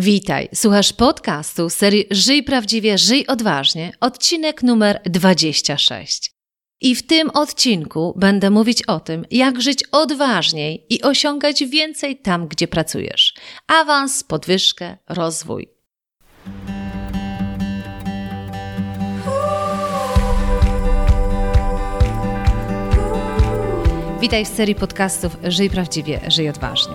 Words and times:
Witaj, 0.00 0.48
słuchasz 0.54 0.92
podcastu 0.92 1.70
serii 1.70 2.06
Żyj 2.10 2.42
prawdziwie, 2.42 2.98
żyj 2.98 3.26
odważnie, 3.26 3.92
odcinek 4.00 4.62
numer 4.62 5.00
26. 5.04 6.34
I 6.80 6.94
w 6.94 7.06
tym 7.06 7.30
odcinku 7.30 8.14
będę 8.16 8.50
mówić 8.50 8.82
o 8.82 9.00
tym, 9.00 9.26
jak 9.30 9.62
żyć 9.62 9.84
odważniej 9.92 10.86
i 10.90 11.02
osiągać 11.02 11.64
więcej 11.64 12.16
tam, 12.16 12.48
gdzie 12.48 12.68
pracujesz. 12.68 13.34
Awans, 13.66 14.24
podwyżkę, 14.24 14.96
rozwój. 15.08 15.68
Witaj 24.20 24.44
w 24.44 24.48
serii 24.48 24.74
podcastów 24.74 25.36
Żyj 25.44 25.70
prawdziwie, 25.70 26.20
żyj 26.28 26.48
odważnie. 26.48 26.94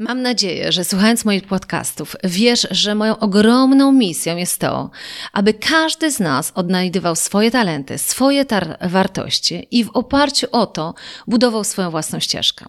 Mam 0.00 0.22
nadzieję, 0.22 0.72
że 0.72 0.84
słuchając 0.84 1.24
moich 1.24 1.46
podcastów, 1.46 2.16
wiesz, 2.24 2.66
że 2.70 2.94
moją 2.94 3.18
ogromną 3.18 3.92
misją 3.92 4.36
jest 4.36 4.60
to, 4.60 4.90
aby 5.32 5.54
każdy 5.54 6.10
z 6.10 6.20
nas 6.20 6.52
odnajdywał 6.54 7.16
swoje 7.16 7.50
talenty, 7.50 7.98
swoje 7.98 8.44
wartości 8.80 9.68
i 9.70 9.84
w 9.84 9.90
oparciu 9.90 10.46
o 10.52 10.66
to 10.66 10.94
budował 11.26 11.64
swoją 11.64 11.90
własną 11.90 12.20
ścieżkę. 12.20 12.66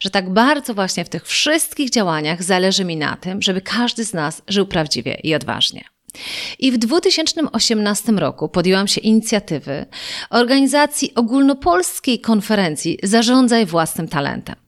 Że 0.00 0.10
tak 0.10 0.30
bardzo 0.30 0.74
właśnie 0.74 1.04
w 1.04 1.08
tych 1.08 1.26
wszystkich 1.26 1.90
działaniach 1.90 2.42
zależy 2.42 2.84
mi 2.84 2.96
na 2.96 3.16
tym, 3.16 3.42
żeby 3.42 3.60
każdy 3.60 4.04
z 4.04 4.12
nas 4.12 4.42
żył 4.48 4.66
prawdziwie 4.66 5.20
i 5.22 5.34
odważnie. 5.34 5.84
I 6.58 6.72
w 6.72 6.78
2018 6.78 8.12
roku 8.12 8.48
podjęłam 8.48 8.88
się 8.88 9.00
inicjatywy 9.00 9.86
organizacji 10.30 11.14
ogólnopolskiej 11.14 12.20
konferencji 12.20 12.98
Zarządzaj 13.02 13.66
własnym 13.66 14.08
talentem. 14.08 14.63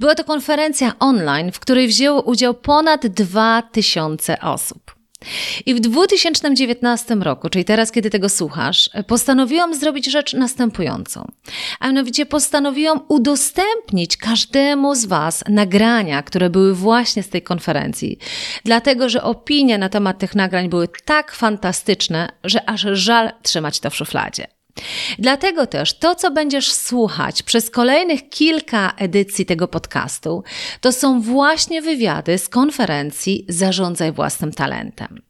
Była 0.00 0.14
to 0.14 0.24
konferencja 0.24 0.92
online, 0.98 1.52
w 1.52 1.60
której 1.60 1.88
wzięło 1.88 2.22
udział 2.22 2.54
ponad 2.54 3.06
2000 3.06 4.40
osób. 4.40 5.02
I 5.66 5.74
w 5.74 5.80
2019 5.80 7.14
roku, 7.14 7.48
czyli 7.48 7.64
teraz, 7.64 7.92
kiedy 7.92 8.10
tego 8.10 8.28
słuchasz, 8.28 8.90
postanowiłam 9.06 9.74
zrobić 9.74 10.06
rzecz 10.06 10.32
następującą. 10.32 11.32
A 11.80 11.86
mianowicie 11.86 12.26
postanowiłam 12.26 13.00
udostępnić 13.08 14.16
każdemu 14.16 14.94
z 14.94 15.04
Was 15.04 15.44
nagrania, 15.48 16.22
które 16.22 16.50
były 16.50 16.74
właśnie 16.74 17.22
z 17.22 17.28
tej 17.28 17.42
konferencji. 17.42 18.18
Dlatego, 18.64 19.08
że 19.08 19.22
opinie 19.22 19.78
na 19.78 19.88
temat 19.88 20.18
tych 20.18 20.34
nagrań 20.34 20.68
były 20.68 20.88
tak 21.04 21.32
fantastyczne, 21.32 22.28
że 22.44 22.68
aż 22.68 22.80
żal 22.92 23.30
trzymać 23.42 23.80
to 23.80 23.90
w 23.90 23.96
szufladzie. 23.96 24.46
Dlatego 25.18 25.66
też 25.66 25.98
to, 25.98 26.14
co 26.14 26.30
będziesz 26.30 26.72
słuchać 26.72 27.42
przez 27.42 27.70
kolejnych 27.70 28.28
kilka 28.28 28.92
edycji 28.98 29.46
tego 29.46 29.68
podcastu, 29.68 30.42
to 30.80 30.92
są 30.92 31.20
właśnie 31.20 31.82
wywiady 31.82 32.38
z 32.38 32.48
konferencji 32.48 33.46
Zarządzaj 33.48 34.12
własnym 34.12 34.52
talentem. 34.52 35.22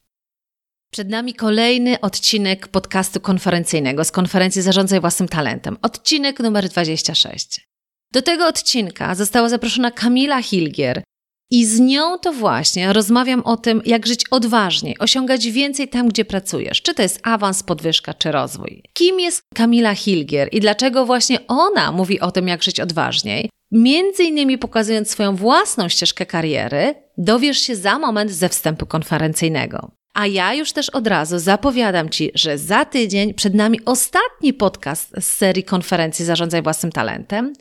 Przed 0.93 1.11
nami 1.11 1.35
kolejny 1.35 2.01
odcinek 2.01 2.69
podcastu 2.69 3.21
konferencyjnego 3.21 4.05
z 4.05 4.11
konferencji 4.11 4.63
Zarządzaj 4.63 5.01
własnym 5.01 5.29
talentem, 5.29 5.77
odcinek 5.83 6.41
numer 6.41 6.69
26. 6.69 7.69
Do 8.13 8.23
tego 8.23 8.47
odcinka 8.47 9.15
została 9.15 9.49
zaproszona 9.49 9.91
Kamila 9.91 10.43
Hilgier, 10.43 11.03
i 11.53 11.67
z 11.67 11.81
nią 11.81 12.19
to 12.19 12.33
właśnie 12.33 12.93
rozmawiam 12.93 13.43
o 13.43 13.57
tym, 13.57 13.83
jak 13.85 14.07
żyć 14.07 14.25
odważniej, 14.31 14.99
osiągać 14.99 15.51
więcej 15.51 15.89
tam, 15.89 16.09
gdzie 16.09 16.25
pracujesz. 16.25 16.83
Czy 16.83 16.95
to 16.95 17.03
jest 17.03 17.21
awans, 17.23 17.63
podwyżka, 17.63 18.15
czy 18.15 18.33
rozwój. 18.33 18.83
Kim 18.93 19.21
jest 19.21 19.43
Kamila 19.55 19.95
Hilgier 19.95 20.49
i 20.53 20.61
dlaczego 20.61 21.07
właśnie 21.07 21.39
ona 21.49 21.93
mówi 21.93 22.21
o 22.21 22.31
tym, 22.31 22.49
jak 22.49 22.63
żyć 22.63 22.81
odważniej? 22.81 23.51
Między 23.73 24.25
innymi 24.25 24.59
pokazując 24.59 25.11
swoją 25.11 25.37
własną 25.37 25.89
ścieżkę 25.89 26.27
kariery, 26.27 26.95
dowiesz 27.19 27.59
się 27.59 27.77
za 27.77 27.99
moment 27.99 28.31
ze 28.31 28.49
wstępu 28.49 28.87
konferencyjnego. 28.87 29.91
A 30.15 30.27
ja 30.27 30.55
już 30.55 30.73
też 30.73 30.91
od 30.91 31.07
razu 31.07 31.39
zapowiadam 31.39 32.09
Ci, 32.09 32.31
że 32.35 32.59
za 32.59 32.85
tydzień 32.85 33.35
przed 33.35 33.55
nami 33.55 33.85
ostatni 33.85 34.55
podcast 34.55 35.11
z 35.21 35.25
serii 35.25 35.65
konferencji 35.65 36.25
Zarządzaj 36.25 36.63
Własnym 36.63 36.93
Talentem 36.93 37.53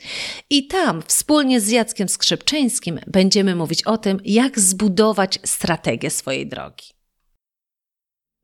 i 0.50 0.67
tam 0.67 1.01
wspólnie 1.01 1.62
z 1.62 1.69
Jackiem 1.69 2.09
Skrzypczyńskim 2.09 3.00
będziemy 3.07 3.56
mówić 3.56 3.84
o 3.84 3.97
tym, 3.97 4.19
jak 4.25 4.59
zbudować 4.59 5.39
strategię 5.44 6.09
swojej 6.09 6.47
drogi. 6.47 7.00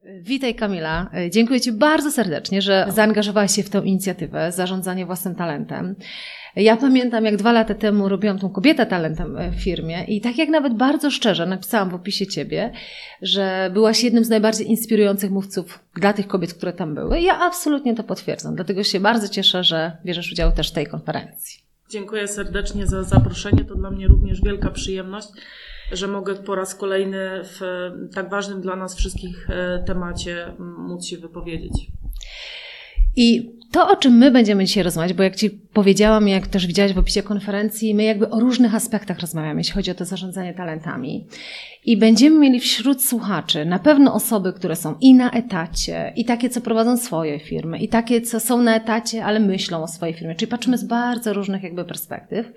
Witaj 0.07 0.56
Kamila. 0.56 1.09
Dziękuję 1.29 1.62
Ci 1.62 1.72
bardzo 1.72 2.12
serdecznie, 2.12 2.62
że 2.62 2.85
zaangażowałaś 2.90 3.56
się 3.56 3.63
w 3.63 3.69
tę 3.69 3.81
inicjatywę 3.85 4.51
Zarządzanie 4.51 5.06
Własnym 5.06 5.35
Talentem. 5.35 5.95
Ja 6.56 6.78
pamiętam, 6.78 7.25
jak 7.25 7.38
dwa 7.38 7.51
lata 7.51 7.75
temu 7.75 8.09
robiłam 8.09 8.40
tą 8.40 8.50
kobietę 8.50 8.85
talentem 8.85 9.38
w 9.51 9.63
firmie 9.63 10.03
i 10.03 10.22
tak 10.22 10.38
jak 10.38 10.50
nawet 10.50 10.73
bardzo 10.73 11.12
szczerze 11.12 11.45
napisałam 11.45 11.90
w 11.90 11.94
opisie 11.94 12.28
Ciebie, 12.28 12.72
że 13.22 13.69
byłaś 13.73 14.03
jednym 14.03 14.25
z 14.25 14.29
najbardziej 14.29 14.69
inspirujących 14.69 15.31
mówców 15.31 15.79
dla 15.95 16.13
tych 16.13 16.28
kobiet, 16.28 16.53
które 16.53 16.74
tam 16.74 16.95
były. 16.95 17.22
Ja 17.22 17.39
absolutnie 17.39 17.95
to 17.95 18.03
potwierdzam, 18.03 18.56
dlatego 18.56 18.84
się 18.84 19.00
bardzo 19.00 19.28
cieszę, 19.28 19.63
że 19.63 19.97
bierzesz 20.06 20.31
udział 20.31 20.51
też 20.51 20.69
w 20.69 20.74
tej 20.74 20.88
konferencji. 20.88 21.62
Dziękuję 21.89 22.28
serdecznie 22.28 22.88
za 22.88 23.03
zaproszenie. 23.03 23.66
To 23.66 23.75
dla 23.75 23.91
mnie 23.91 24.07
również 24.07 24.41
wielka 24.41 24.72
przyjemność, 24.72 25.28
że 25.92 26.08
mogę 26.08 26.36
po 26.36 26.56
raz 26.56 26.75
kolejny 26.75 27.42
w 27.44 27.90
tak 28.16 28.30
ważnym 28.30 28.62
dla 28.62 28.75
nas 28.75 28.96
wszystkich 28.96 29.50
e, 29.50 29.84
temacie 29.88 30.53
móc 30.59 31.06
się 31.06 31.18
wypowiedzieć. 31.18 31.88
I 33.16 33.58
to, 33.72 33.90
o 33.90 33.96
czym 33.96 34.18
my 34.18 34.31
będziemy 34.31 34.66
dzisiaj 34.66 34.84
rozmawiać, 34.84 35.14
bo 35.14 35.24
jak 35.24 35.36
Ci 35.36 35.50
powiedziałam, 35.50 36.28
jak 36.28 36.48
też 36.48 36.68
widziałaś 36.68 36.94
w 36.94 36.98
opisie 36.98 37.24
konferencji, 37.24 37.96
my 37.96 38.03
jakby 38.03 38.30
o 38.30 38.40
różnych 38.40 38.75
aspektach 38.75 39.20
rozmawiamy, 39.20 39.59
jeśli 39.59 39.74
chodzi 39.74 39.92
o 39.92 39.96
to 39.96 40.06
zarządzanie 40.06 40.53
talentami. 40.53 41.28
I 41.86 41.98
będziemy 41.98 42.40
mieli 42.40 42.59
wśród 42.59 43.04
słuchaczy 43.04 43.66
na 43.66 43.80
pewno 43.80 44.14
osoby, 44.14 44.54
które 44.54 44.75
są 44.75 44.96
i 45.02 45.14
na 45.14 45.31
etacie, 45.31 46.14
i 46.16 46.25
takie, 46.25 46.50
co 46.50 46.62
prowadzą 46.62 46.98
swoje 46.98 47.40
firmy, 47.40 47.80
i 47.80 47.88
takie, 47.88 48.22
co 48.22 48.40
są 48.40 48.62
na 48.62 48.75
etacie, 48.75 49.25
ale 49.25 49.40
myślą 49.40 49.84
o 49.84 49.88
swojej 49.88 50.16
firmie. 50.16 50.36
Czyli 50.36 50.52
patrzymy 50.52 50.78
z 50.78 50.84
bardzo 50.84 51.34
różnych 51.34 51.64
jakby 51.64 51.86
perspektyw. 51.86 52.52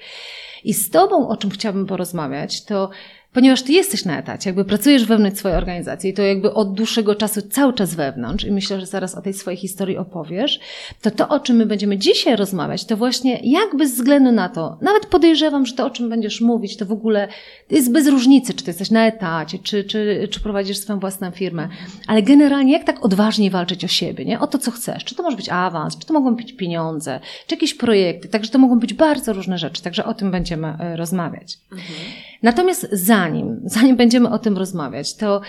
I 0.65 0.75
z 0.75 0.91
Tobą, 0.91 1.29
o 1.29 1.37
czym 1.37 1.51
chciałabym 1.51 1.87
porozmawiać, 1.87 2.65
to 2.65 2.91
ponieważ 3.33 3.63
ty 3.63 3.73
jesteś 3.73 4.05
na 4.05 4.19
etacie, 4.19 4.51
jakby 4.51 4.65
pracujesz 4.65 5.05
wewnątrz 5.05 5.39
swojej 5.39 5.59
organizacji 5.59 6.11
i 6.11 6.15
to 6.15 6.23
jakby 6.23 6.55
od 6.55 6.75
dłuższego 6.75 7.15
czasu 7.15 7.43
cały 7.43 7.73
czas 7.73 7.95
wewnątrz 7.95 8.45
i 8.45 8.53
myślę, 8.53 8.81
że 8.81 8.87
zaraz 8.87 9.15
o 9.15 9.23
tej 9.23 9.35
swojej 9.35 9.57
historii 9.59 9.97
opowiesz, 9.97 10.61
to 11.03 11.11
to, 11.11 11.29
o 11.29 11.41
czym 11.41 11.57
my 11.57 11.67
będziemy 11.67 11.99
dzisiaj 11.99 12.37
rozmawiać, 12.37 12.85
to 12.85 12.97
właśnie 12.97 13.41
jak 13.43 13.77
bez 13.77 13.95
względu 13.95 14.33
na 14.33 14.49
to, 14.49 14.79
nawet 14.81 15.07
podejrzewam, 15.07 15.67
że 15.67 15.75
to, 15.75 15.87
o 15.87 15.91
czym 15.91 16.09
będziesz 16.09 16.41
mówić, 16.41 16.77
to 16.77 16.87
w 16.87 16.93
ogóle 16.93 17.29
jest 17.71 17.93
bez 17.93 18.07
różnicy, 18.07 18.55
czy 18.55 18.65
ty 18.65 18.71
jesteś 18.71 18.91
na 18.91 19.07
etacie, 19.07 19.59
czy, 19.59 19.85
czy, 19.85 20.29
czy 20.31 20.41
prowadzisz 20.41 20.79
swoją 20.79 20.99
własną 20.99 21.31
firmę, 21.31 21.69
ale 22.07 22.23
generalnie 22.23 22.73
jak 22.73 22.85
tak 22.85 23.05
odważnie 23.05 23.51
walczyć 23.51 23.85
o 23.85 23.89
siebie, 23.89 24.25
nie? 24.25 24.41
O 24.41 24.47
to, 24.47 24.59
co 24.59 24.71
chcesz. 24.71 25.05
Czy 25.05 25.15
to 25.15 25.23
może 25.23 25.37
być 25.37 25.49
awans, 25.49 25.99
czy 25.99 26.07
to 26.07 26.15
mogą 26.15 26.37
być 26.37 26.53
pieniądze, 26.53 27.21
czy 27.47 27.55
jakieś 27.55 27.75
projekty, 27.75 28.29
także 28.29 28.51
to 28.51 28.59
mogą 28.59 28.79
być 28.79 28.95
bardzo 28.95 29.33
różne 29.33 29.59
rzeczy, 29.59 29.83
także 29.83 30.05
o 30.05 30.15
tym 30.15 30.31
będziemy 30.31 30.69
e, 30.69 30.97
rozmawiać. 30.97 31.59
Mhm. 31.73 31.99
Natomiast 32.43 32.89
zanim, 33.21 33.61
zanim 33.65 33.97
będziemy 33.97 34.31
o 34.31 34.39
tym 34.39 34.57
rozmawiać, 34.57 35.17
to 35.17 35.41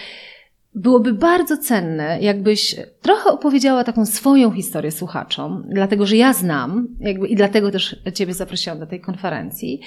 byłoby 0.75 1.13
bardzo 1.13 1.57
cenne, 1.57 2.19
jakbyś 2.21 2.75
trochę 3.01 3.29
opowiedziała 3.31 3.83
taką 3.83 4.05
swoją 4.05 4.51
historię 4.51 4.91
słuchaczom, 4.91 5.63
dlatego 5.69 6.05
że 6.05 6.17
ja 6.17 6.33
znam, 6.33 6.87
jakby 6.99 7.27
i 7.27 7.35
dlatego 7.35 7.71
też 7.71 7.95
Ciebie 8.13 8.33
zaprosiłam 8.33 8.79
do 8.79 8.87
tej 8.87 9.01
konferencji. 9.01 9.81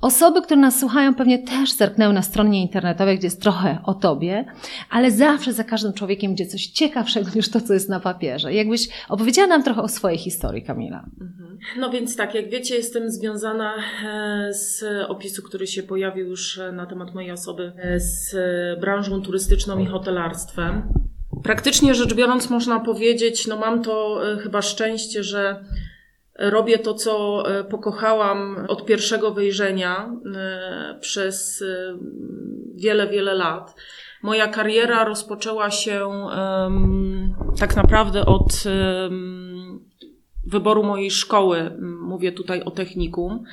Osoby, 0.00 0.42
które 0.42 0.60
nas 0.60 0.80
słuchają, 0.80 1.14
pewnie 1.14 1.38
też 1.38 1.72
zerknęły 1.72 2.14
na 2.14 2.22
stronie 2.22 2.62
internetowej, 2.62 3.18
gdzie 3.18 3.26
jest 3.26 3.42
trochę 3.42 3.78
o 3.84 3.94
Tobie, 3.94 4.44
ale 4.90 5.10
zawsze 5.10 5.52
za 5.52 5.64
każdym 5.64 5.92
człowiekiem 5.92 6.34
gdzie 6.34 6.46
coś 6.46 6.66
ciekawszego 6.66 7.30
niż 7.34 7.48
to, 7.48 7.60
co 7.60 7.74
jest 7.74 7.88
na 7.88 8.00
papierze. 8.00 8.54
Jakbyś 8.54 8.88
opowiedziała 9.08 9.48
nam 9.48 9.62
trochę 9.62 9.82
o 9.82 9.88
swojej 9.88 10.18
historii, 10.18 10.62
Kamila. 10.62 11.04
Mhm. 11.20 11.58
No 11.78 11.90
więc 11.90 12.16
tak, 12.16 12.34
jak 12.34 12.50
wiecie, 12.50 12.74
jestem 12.74 13.10
związana 13.10 13.74
e, 14.04 14.54
z 14.54 14.84
opisu, 15.08 15.42
który 15.42 15.66
się 15.66 15.82
pojawił 15.82 16.26
już 16.26 16.60
na 16.72 16.86
temat 16.86 17.14
mojej 17.14 17.30
osoby, 17.30 17.72
e, 17.76 18.00
z 18.00 18.36
branżą 18.80 19.22
turystyczną 19.22 19.78
i 19.78 19.86
hotelarstwem. 19.86 20.82
Praktycznie 21.42 21.94
rzecz 21.94 22.14
biorąc, 22.14 22.50
można 22.50 22.80
powiedzieć, 22.80 23.46
no 23.46 23.56
mam 23.56 23.82
to 23.82 24.20
e, 24.32 24.36
chyba 24.36 24.62
szczęście, 24.62 25.22
że 25.22 25.64
robię 26.38 26.78
to, 26.78 26.94
co 26.94 27.42
pokochałam 27.70 28.66
od 28.68 28.84
pierwszego 28.86 29.30
wejrzenia 29.30 30.10
przez 31.00 31.64
wiele, 32.74 33.08
wiele 33.08 33.34
lat. 33.34 33.74
Moja 34.22 34.46
kariera 34.46 35.04
rozpoczęła 35.04 35.70
się 35.70 36.10
tak 37.60 37.76
naprawdę 37.76 38.26
od 38.26 38.64
wyboru 40.48 40.82
mojej 40.82 41.10
szkoły. 41.10 41.70
Mówię 42.00 42.32
tutaj 42.32 42.62
o 42.62 42.70
technikum. 42.70 43.44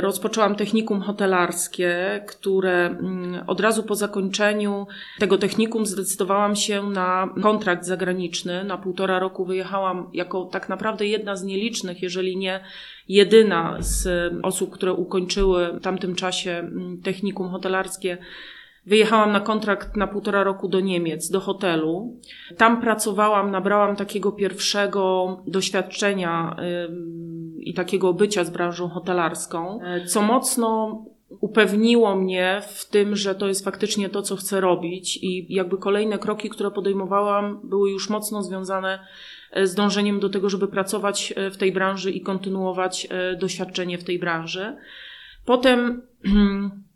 Rozpoczęłam 0.00 0.54
technikum 0.54 1.00
hotelarskie, 1.00 2.24
które 2.28 2.98
od 3.46 3.60
razu 3.60 3.82
po 3.82 3.94
zakończeniu 3.94 4.86
tego 5.18 5.38
technikum 5.38 5.86
zdecydowałam 5.86 6.56
się 6.56 6.82
na 6.82 7.34
kontrakt 7.42 7.84
zagraniczny. 7.84 8.64
Na 8.64 8.78
półtora 8.78 9.18
roku 9.18 9.44
wyjechałam 9.44 10.10
jako 10.12 10.44
tak 10.44 10.68
naprawdę 10.68 11.06
jedna 11.06 11.36
z 11.36 11.44
nielicznych, 11.44 12.02
jeżeli 12.02 12.36
nie 12.36 12.60
jedyna 13.08 13.76
z 13.78 14.32
osób, 14.42 14.70
które 14.70 14.92
ukończyły 14.92 15.72
w 15.72 15.80
tamtym 15.80 16.14
czasie 16.14 16.70
technikum 17.02 17.48
hotelarskie 17.48 18.18
Wyjechałam 18.86 19.32
na 19.32 19.40
kontrakt 19.40 19.96
na 19.96 20.06
półtora 20.06 20.44
roku 20.44 20.68
do 20.68 20.80
Niemiec, 20.80 21.30
do 21.30 21.40
hotelu. 21.40 22.16
Tam 22.56 22.80
pracowałam, 22.80 23.50
nabrałam 23.50 23.96
takiego 23.96 24.32
pierwszego 24.32 25.36
doświadczenia 25.46 26.56
i 27.58 27.74
takiego 27.74 28.14
bycia 28.14 28.44
z 28.44 28.50
branżą 28.50 28.88
hotelarską, 28.88 29.80
co 30.06 30.22
mocno 30.22 31.04
upewniło 31.40 32.16
mnie 32.16 32.62
w 32.68 32.88
tym, 32.90 33.16
że 33.16 33.34
to 33.34 33.48
jest 33.48 33.64
faktycznie 33.64 34.08
to, 34.08 34.22
co 34.22 34.36
chcę 34.36 34.60
robić 34.60 35.16
i 35.22 35.54
jakby 35.54 35.78
kolejne 35.78 36.18
kroki, 36.18 36.50
które 36.50 36.70
podejmowałam, 36.70 37.60
były 37.64 37.90
już 37.90 38.10
mocno 38.10 38.42
związane 38.42 38.98
e, 39.50 39.66
z 39.66 39.74
dążeniem 39.74 40.20
do 40.20 40.28
tego, 40.28 40.50
żeby 40.50 40.68
pracować 40.68 41.34
e, 41.36 41.50
w 41.50 41.56
tej 41.56 41.72
branży 41.72 42.10
i 42.10 42.20
kontynuować 42.20 43.06
e, 43.10 43.36
doświadczenie 43.36 43.98
w 43.98 44.04
tej 44.04 44.18
branży. 44.18 44.76
Potem 45.44 46.02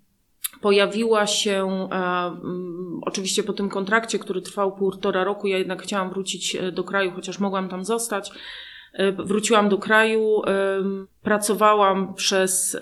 pojawiła 0.64 1.26
się, 1.26 1.88
e, 1.92 1.96
mm, 1.96 3.00
oczywiście 3.02 3.42
po 3.42 3.52
tym 3.52 3.68
kontrakcie, 3.68 4.18
który 4.18 4.42
trwał 4.42 4.76
półtora 4.76 5.24
roku, 5.24 5.46
ja 5.46 5.58
jednak 5.58 5.82
chciałam 5.82 6.10
wrócić 6.10 6.56
e, 6.56 6.72
do 6.72 6.84
kraju, 6.84 7.12
chociaż 7.14 7.38
mogłam 7.38 7.68
tam 7.68 7.84
zostać. 7.84 8.30
E, 8.92 9.12
wróciłam 9.12 9.68
do 9.68 9.78
kraju, 9.78 10.42
pracowałam 11.22 12.14
przez 12.14 12.78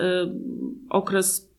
okres 0.89 1.52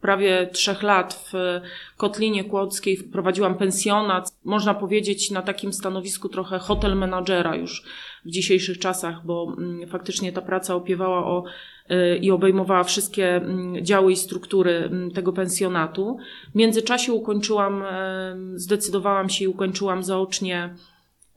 prawie 0.00 0.48
trzech 0.52 0.82
lat 0.82 1.30
w 1.32 1.60
Kotlinie 1.96 2.44
Kłodzkiej, 2.44 2.96
prowadziłam 2.96 3.54
pensjonat, 3.54 4.32
można 4.44 4.74
powiedzieć 4.74 5.30
na 5.30 5.42
takim 5.42 5.72
stanowisku 5.72 6.28
trochę 6.28 6.58
hotel 6.58 6.96
menadżera 6.96 7.56
już 7.56 7.82
w 8.24 8.30
dzisiejszych 8.30 8.78
czasach, 8.78 9.26
bo 9.26 9.54
mm, 9.58 9.88
faktycznie 9.88 10.32
ta 10.32 10.42
praca 10.42 10.74
opiewała 10.74 11.26
o 11.26 11.44
Y, 11.90 12.16
i 12.16 12.30
obejmowała 12.30 12.84
wszystkie 12.84 13.36
mm, 13.36 13.84
działy 13.84 14.12
i 14.12 14.16
struktury 14.16 14.72
mm, 14.72 15.10
tego 15.10 15.32
pensjonatu. 15.32 16.18
W 16.52 16.54
międzyczasie 16.54 17.12
ukończyłam, 17.12 17.84
zdecydowałam 18.54 19.28
się 19.28 19.44
i 19.44 19.48
ukończyłam 19.48 20.02
zaocznie 20.02 20.74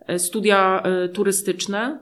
e, 0.08 0.19
studia 0.19 0.81
e, 0.84 1.10
turystyczne. 1.10 2.00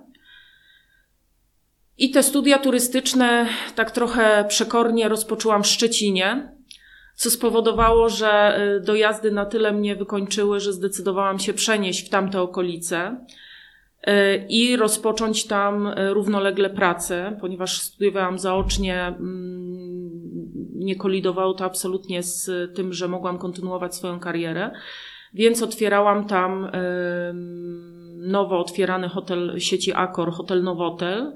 I 2.00 2.12
te 2.12 2.24
studia 2.24 2.60
turystyczne 2.60 3.48
tak 3.76 3.92
trochę 3.92 4.46
przekornie 4.48 5.10
rozpoczęłam 5.10 5.64
w 5.64 5.68
Szczecinie, 5.68 6.54
co 7.16 7.30
spowodowało, 7.30 8.10
że 8.10 8.30
e, 8.30 8.80
dojazdy 8.80 9.32
na 9.32 9.46
tyle 9.46 9.72
mnie 9.72 9.96
wykończyły, 9.96 10.60
że 10.60 10.74
zdecydowałam 10.74 11.40
się 11.40 11.54
przenieść 11.54 12.06
w 12.08 12.10
tamte 12.10 12.42
okolice. 12.42 13.26
E, 14.04 14.36
i 14.48 14.76
rozpocząć 14.76 15.46
tam 15.46 15.88
e, 15.88 16.14
równolegle 16.14 16.70
pracę, 16.70 17.38
ponieważ 17.42 17.82
studiowałam 17.82 18.40
zaocznie, 18.40 19.02
mm, 19.02 20.10
nie 20.76 20.96
kolidowało 20.96 21.54
to 21.54 21.66
absolutnie 21.66 22.24
z 22.24 22.52
tym, 22.76 22.94
że 22.94 23.08
mogłam 23.08 23.38
kontynuować 23.38 23.96
swoją 23.96 24.20
karierę, 24.20 24.72
więc 25.34 25.64
otwierałam 25.64 26.28
tam 26.28 26.72
nowo 28.18 28.60
otwierany 28.60 29.10
hotel 29.10 29.56
sieci 29.58 29.94
Accor, 29.94 30.32
hotel 30.32 30.64
Nowotel. 30.64 31.34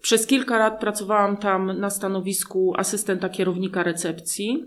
Przez 0.00 0.26
kilka 0.26 0.58
lat 0.58 0.80
pracowałam 0.80 1.36
tam 1.36 1.80
na 1.80 1.90
stanowisku 1.90 2.74
asystenta 2.76 3.28
kierownika 3.28 3.82
recepcji. 3.82 4.64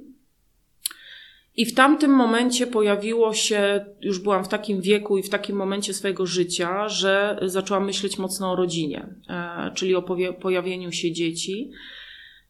I 1.55 1.65
w 1.65 1.73
tamtym 1.73 2.11
momencie 2.11 2.67
pojawiło 2.67 3.33
się, 3.33 3.85
już 4.01 4.19
byłam 4.19 4.43
w 4.43 4.47
takim 4.47 4.81
wieku 4.81 5.17
i 5.17 5.23
w 5.23 5.29
takim 5.29 5.55
momencie 5.55 5.93
swojego 5.93 6.25
życia, 6.25 6.89
że 6.89 7.39
zaczęłam 7.41 7.85
myśleć 7.85 8.17
mocno 8.17 8.51
o 8.51 8.55
rodzinie, 8.55 9.07
e, 9.29 9.71
czyli 9.75 9.95
o 9.95 10.01
pojawieniu 10.41 10.91
się 10.91 11.11
dzieci. 11.11 11.71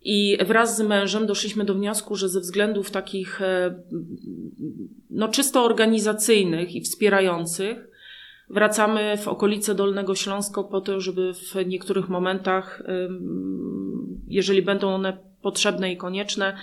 I 0.01 0.37
wraz 0.45 0.77
z 0.77 0.81
mężem 0.81 1.27
doszliśmy 1.27 1.65
do 1.65 1.73
wniosku, 1.73 2.15
że 2.15 2.29
ze 2.29 2.39
względów 2.39 2.91
takich 2.91 3.41
e, 3.41 3.83
no, 5.09 5.27
czysto 5.27 5.63
organizacyjnych 5.63 6.75
i 6.75 6.81
wspierających, 6.81 7.88
wracamy 8.49 9.17
w 9.17 9.27
okolice 9.27 9.75
Dolnego 9.75 10.15
Śląska 10.15 10.63
po 10.63 10.81
to, 10.81 11.01
żeby 11.01 11.33
w 11.33 11.67
niektórych 11.67 12.09
momentach, 12.09 12.83
jeżeli 14.27 14.61
będą 14.61 14.93
one 14.93 15.17
potrzebne 15.41 15.91
i 15.91 15.97
konieczne, 15.97 16.57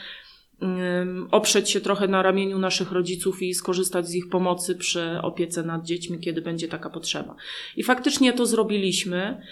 oprzeć 1.31 1.71
się 1.71 1.81
trochę 1.81 2.09
na 2.09 2.23
ramieniu 2.23 2.59
naszych 2.59 2.93
rodziców 2.93 3.43
i 3.43 3.55
skorzystać 3.55 4.09
z 4.09 4.15
ich 4.15 4.29
pomocy 4.29 4.75
przy 4.75 5.19
opiece 5.23 5.63
nad 5.63 5.85
dziećmi, 5.85 6.19
kiedy 6.19 6.43
będzie 6.43 6.69
taka 6.69 6.91
potrzeba. 6.91 7.35
I 7.77 7.83
faktycznie 7.83 8.33
to 8.33 8.47
zrobiliśmy. 8.47 9.43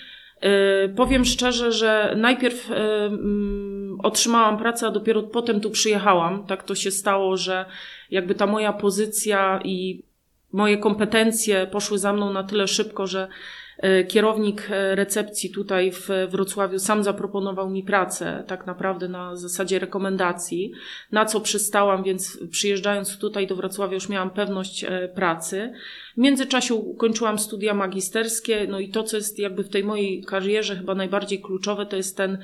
E, 0.40 0.88
powiem 0.88 1.24
szczerze, 1.24 1.72
że 1.72 2.14
najpierw 2.16 2.70
otrzymałam 4.02 4.58
pracę, 4.58 4.86
a 4.86 4.90
dopiero 4.90 5.22
potem 5.22 5.60
tu 5.60 5.70
przyjechałam. 5.70 6.46
Tak 6.46 6.62
to 6.62 6.74
się 6.74 6.90
stało, 6.90 7.36
że 7.36 7.64
jakby 8.10 8.34
ta 8.34 8.46
moja 8.46 8.72
pozycja 8.72 9.60
i 9.64 10.02
moje 10.54 10.78
kompetencje 10.78 11.66
poszły 11.66 11.98
za 11.98 12.12
mną 12.12 12.32
na 12.32 12.44
tyle 12.44 12.68
szybko, 12.68 13.06
że 13.06 13.28
E, 13.78 14.04
kierownik 14.04 14.68
e, 14.70 14.94
recepcji 14.94 15.50
tutaj 15.50 15.92
w 15.92 16.08
Wrocławiu 16.30 16.78
sam 16.78 17.04
zaproponował 17.04 17.70
mi 17.70 17.82
pracę, 17.82 18.44
tak 18.46 18.66
naprawdę 18.66 19.08
na 19.08 19.36
zasadzie 19.36 19.78
rekomendacji, 19.78 20.72
na 21.12 21.24
co 21.24 21.40
przystałam, 21.40 22.02
więc 22.02 22.38
przyjeżdżając 22.50 23.18
tutaj 23.18 23.46
do 23.46 23.56
Wrocławia 23.56 23.94
już 23.94 24.08
miałam 24.08 24.30
pewność 24.30 24.84
e, 24.84 25.08
pracy. 25.08 25.72
W 26.14 26.20
międzyczasie 26.20 26.74
ukończyłam 26.74 27.38
studia 27.38 27.74
magisterskie, 27.74 28.66
no 28.68 28.80
i 28.80 28.88
to, 28.88 29.02
co 29.02 29.16
jest 29.16 29.38
jakby 29.38 29.64
w 29.64 29.68
tej 29.68 29.84
mojej 29.84 30.24
karierze 30.24 30.76
chyba 30.76 30.94
najbardziej 30.94 31.40
kluczowe, 31.40 31.86
to 31.86 31.96
jest 31.96 32.16
ten 32.16 32.38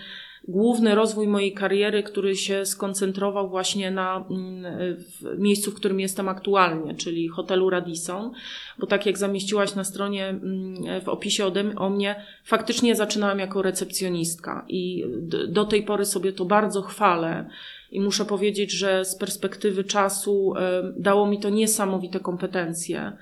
główny 0.49 0.95
rozwój 0.95 1.29
mojej 1.29 1.53
kariery, 1.53 2.03
który 2.03 2.37
się 2.37 2.67
skoncentrował 2.67 3.49
właśnie 3.49 3.91
na 3.91 4.25
mm, 4.31 4.97
miejscu, 5.39 5.71
w 5.71 5.75
którym 5.75 6.01
jestem 6.01 6.29
aktualnie, 6.29 6.95
czyli 6.95 7.29
hotelu 7.29 7.71
Radisson, 7.71 8.31
bo 8.79 8.87
tak 8.87 9.07
jak 9.07 9.19
zamieściłaś 9.19 9.75
na 9.75 9.85
stronie 9.85 10.29
mm, 10.29 11.01
w 11.01 11.09
opisie 11.09 11.47
ode, 11.47 11.75
o 11.77 11.91
mnie, 11.91 12.25
faktycznie 12.45 12.95
zaczynałam 12.95 13.39
jako 13.39 13.63
recepcjonistka 13.63 14.65
i 14.69 15.05
do 15.49 15.65
tej 15.65 15.83
pory 15.83 16.05
sobie 16.05 16.33
to 16.33 16.45
bardzo 16.45 16.83
chwalę. 16.83 17.51
I 17.91 18.01
muszę 18.01 18.25
powiedzieć, 18.25 18.73
że 18.73 19.05
z 19.05 19.17
perspektywy 19.17 19.85
czasu 19.85 20.55
dało 20.97 21.27
mi 21.27 21.41
to 21.41 21.51
niesamowite 21.51 22.21
kompetencje. 22.21 23.13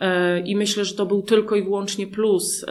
E, 0.00 0.40
I 0.40 0.56
myślę, 0.56 0.84
że 0.84 0.94
to 0.94 1.06
był 1.06 1.22
tylko 1.22 1.56
i 1.56 1.62
wyłącznie 1.62 2.06
plus. 2.06 2.66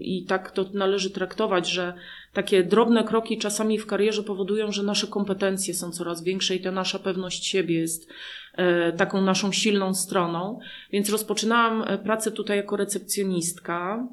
I 0.00 0.24
tak 0.24 0.50
to 0.50 0.64
należy 0.74 1.10
traktować, 1.10 1.70
że 1.70 1.94
takie 2.32 2.62
drobne 2.62 3.04
kroki 3.04 3.38
czasami 3.38 3.78
w 3.78 3.86
karierze 3.86 4.22
powodują, 4.22 4.72
że 4.72 4.82
nasze 4.82 5.06
kompetencje 5.06 5.74
są 5.74 5.90
coraz 5.90 6.22
większe 6.22 6.54
i 6.54 6.60
ta 6.60 6.70
nasza 6.70 6.98
pewność 6.98 7.46
siebie 7.46 7.78
jest 7.78 8.08
e, 8.54 8.92
taką 8.92 9.20
naszą 9.20 9.52
silną 9.52 9.94
stroną. 9.94 10.58
Więc 10.92 11.10
rozpoczynałam 11.10 11.84
e, 11.86 11.98
pracę 11.98 12.30
tutaj 12.30 12.56
jako 12.56 12.76
recepcjonistka. 12.76 14.08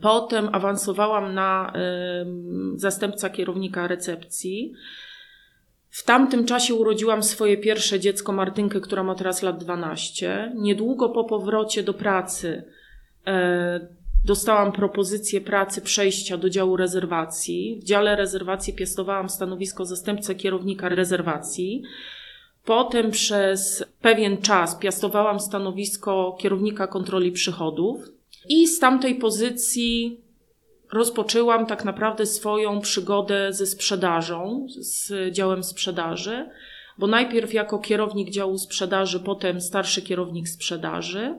Potem 0.00 0.48
awansowałam 0.52 1.34
na 1.34 1.72
zastępca 2.74 3.30
kierownika 3.30 3.88
recepcji. 3.88 4.72
W 5.92 6.02
tamtym 6.04 6.44
czasie 6.44 6.74
urodziłam 6.74 7.22
swoje 7.22 7.56
pierwsze 7.56 8.00
dziecko, 8.00 8.32
Martynkę, 8.32 8.80
która 8.80 9.02
ma 9.02 9.14
teraz 9.14 9.42
lat 9.42 9.64
12. 9.64 10.52
Niedługo 10.54 11.08
po 11.08 11.24
powrocie 11.24 11.82
do 11.82 11.94
pracy 11.94 12.64
e, 13.26 13.88
dostałam 14.24 14.72
propozycję 14.72 15.40
pracy 15.40 15.80
przejścia 15.80 16.36
do 16.36 16.50
działu 16.50 16.76
rezerwacji. 16.76 17.78
W 17.82 17.84
dziale 17.84 18.16
rezerwacji 18.16 18.74
piastowałam 18.74 19.28
stanowisko 19.28 19.84
zastępcę 19.84 20.34
kierownika 20.34 20.88
rezerwacji. 20.88 21.82
Potem 22.64 23.10
przez 23.10 23.84
pewien 24.00 24.36
czas 24.36 24.76
piastowałam 24.76 25.40
stanowisko 25.40 26.36
kierownika 26.40 26.86
kontroli 26.86 27.32
przychodów 27.32 28.08
i 28.48 28.66
z 28.66 28.78
tamtej 28.78 29.14
pozycji 29.14 30.20
rozpoczęłam 30.92 31.66
tak 31.66 31.84
naprawdę 31.84 32.26
swoją 32.26 32.80
przygodę 32.80 33.52
ze 33.52 33.66
sprzedażą, 33.66 34.66
z 34.68 35.12
działem 35.34 35.62
sprzedaży, 35.62 36.48
bo 36.98 37.06
najpierw 37.06 37.54
jako 37.54 37.78
kierownik 37.78 38.30
działu 38.30 38.58
sprzedaży, 38.58 39.20
potem 39.20 39.60
starszy 39.60 40.02
kierownik 40.02 40.48
sprzedaży. 40.48 41.34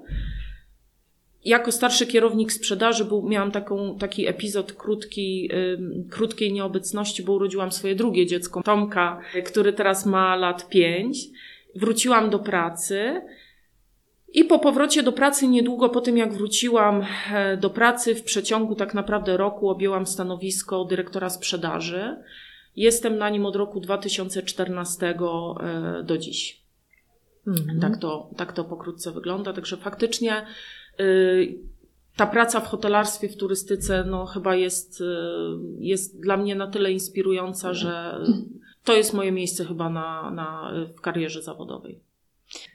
Jako 1.46 1.72
starszy 1.72 2.08
kierownik 2.08 2.54
sprzedaży 2.54 3.06
był, 3.06 3.30
miałam 3.30 3.52
taką, 3.52 3.98
taki 3.98 4.28
epizod 4.28 4.74
krótki, 4.74 5.50
krótkiej 6.10 6.54
nieobecności, 6.54 7.24
bo 7.24 7.34
urodziłam 7.34 7.72
swoje 7.72 7.96
drugie 7.96 8.26
dziecko, 8.26 8.64
Tomka, 8.64 9.22
który 9.46 9.74
teraz 9.74 10.06
ma 10.06 10.36
lat 10.36 10.70
pięć. 10.70 11.18
Wróciłam 11.76 12.30
do 12.30 12.40
pracy 12.40 13.22
i 14.34 14.44
po 14.44 14.60
powrocie 14.60 15.04
do 15.04 15.12
pracy, 15.12 15.48
niedługo 15.48 15.90
po 15.90 16.02
tym 16.02 16.18
jak 16.18 16.34
wróciłam 16.34 17.06
e, 17.34 17.58
do 17.58 17.70
pracy, 17.70 18.16
w 18.16 18.24
przeciągu 18.24 18.76
tak 18.76 18.94
naprawdę 18.94 19.38
roku 19.38 19.70
objęłam 19.70 20.08
stanowisko 20.08 20.86
dyrektora 20.86 21.30
sprzedaży. 21.30 22.16
Jestem 22.76 23.18
na 23.18 23.30
nim 23.30 23.46
od 23.46 23.56
roku 23.56 23.80
2014 23.80 25.10
e, 25.10 26.04
do 26.04 26.18
dziś. 26.18 26.64
Mhm. 27.48 27.80
Tak, 27.80 27.98
to, 27.98 28.30
tak 28.38 28.54
to 28.54 28.64
pokrótce 28.64 29.12
wygląda. 29.12 29.54
Także 29.54 29.78
faktycznie 29.78 30.46
y, 31.00 31.58
ta 32.16 32.28
praca 32.28 32.60
w 32.60 32.68
hotelarstwie, 32.68 33.30
w 33.30 33.38
turystyce, 33.38 34.04
no 34.08 34.26
chyba 34.26 34.56
jest, 34.56 35.04
jest 35.80 36.22
dla 36.22 36.38
mnie 36.38 36.56
na 36.56 36.68
tyle 36.68 36.92
inspirująca, 36.92 37.74
że 37.74 38.20
to 38.84 38.96
jest 38.96 39.14
moje 39.14 39.32
miejsce 39.32 39.66
chyba 39.66 39.90
na, 39.90 40.32
na, 40.32 40.72
w 40.98 41.02
karierze 41.02 41.42
zawodowej. 41.42 42.00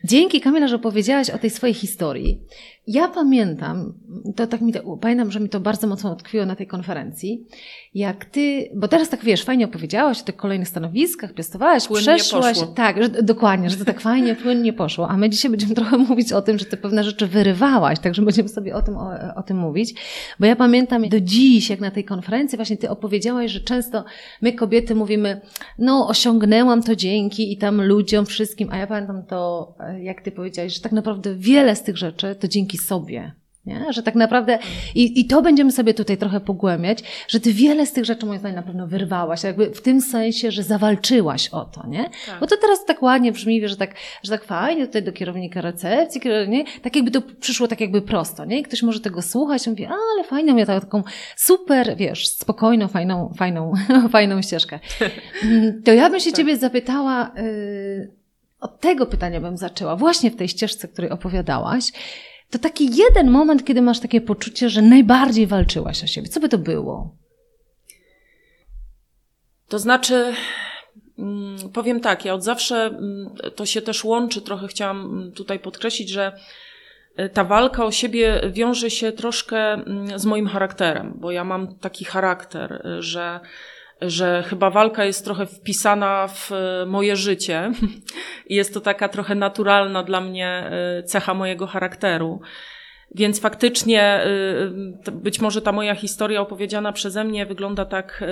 Dzięki 0.05 0.41
Kamila, 0.41 0.69
że 0.69 0.77
opowiedziałaś 0.77 1.31
o 1.31 1.39
tej 1.39 1.51
swojej 1.51 1.75
historii. 1.75 2.41
Ja 2.87 3.09
pamiętam, 3.09 3.93
to 4.37 4.47
tak 4.47 4.61
mi 4.61 4.73
to, 4.73 4.97
pamiętam, 4.97 5.31
że 5.31 5.41
mi 5.41 5.49
to 5.49 5.61
bardzo 5.61 5.87
mocno 5.87 6.13
utkwiło 6.13 6.47
na 6.47 6.57
tej 6.57 6.67
konferencji, 6.67 7.47
jak 7.95 8.25
ty, 8.25 8.71
bo 8.75 8.89
teraz 8.89 9.09
tak 9.09 9.25
wiesz, 9.25 9.45
fajnie 9.45 9.65
opowiedziałaś 9.65 10.21
o 10.21 10.25
tych 10.25 10.37
kolejnych 10.37 10.69
stanowiskach, 10.69 11.35
piastowałaś, 11.35 11.89
płynnie 11.89 12.03
przeszłaś. 12.03 12.59
Poszło. 12.59 12.75
Tak, 12.75 13.03
że, 13.03 13.09
dokładnie, 13.09 13.71
że 13.71 13.77
to 13.77 13.85
tak 13.85 14.01
fajnie, 14.01 14.35
płynnie 14.35 14.73
poszło. 14.73 15.09
A 15.09 15.17
my 15.17 15.31
dzisiaj 15.31 15.51
będziemy 15.51 15.75
trochę 15.75 15.99
mówić 16.09 16.33
o 16.33 16.43
tym, 16.43 16.59
że 16.59 16.65
ty 16.65 16.77
pewne 16.77 17.05
rzeczy 17.05 17.27
wyrywałaś, 17.27 17.99
także 17.99 18.23
będziemy 18.23 18.49
sobie 18.49 18.75
o 18.75 18.83
tym, 18.83 18.97
o, 18.97 19.13
o 19.37 19.43
tym 19.43 19.57
mówić. 19.57 19.95
Bo 20.41 20.47
ja 20.47 20.57
pamiętam 20.57 21.09
do 21.09 21.21
dziś, 21.21 21.71
jak 21.71 21.81
na 21.81 21.91
tej 21.91 22.05
konferencji 22.05 22.57
właśnie 22.57 22.77
ty 22.77 22.91
opowiedziałaś, 22.91 23.51
że 23.51 23.61
często 23.61 24.05
my 24.43 24.53
kobiety 24.53 24.95
mówimy, 24.95 25.41
no 25.79 26.09
osiągnęłam 26.09 26.83
to 26.83 26.97
dzięki 26.97 27.53
i 27.53 27.59
tam 27.59 27.83
ludziom, 27.83 28.27
wszystkim, 28.27 28.69
a 28.73 28.77
ja 28.77 28.87
pamiętam 28.87 29.23
to, 29.23 29.75
jak 30.03 30.23
ty 30.23 30.33
powiedziałaś, 30.33 30.75
że 30.75 30.81
tak 30.81 30.93
naprawdę 30.93 31.35
wiele 31.35 31.77
z 31.77 31.83
tych 31.83 31.97
rzeczy 31.97 32.37
to 32.41 32.49
dzięki 32.49 32.79
sobie. 32.79 33.33
Nie? 33.69 33.93
Że 33.93 34.03
tak 34.03 34.15
naprawdę, 34.15 34.59
i, 34.95 35.21
i 35.21 35.27
to 35.27 35.43
będziemy 35.43 35.73
sobie 35.73 35.95
tutaj 35.95 36.17
trochę 36.17 36.41
pogłębiać, 36.41 36.99
że 37.29 37.41
ty 37.41 37.53
wiele 37.53 37.87
z 37.87 37.93
tych 37.93 38.05
rzeczy, 38.05 38.27
moim 38.27 38.39
zdaniem, 38.39 38.57
na 38.57 38.63
pewno 38.63 38.87
wyrwałaś, 38.87 39.43
jakby 39.45 39.71
w 39.71 39.83
tym 39.83 40.01
sensie, 40.01 40.51
że 40.51 40.63
zawalczyłaś 40.63 41.49
o 41.49 41.65
to, 41.65 41.87
nie? 41.87 42.11
Tak. 42.27 42.41
Bo 42.41 42.47
to 42.47 42.57
teraz 42.57 42.85
tak 42.85 43.03
ładnie 43.03 43.33
brzmi, 43.33 43.69
że 43.69 43.77
tak, 43.77 43.95
że 44.23 44.33
tak 44.33 44.45
fajnie 44.45 44.87
tutaj 44.87 45.03
do 45.03 45.13
kierownika 45.13 45.61
recepcji, 45.61 46.21
nie? 46.49 46.65
Tak 46.83 46.97
jakby 46.97 47.11
to 47.11 47.23
przyszło 47.41 47.69
tak 47.69 47.81
jakby 47.81 48.03
prosto, 48.03 48.45
nie? 48.45 48.59
I 48.59 48.63
ktoś 48.63 48.83
może 48.83 49.01
tego 49.01 49.23
słuchać 49.23 49.67
i 49.67 49.71
mówi, 49.71 49.85
a, 49.85 49.95
ale 50.15 50.25
fajną, 50.25 50.57
ja 50.57 50.67
taką 50.67 51.03
super, 51.37 51.97
wiesz, 51.97 52.29
spokojną, 52.29 52.89
fajną, 52.89 53.33
fajną, 53.37 53.73
fajną 54.13 54.43
ścieżkę. 54.43 54.81
To 55.85 55.93
ja 55.93 56.11
bym 56.11 56.21
się 56.21 56.31
tak. 56.31 56.37
ciebie 56.37 56.57
zapytała, 56.57 57.33
yy, 57.37 58.18
od 58.61 58.81
tego 58.81 59.07
pytania 59.07 59.41
bym 59.41 59.57
zaczęła, 59.57 59.97
właśnie 59.97 60.31
w 60.31 60.37
tej 60.37 60.49
ścieżce, 60.49 60.89
której 60.89 61.11
opowiadałaś 61.11 61.93
to 62.51 62.59
taki 62.59 62.97
jeden 62.97 63.31
moment, 63.31 63.65
kiedy 63.65 63.83
masz 63.83 64.01
takie 64.01 64.21
poczucie, 64.21 64.71
że 64.71 64.83
najbardziej 64.83 65.47
walczyłaś 65.47 66.05
o 66.05 66.07
siebie. 66.07 66.29
Co 66.29 66.41
by 66.41 66.49
to 66.49 66.59
było? 66.59 67.17
To 69.69 69.79
znaczy, 69.79 70.35
mm, 71.19 71.57
powiem 71.73 72.01
tak, 72.01 72.25
ja 72.25 72.35
od 72.35 72.45
zawsze 72.45 72.77
mm, 72.77 73.35
to 73.57 73.67
się 73.67 73.83
też 73.83 74.05
łączy, 74.05 74.43
trochę 74.43 74.69
chciałam 74.69 75.01
mm, 75.01 75.33
tutaj 75.33 75.59
podkreślić, 75.59 76.09
że 76.09 76.33
e, 77.17 77.29
ta 77.29 77.45
walka 77.45 77.85
o 77.85 77.91
siebie 77.91 78.41
wiąże 78.51 78.91
się 78.91 79.13
troszkę 79.13 79.83
z 80.17 80.27
moim 80.27 80.47
charakterem, 80.47 81.15
bo 81.17 81.31
ja 81.31 81.45
mam 81.45 81.75
taki 81.75 82.05
charakter, 82.05 82.73
e, 82.73 83.03
że 83.03 83.41
że 84.01 84.45
chyba 84.47 84.71
walka 84.71 85.05
jest 85.05 85.25
trochę 85.25 85.47
wpisana 85.47 86.29
w 86.29 86.53
e, 86.53 86.87
moje 86.87 87.17
życie 87.17 87.73
jest 88.51 88.75
to 88.75 88.81
taka 88.81 89.09
trochę 89.09 89.35
naturalna 89.35 90.03
dla 90.03 90.21
mnie 90.21 90.71
e, 90.71 91.03
cecha 91.03 91.35
mojego 91.35 91.67
charakteru. 91.67 92.41
Więc 93.15 93.41
faktycznie 93.41 94.03
e, 94.03 95.11
być 95.13 95.41
może 95.41 95.63
ta 95.63 95.73
moja 95.73 95.95
historia 95.95 96.41
opowiedziana 96.41 96.93
przeze 96.93 97.25
mnie 97.25 97.47
wygląda 97.47 97.85
tak 97.85 98.25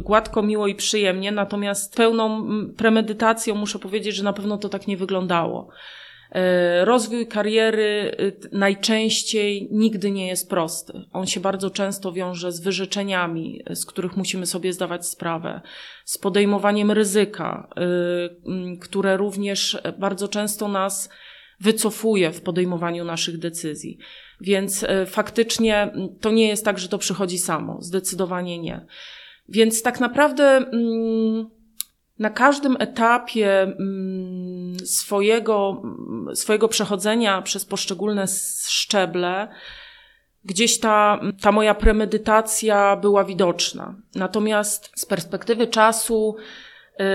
gładko, 0.00 0.42
miło 0.42 0.66
i 0.66 0.74
przyjemnie, 0.74 1.32
natomiast 1.32 1.96
pełną 1.96 2.46
premedytacją 2.76 3.54
muszę 3.54 3.78
powiedzieć, 3.78 4.16
że 4.16 4.24
na 4.24 4.32
pewno 4.32 4.58
to 4.58 4.68
tak 4.68 4.86
nie 4.86 4.96
wyglądało. 4.96 5.68
E, 6.32 6.84
rozwój 6.84 7.26
kariery 7.26 8.16
e, 8.18 8.58
najczęściej 8.58 9.68
nigdy 9.70 10.10
nie 10.10 10.26
jest 10.26 10.50
prosty. 10.50 10.92
On 11.12 11.26
się 11.26 11.40
bardzo 11.40 11.70
często 11.70 12.12
wiąże 12.12 12.52
z 12.52 12.60
wyrzeczeniami, 12.60 13.62
z 13.70 13.86
których 13.86 14.16
musimy 14.16 14.46
sobie 14.46 14.72
zdawać 14.72 15.06
sprawę, 15.06 15.60
z 16.04 16.18
podejmowaniem 16.18 16.90
ryzyka, 16.90 17.68
e, 17.76 18.76
które 18.76 19.16
również 19.16 19.78
bardzo 19.98 20.28
często 20.28 20.68
nas 20.68 21.08
wycofuje 21.60 22.32
w 22.32 22.40
podejmowaniu 22.40 23.04
naszych 23.04 23.38
decyzji. 23.38 23.98
Więc 24.40 24.84
faktycznie 25.06 25.92
to 26.20 26.30
nie 26.30 26.48
jest 26.48 26.64
tak, 26.64 26.78
że 26.78 26.88
to 26.88 26.98
przychodzi 26.98 27.38
samo. 27.38 27.76
Zdecydowanie 27.80 28.58
nie. 28.58 28.86
Więc 29.48 29.82
tak 29.82 30.00
naprawdę. 30.00 30.44
Mm, 30.44 31.57
na 32.18 32.30
każdym 32.30 32.76
etapie 32.78 33.62
mm, 33.62 34.76
swojego, 34.84 35.82
swojego 36.34 36.68
przechodzenia 36.68 37.42
przez 37.42 37.64
poszczególne 37.64 38.24
szczeble, 38.66 39.48
gdzieś 40.44 40.80
ta, 40.80 41.20
ta 41.40 41.52
moja 41.52 41.74
premedytacja 41.74 42.96
była 42.96 43.24
widoczna. 43.24 43.94
Natomiast 44.14 44.90
z 44.96 45.06
perspektywy 45.06 45.66
czasu 45.66 46.36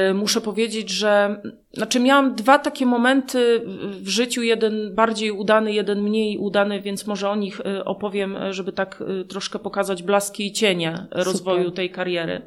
y, 0.10 0.14
muszę 0.14 0.42
powiedzieć, 0.42 0.90
że 0.90 1.42
znaczy 1.74 2.00
miałam 2.00 2.36
dwa 2.36 2.60
takie 2.60 2.86
momenty 2.86 3.62
w 3.90 4.08
życiu, 4.08 4.44
jeden 4.44 4.96
bardziej 4.96 5.32
udany, 5.32 5.74
jeden 5.74 6.02
mniej 6.02 6.38
udany, 6.38 6.82
więc 6.82 7.08
może 7.08 7.30
o 7.30 7.36
nich 7.36 7.60
y, 7.60 7.86
opowiem, 7.86 8.38
żeby 8.50 8.72
tak 8.72 9.04
y, 9.22 9.26
troszkę 9.26 9.60
pokazać 9.60 10.04
blaski 10.04 10.48
i 10.48 10.52
cienie 10.52 10.98
Super. 10.98 11.26
rozwoju 11.26 11.72
tej 11.72 11.90
kariery. 11.90 12.42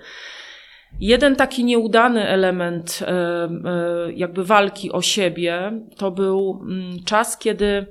Jeden 1.01 1.37
taki 1.37 1.65
nieudany 1.65 2.29
element 2.29 3.03
e, 3.03 3.09
e, 3.09 4.13
jakby 4.13 4.45
walki 4.45 4.93
o 4.93 5.03
siebie 5.03 5.73
to 5.97 6.11
był 6.11 6.61
mm, 6.63 7.05
czas, 7.05 7.39
kiedy 7.39 7.67
e, 7.67 7.87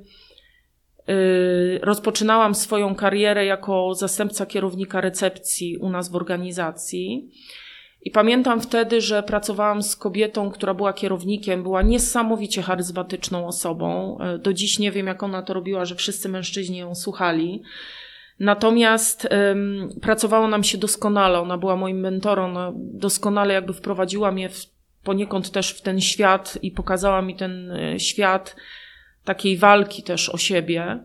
rozpoczynałam 1.82 2.56
swoją 2.56 2.96
karierę 2.96 3.46
jako 3.46 3.94
zastępca 3.94 4.46
kierownika 4.46 5.02
recepcji 5.02 5.78
u 5.78 5.90
nas 5.90 6.10
w 6.10 6.16
organizacji. 6.16 7.30
I 8.02 8.12
pamiętam 8.12 8.62
wtedy, 8.62 9.02
że 9.02 9.24
pracowałam 9.24 9.84
z 9.84 9.96
kobietą, 9.96 10.52
która 10.52 10.74
była 10.74 10.94
kierownikiem, 10.94 11.64
była 11.64 11.82
niesamowicie 11.82 12.62
charyzmatyczną 12.62 13.48
osobą. 13.48 14.18
Do 14.40 14.54
dziś 14.54 14.80
nie 14.80 14.92
wiem, 14.92 15.08
jak 15.08 15.24
ona 15.24 15.42
to 15.42 15.54
robiła, 15.54 15.86
że 15.86 15.96
wszyscy 15.96 16.30
mężczyźni 16.30 16.78
ją 16.78 16.96
słuchali. 16.96 17.64
Natomiast 18.40 19.28
um, 19.32 19.90
pracowało 20.02 20.48
nam 20.48 20.64
się 20.64 20.78
doskonale. 20.78 21.40
Ona 21.40 21.58
była 21.58 21.76
moim 21.76 22.00
mentorem, 22.00 22.46
ona 22.46 22.72
doskonale 22.76 23.54
jakby 23.54 23.74
wprowadziła 23.74 24.32
mnie 24.32 24.50
w, 24.50 24.66
poniekąd 25.04 25.52
też 25.52 25.70
w 25.70 25.82
ten 25.82 26.02
świat 26.02 26.58
i 26.62 26.72
pokazała 26.72 27.22
mi 27.22 27.36
ten 27.36 27.72
e, 27.72 28.00
świat 28.00 28.56
takiej 29.24 29.58
walki 29.58 30.04
też 30.04 30.30
o 30.30 30.38
siebie. 30.38 31.04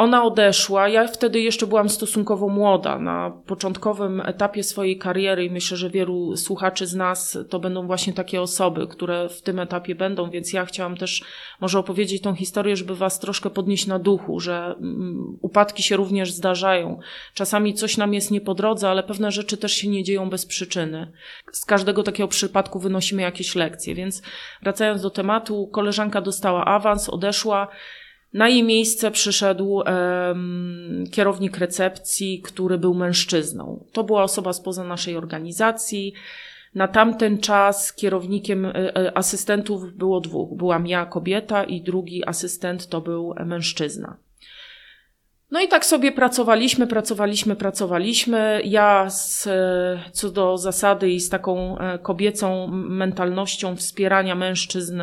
Ona 0.00 0.24
odeszła. 0.24 0.88
Ja 0.88 1.06
wtedy 1.06 1.40
jeszcze 1.40 1.66
byłam 1.66 1.88
stosunkowo 1.88 2.48
młoda, 2.48 2.98
na 2.98 3.30
początkowym 3.46 4.20
etapie 4.20 4.62
swojej 4.62 4.98
kariery 4.98 5.44
i 5.44 5.50
myślę, 5.50 5.76
że 5.76 5.90
wielu 5.90 6.36
słuchaczy 6.36 6.86
z 6.86 6.94
nas 6.94 7.38
to 7.50 7.58
będą 7.58 7.86
właśnie 7.86 8.12
takie 8.12 8.42
osoby, 8.42 8.86
które 8.86 9.28
w 9.28 9.42
tym 9.42 9.58
etapie 9.58 9.94
będą, 9.94 10.30
więc 10.30 10.52
ja 10.52 10.64
chciałam 10.64 10.96
też 10.96 11.24
może 11.60 11.78
opowiedzieć 11.78 12.22
tą 12.22 12.34
historię, 12.34 12.76
żeby 12.76 12.96
was 12.96 13.18
troszkę 13.18 13.50
podnieść 13.50 13.86
na 13.86 13.98
duchu, 13.98 14.40
że 14.40 14.74
mm, 14.78 15.38
upadki 15.42 15.82
się 15.82 15.96
również 15.96 16.32
zdarzają. 16.32 16.98
Czasami 17.34 17.74
coś 17.74 17.96
nam 17.96 18.14
jest 18.14 18.30
nie 18.30 18.40
po 18.40 18.54
drodze, 18.54 18.88
ale 18.88 19.02
pewne 19.02 19.32
rzeczy 19.32 19.56
też 19.56 19.72
się 19.72 19.88
nie 19.88 20.04
dzieją 20.04 20.30
bez 20.30 20.46
przyczyny. 20.46 21.12
Z 21.52 21.64
każdego 21.64 22.02
takiego 22.02 22.28
przypadku 22.28 22.78
wynosimy 22.78 23.22
jakieś 23.22 23.54
lekcje, 23.54 23.94
więc 23.94 24.22
wracając 24.62 25.02
do 25.02 25.10
tematu, 25.10 25.66
koleżanka 25.72 26.20
dostała 26.20 26.64
awans, 26.64 27.08
odeszła 27.08 27.68
na 28.32 28.48
jej 28.48 28.62
miejsce 28.62 29.10
przyszedł 29.10 29.70
um, 29.72 31.04
kierownik 31.10 31.58
recepcji, 31.58 32.42
który 32.42 32.78
był 32.78 32.94
mężczyzną. 32.94 33.84
To 33.92 34.04
była 34.04 34.22
osoba 34.22 34.52
spoza 34.52 34.84
naszej 34.84 35.16
organizacji. 35.16 36.12
Na 36.74 36.88
tamten 36.88 37.38
czas 37.38 37.92
kierownikiem 37.92 38.66
e, 38.66 38.96
e, 38.96 39.18
asystentów 39.18 39.92
było 39.92 40.20
dwóch. 40.20 40.56
Byłam 40.56 40.86
ja, 40.86 41.06
kobieta, 41.06 41.64
i 41.64 41.80
drugi 41.80 42.28
asystent 42.28 42.88
to 42.88 43.00
był 43.00 43.34
mężczyzna. 43.46 44.16
No 45.50 45.60
i 45.60 45.68
tak 45.68 45.86
sobie 45.86 46.12
pracowaliśmy, 46.12 46.86
pracowaliśmy, 46.86 47.56
pracowaliśmy. 47.56 48.60
Ja 48.64 49.10
z, 49.10 49.48
co 50.12 50.30
do 50.30 50.58
zasady 50.58 51.10
i 51.10 51.20
z 51.20 51.28
taką 51.28 51.78
e, 51.78 51.98
kobiecą 51.98 52.66
mentalnością 52.72 53.76
wspierania 53.76 54.34
mężczyzn. 54.34 55.02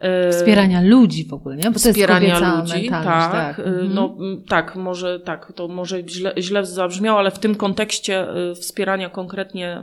E, 0.00 0.32
wspierania 0.32 0.80
ludzi 0.82 1.24
w 1.24 1.32
ogóle, 1.32 1.56
nie? 1.56 1.70
Bo 1.70 1.78
wspierania 1.78 2.56
ludzi, 2.56 2.88
tak. 2.88 3.04
tak. 3.04 3.58
E, 3.58 3.64
mhm. 3.64 3.94
No 3.94 4.16
tak, 4.48 4.76
może 4.76 5.20
tak, 5.20 5.52
to 5.52 5.68
może 5.68 6.08
źle, 6.08 6.32
źle 6.38 6.66
zabrzmiało, 6.66 7.18
ale 7.18 7.30
w 7.30 7.38
tym 7.38 7.54
kontekście 7.54 8.26
wspierania 8.54 9.10
konkretnie 9.10 9.80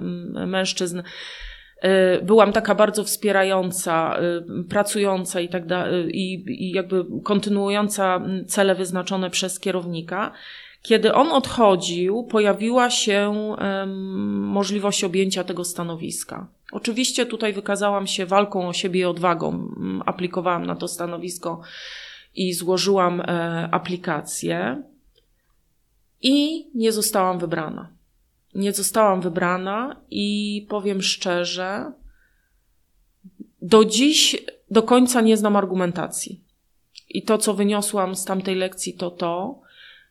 mężczyzn 0.47 1.01
Y, 1.85 2.21
byłam 2.25 2.53
taka 2.53 2.75
bardzo 2.75 3.03
wspierająca, 3.03 4.19
y, 4.59 4.63
pracująca 4.63 5.39
i 5.39 5.49
tak 5.49 5.65
dalej, 5.65 6.19
i 6.19 6.71
jakby 6.71 7.05
kontynuująca 7.23 8.21
cele 8.47 8.75
wyznaczone 8.75 9.29
przez 9.29 9.59
kierownika. 9.59 10.31
Kiedy 10.87 11.13
on 11.13 11.31
odchodził, 11.31 12.23
pojawiła 12.23 12.89
się 12.89 13.33
możliwość 14.27 15.03
objęcia 15.03 15.43
tego 15.43 15.65
stanowiska. 15.65 16.47
Oczywiście 16.71 17.25
tutaj 17.25 17.53
wykazałam 17.53 18.07
się 18.07 18.25
walką 18.25 18.67
o 18.67 18.73
siebie 18.73 18.99
i 18.99 19.05
odwagą. 19.05 19.75
Aplikowałam 20.05 20.65
na 20.65 20.75
to 20.75 20.87
stanowisko 20.87 21.61
i 22.35 22.53
złożyłam 22.53 23.21
e, 23.21 23.23
aplikację 23.71 24.83
i 26.21 26.67
nie 26.75 26.91
zostałam 26.91 27.39
wybrana 27.39 27.97
nie 28.57 28.73
zostałam 28.73 29.21
wybrana 29.21 30.01
i 30.11 30.65
powiem 30.69 31.01
szczerze, 31.01 31.91
do 33.61 33.85
dziś 33.85 34.45
do 34.71 34.83
końca 34.83 35.21
nie 35.21 35.37
znam 35.37 35.55
argumentacji. 35.55 36.43
I 37.09 37.21
to, 37.23 37.37
co 37.37 37.53
wyniosłam 37.53 38.15
z 38.15 38.25
tamtej 38.25 38.55
lekcji, 38.55 38.93
to 38.93 39.11
to, 39.11 39.59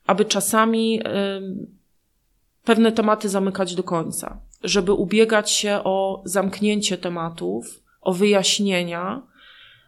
aby 0.07 0.25
czasami 0.25 0.99
y, 0.99 1.01
pewne 2.63 2.91
tematy 2.91 3.29
zamykać 3.29 3.75
do 3.75 3.83
końca, 3.83 4.39
żeby 4.63 4.93
ubiegać 4.93 5.51
się 5.51 5.79
o 5.83 6.21
zamknięcie 6.25 6.97
tematów, 6.97 7.83
o 8.01 8.13
wyjaśnienia 8.13 9.21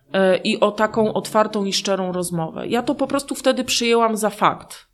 y, 0.07 0.37
i 0.37 0.59
o 0.59 0.71
taką 0.71 1.13
otwartą 1.13 1.65
i 1.65 1.73
szczerą 1.73 2.11
rozmowę. 2.11 2.67
Ja 2.67 2.83
to 2.83 2.95
po 2.95 3.07
prostu 3.07 3.35
wtedy 3.35 3.63
przyjęłam 3.63 4.17
za 4.17 4.29
fakt. 4.29 4.87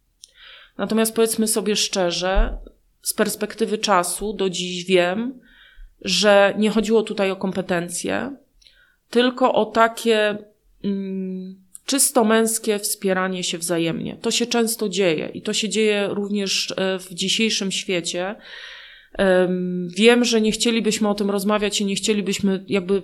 Natomiast 0.77 1.15
powiedzmy 1.15 1.48
sobie 1.48 1.75
szczerze, 1.75 2.58
z 3.01 3.13
perspektywy 3.13 3.77
czasu 3.77 4.34
do 4.34 4.50
dziś 4.50 4.86
wiem, 4.86 5.39
że 6.01 6.53
nie 6.58 6.70
chodziło 6.70 7.03
tutaj 7.03 7.32
o 7.32 7.36
kompetencje, 7.36 8.36
tylko 9.10 9.53
o 9.53 9.65
takie 9.65 10.38
mm, 10.84 11.64
czysto 11.85 12.23
męskie 12.23 12.79
wspieranie 12.79 13.43
się 13.43 13.57
wzajemnie. 13.57 14.17
To 14.21 14.31
się 14.31 14.45
często 14.45 14.89
dzieje 14.89 15.27
i 15.33 15.41
to 15.41 15.53
się 15.53 15.69
dzieje 15.69 16.07
również 16.11 16.73
e, 16.77 16.99
w 16.99 17.13
dzisiejszym 17.13 17.71
świecie. 17.71 18.35
Wiem, 19.87 20.25
że 20.25 20.41
nie 20.41 20.51
chcielibyśmy 20.51 21.09
o 21.09 21.15
tym 21.15 21.29
rozmawiać 21.29 21.81
i 21.81 21.85
nie 21.85 21.95
chcielibyśmy 21.95 22.63
jakby 22.67 23.01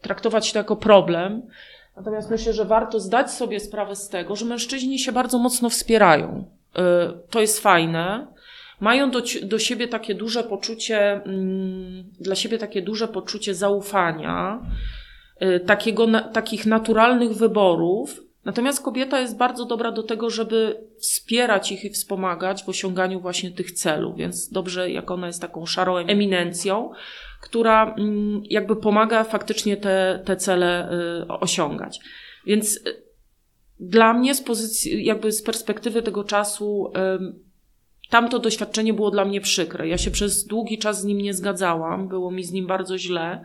traktować 0.00 0.52
to 0.52 0.58
jako 0.58 0.76
problem. 0.76 1.42
Natomiast 1.96 2.30
myślę, 2.30 2.52
że 2.52 2.64
warto 2.64 3.00
zdać 3.00 3.30
sobie 3.30 3.60
sprawę 3.60 3.96
z 3.96 4.08
tego, 4.08 4.36
że 4.36 4.44
mężczyźni 4.44 4.98
się 4.98 5.12
bardzo 5.12 5.38
mocno 5.38 5.70
wspierają. 5.70 6.50
E, 6.76 7.12
to 7.30 7.40
jest 7.40 7.60
fajne 7.60 8.34
mają 8.80 9.10
do, 9.10 9.22
do 9.42 9.58
siebie 9.58 9.88
takie 9.88 10.14
duże 10.14 10.44
poczucie, 10.44 11.22
mm, 11.24 12.04
dla 12.20 12.34
siebie 12.34 12.58
takie 12.58 12.82
duże 12.82 13.08
poczucie 13.08 13.54
zaufania, 13.54 14.60
takiego, 15.66 16.06
na, 16.06 16.22
takich 16.22 16.66
naturalnych 16.66 17.32
wyborów. 17.32 18.20
Natomiast 18.44 18.82
kobieta 18.82 19.20
jest 19.20 19.36
bardzo 19.36 19.64
dobra 19.64 19.92
do 19.92 20.02
tego, 20.02 20.30
żeby 20.30 20.84
wspierać 20.98 21.72
ich 21.72 21.84
i 21.84 21.90
wspomagać 21.90 22.64
w 22.64 22.68
osiąganiu 22.68 23.20
właśnie 23.20 23.50
tych 23.50 23.72
celów, 23.72 24.16
więc 24.16 24.50
dobrze, 24.50 24.90
jak 24.90 25.10
ona 25.10 25.26
jest 25.26 25.40
taką 25.40 25.66
szarą 25.66 25.96
eminencją, 25.96 26.90
która 27.42 27.94
mm, 27.94 28.42
jakby 28.50 28.76
pomaga 28.76 29.24
faktycznie 29.24 29.76
te, 29.76 30.22
te 30.24 30.36
cele 30.36 30.92
y, 31.22 31.28
osiągać. 31.28 32.00
Więc 32.46 32.76
y, 32.76 33.02
dla 33.80 34.14
mnie 34.14 34.34
z 34.34 34.42
pozycji, 34.42 35.04
jakby 35.04 35.32
z 35.32 35.42
perspektywy 35.42 36.02
tego 36.02 36.24
czasu, 36.24 36.92
Tamto 38.10 38.38
doświadczenie 38.38 38.94
było 38.94 39.10
dla 39.10 39.24
mnie 39.24 39.40
przykre. 39.40 39.88
Ja 39.88 39.98
się 39.98 40.10
przez 40.10 40.46
długi 40.46 40.78
czas 40.78 41.00
z 41.00 41.04
nim 41.04 41.18
nie 41.18 41.34
zgadzałam, 41.34 42.08
było 42.08 42.30
mi 42.30 42.44
z 42.44 42.52
nim 42.52 42.66
bardzo 42.66 42.98
źle. 42.98 43.44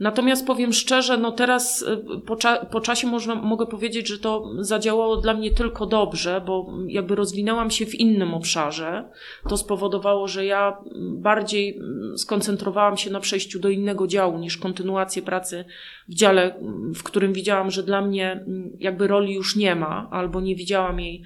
Natomiast 0.00 0.46
powiem 0.46 0.72
szczerze, 0.72 1.16
no 1.16 1.32
teraz 1.32 1.82
y, 1.82 2.20
po, 2.26 2.36
cza 2.36 2.56
po 2.56 2.80
czasie 2.80 3.06
można, 3.06 3.34
mogę 3.34 3.66
powiedzieć, 3.66 4.08
że 4.08 4.18
to 4.18 4.52
zadziałało 4.58 5.16
dla 5.16 5.34
mnie 5.34 5.50
tylko 5.50 5.86
dobrze, 5.86 6.42
bo 6.46 6.72
jakby 6.86 7.14
rozwinęłam 7.14 7.70
się 7.70 7.86
w 7.86 7.94
innym 7.94 8.34
obszarze. 8.34 9.08
To 9.48 9.56
spowodowało, 9.56 10.28
że 10.28 10.44
ja 10.46 10.76
bardziej 11.12 11.76
mm, 11.76 12.18
skoncentrowałam 12.18 12.96
się 12.96 13.10
na 13.10 13.20
przejściu 13.20 13.58
do 13.60 13.68
innego 13.68 14.06
działu 14.06 14.38
niż 14.38 14.56
kontynuację 14.56 15.22
pracy 15.22 15.64
w 16.08 16.14
dziale, 16.14 16.54
w 16.94 17.02
którym 17.02 17.32
widziałam, 17.32 17.70
że 17.70 17.82
dla 17.82 18.02
mnie 18.02 18.32
mm, 18.32 18.76
jakby 18.78 19.06
roli 19.06 19.34
już 19.34 19.56
nie 19.56 19.76
ma, 19.76 20.08
albo 20.10 20.40
nie 20.40 20.56
widziałam 20.56 21.00
jej 21.00 21.22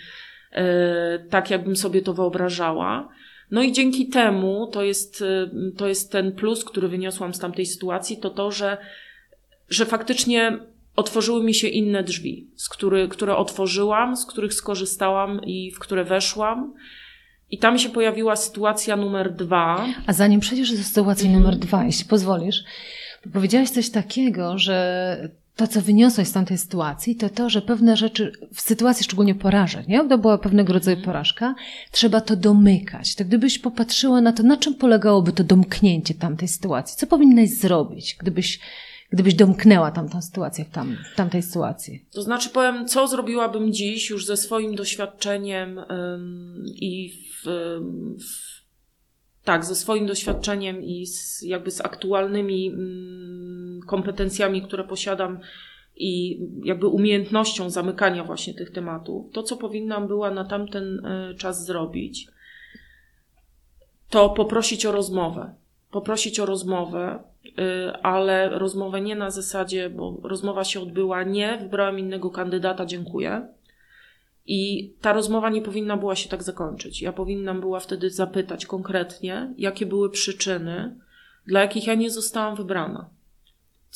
E, 0.56 1.18
tak, 1.30 1.50
jakbym 1.50 1.76
sobie 1.76 2.02
to 2.02 2.14
wyobrażała. 2.14 3.08
No 3.50 3.62
i 3.62 3.72
dzięki 3.72 4.08
temu, 4.08 4.66
to 4.72 4.82
jest, 4.82 5.22
e, 5.22 5.50
to 5.76 5.88
jest 5.88 6.12
ten 6.12 6.32
plus, 6.32 6.64
który 6.64 6.88
wyniosłam 6.88 7.34
z 7.34 7.38
tamtej 7.38 7.66
sytuacji, 7.66 8.16
to 8.16 8.30
to, 8.30 8.50
że, 8.50 8.78
że 9.68 9.86
faktycznie 9.86 10.58
otworzyły 10.96 11.44
mi 11.44 11.54
się 11.54 11.68
inne 11.68 12.02
drzwi, 12.02 12.46
z 12.56 12.68
który, 12.68 13.08
które 13.08 13.36
otworzyłam, 13.36 14.16
z 14.16 14.26
których 14.26 14.54
skorzystałam 14.54 15.44
i 15.44 15.70
w 15.70 15.78
które 15.78 16.04
weszłam. 16.04 16.74
I 17.50 17.58
tam 17.58 17.78
się 17.78 17.88
pojawiła 17.88 18.36
sytuacja 18.36 18.96
numer 18.96 19.34
dwa. 19.34 19.86
A 20.06 20.12
zanim 20.12 20.40
przejdziesz 20.40 20.72
do 20.72 20.84
sytuacji 20.84 21.26
mhm. 21.26 21.42
numer 21.42 21.58
dwa, 21.58 21.84
jeśli 21.84 22.04
pozwolisz, 22.04 22.64
powiedziałaś 23.32 23.70
coś 23.70 23.90
takiego, 23.90 24.58
że 24.58 25.28
to, 25.56 25.66
co 25.66 25.82
wyniosłeś 25.82 26.28
z 26.28 26.32
tamtej 26.32 26.58
sytuacji, 26.58 27.16
to 27.16 27.28
to, 27.28 27.50
że 27.50 27.62
pewne 27.62 27.96
rzeczy 27.96 28.32
w 28.54 28.60
sytuacji 28.60 29.04
szczególnie 29.04 29.34
porażek, 29.34 29.88
nie? 29.88 30.08
To 30.08 30.18
była 30.18 30.38
pewnego 30.38 30.72
rodzaju 30.72 30.96
mhm. 30.96 31.12
porażka, 31.12 31.54
trzeba 31.90 32.20
to 32.20 32.36
domykać. 32.36 33.14
To 33.14 33.24
gdybyś 33.24 33.58
popatrzyła 33.58 34.20
na 34.20 34.32
to, 34.32 34.42
na 34.42 34.56
czym 34.56 34.74
polegałoby 34.74 35.32
to 35.32 35.44
domknięcie 35.44 36.14
tamtej 36.14 36.48
sytuacji? 36.48 36.96
Co 36.98 37.06
powinnaś 37.06 37.48
zrobić, 37.48 38.16
gdybyś, 38.20 38.60
gdybyś 39.10 39.34
domknęła 39.34 39.90
tamtą 39.90 40.22
sytuację 40.22 40.64
w, 40.64 40.70
tam, 40.70 40.96
tamtej 41.16 41.42
sytuacji? 41.42 42.04
To 42.12 42.22
znaczy 42.22 42.48
powiem, 42.48 42.88
co 42.88 43.08
zrobiłabym 43.08 43.72
dziś 43.72 44.10
już 44.10 44.26
ze 44.26 44.36
swoim 44.36 44.74
doświadczeniem 44.74 45.78
ym, 45.78 46.64
i 46.74 47.12
w, 47.32 47.48
w 48.20 48.56
tak, 49.46 49.64
ze 49.64 49.74
swoim 49.74 50.06
doświadczeniem 50.06 50.84
i 50.84 51.06
z, 51.06 51.42
jakby 51.42 51.70
z 51.70 51.80
aktualnymi 51.80 52.68
mm, 52.68 53.45
kompetencjami, 53.86 54.62
które 54.62 54.84
posiadam 54.84 55.38
i 55.96 56.40
jakby 56.64 56.86
umiejętnością 56.86 57.70
zamykania 57.70 58.24
właśnie 58.24 58.54
tych 58.54 58.70
tematów, 58.70 59.32
to 59.32 59.42
co 59.42 59.56
powinnam 59.56 60.06
była 60.06 60.30
na 60.30 60.44
tamten 60.44 61.06
e, 61.06 61.34
czas 61.34 61.64
zrobić, 61.64 62.28
to 64.10 64.30
poprosić 64.30 64.86
o 64.86 64.92
rozmowę. 64.92 65.54
Poprosić 65.90 66.40
o 66.40 66.46
rozmowę, 66.46 67.22
e, 67.58 67.98
ale 68.02 68.58
rozmowę 68.58 69.00
nie 69.00 69.16
na 69.16 69.30
zasadzie, 69.30 69.90
bo 69.90 70.20
rozmowa 70.22 70.64
się 70.64 70.80
odbyła, 70.80 71.22
nie, 71.22 71.58
wybrałem 71.60 71.98
innego 71.98 72.30
kandydata, 72.30 72.86
dziękuję 72.86 73.48
i 74.46 74.92
ta 75.00 75.12
rozmowa 75.12 75.50
nie 75.50 75.62
powinna 75.62 75.96
była 75.96 76.16
się 76.16 76.28
tak 76.28 76.42
zakończyć. 76.42 77.02
Ja 77.02 77.12
powinnam 77.12 77.60
była 77.60 77.80
wtedy 77.80 78.10
zapytać 78.10 78.66
konkretnie, 78.66 79.54
jakie 79.58 79.86
były 79.86 80.10
przyczyny, 80.10 80.96
dla 81.46 81.60
jakich 81.60 81.86
ja 81.86 81.94
nie 81.94 82.10
zostałam 82.10 82.56
wybrana. 82.56 83.10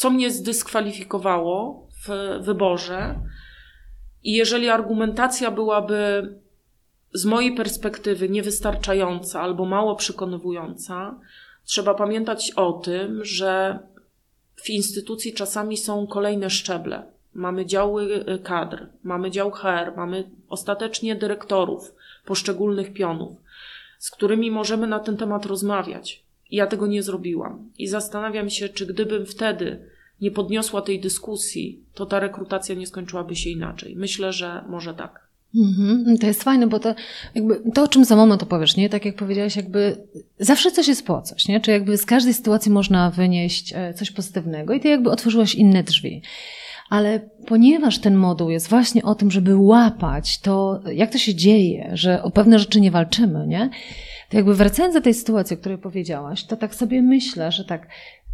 Co 0.00 0.10
mnie 0.10 0.30
zdyskwalifikowało 0.30 1.86
w 2.06 2.38
wyborze, 2.44 3.14
i 4.22 4.32
jeżeli 4.32 4.68
argumentacja 4.68 5.50
byłaby 5.50 6.34
z 7.14 7.24
mojej 7.24 7.54
perspektywy 7.54 8.28
niewystarczająca 8.28 9.40
albo 9.40 9.64
mało 9.64 9.96
przekonywująca, 9.96 11.20
trzeba 11.64 11.94
pamiętać 11.94 12.50
o 12.50 12.72
tym, 12.72 13.24
że 13.24 13.78
w 14.56 14.70
instytucji 14.70 15.32
czasami 15.32 15.76
są 15.76 16.06
kolejne 16.06 16.50
szczeble. 16.50 17.02
Mamy 17.34 17.66
działy 17.66 18.24
y, 18.34 18.38
kadr, 18.38 18.86
mamy 19.02 19.30
dział 19.30 19.50
HR, 19.50 19.96
mamy 19.96 20.30
ostatecznie 20.48 21.16
dyrektorów 21.16 21.94
poszczególnych 22.24 22.92
pionów, 22.92 23.36
z 23.98 24.10
którymi 24.10 24.50
możemy 24.50 24.86
na 24.86 24.98
ten 24.98 25.16
temat 25.16 25.46
rozmawiać. 25.46 26.29
Ja 26.50 26.66
tego 26.66 26.86
nie 26.86 27.02
zrobiłam. 27.02 27.70
I 27.78 27.88
zastanawiam 27.88 28.50
się, 28.50 28.68
czy 28.68 28.86
gdybym 28.86 29.26
wtedy 29.26 29.78
nie 30.20 30.30
podniosła 30.30 30.82
tej 30.82 31.00
dyskusji, 31.00 31.84
to 31.94 32.06
ta 32.06 32.20
rekrutacja 32.20 32.74
nie 32.74 32.86
skończyłaby 32.86 33.36
się 33.36 33.50
inaczej. 33.50 33.96
Myślę, 33.96 34.32
że 34.32 34.64
może 34.68 34.94
tak. 34.94 35.30
Mm-hmm. 35.54 36.18
To 36.20 36.26
jest 36.26 36.42
fajne, 36.42 36.66
bo 36.66 36.78
to, 36.78 36.94
jakby, 37.34 37.60
to, 37.74 37.82
o 37.82 37.88
czym 37.88 38.04
za 38.04 38.16
moment 38.16 38.42
opowiesz, 38.42 38.76
nie? 38.76 38.88
Tak 38.88 39.04
jak 39.04 39.16
powiedziałaś, 39.16 39.56
jakby 39.56 39.96
zawsze 40.38 40.70
coś 40.70 40.88
jest 40.88 41.06
po 41.06 41.22
coś, 41.22 41.48
nie? 41.48 41.60
Czy 41.60 41.70
jakby 41.70 41.96
z 41.96 42.06
każdej 42.06 42.34
sytuacji 42.34 42.72
można 42.72 43.10
wynieść 43.10 43.72
e, 43.76 43.94
coś 43.94 44.10
pozytywnego 44.10 44.74
i 44.74 44.80
ty 44.80 44.88
jakby 44.88 45.10
otworzyłaś 45.10 45.54
inne 45.54 45.82
drzwi. 45.82 46.22
Ale 46.90 47.20
ponieważ 47.46 47.98
ten 47.98 48.14
moduł 48.16 48.50
jest 48.50 48.68
właśnie 48.68 49.02
o 49.02 49.14
tym, 49.14 49.30
żeby 49.30 49.56
łapać 49.56 50.40
to, 50.40 50.80
jak 50.92 51.12
to 51.12 51.18
się 51.18 51.34
dzieje, 51.34 51.90
że 51.92 52.22
o 52.22 52.30
pewne 52.30 52.58
rzeczy 52.58 52.80
nie 52.80 52.90
walczymy, 52.90 53.46
nie? 53.46 53.70
To 54.30 54.36
jakby 54.36 54.54
wracając 54.54 54.94
do 54.94 55.00
tej 55.00 55.14
sytuacji, 55.14 55.56
o 55.56 55.60
której 55.60 55.78
powiedziałaś, 55.78 56.44
to 56.44 56.56
tak 56.56 56.74
sobie 56.74 57.02
myślę, 57.02 57.52
że 57.52 57.64
tak, 57.64 57.86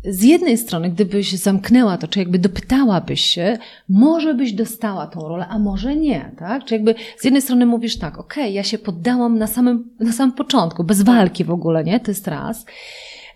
z 0.04 0.22
jednej 0.22 0.58
strony, 0.58 0.90
gdybyś 0.90 1.32
zamknęła 1.32 1.98
to, 1.98 2.08
czy 2.08 2.18
jakby 2.18 2.38
dopytałabyś 2.38 3.20
się, 3.20 3.58
może 3.88 4.34
byś 4.34 4.52
dostała 4.52 5.06
tą 5.06 5.28
rolę, 5.28 5.46
a 5.48 5.58
może 5.58 5.96
nie, 5.96 6.32
tak? 6.38 6.64
Czy 6.64 6.74
jakby 6.74 6.94
z 7.18 7.24
jednej 7.24 7.42
strony 7.42 7.66
mówisz 7.66 7.98
tak, 7.98 8.18
okej, 8.18 8.44
okay, 8.44 8.52
ja 8.52 8.62
się 8.62 8.78
poddałam 8.78 9.38
na 9.38 9.46
samym, 9.46 9.90
na 10.00 10.12
samym 10.12 10.32
początku, 10.32 10.84
bez 10.84 11.02
walki 11.02 11.44
w 11.44 11.50
ogóle, 11.50 11.84
nie? 11.84 12.00
To 12.00 12.10
jest 12.10 12.28
raz. 12.28 12.66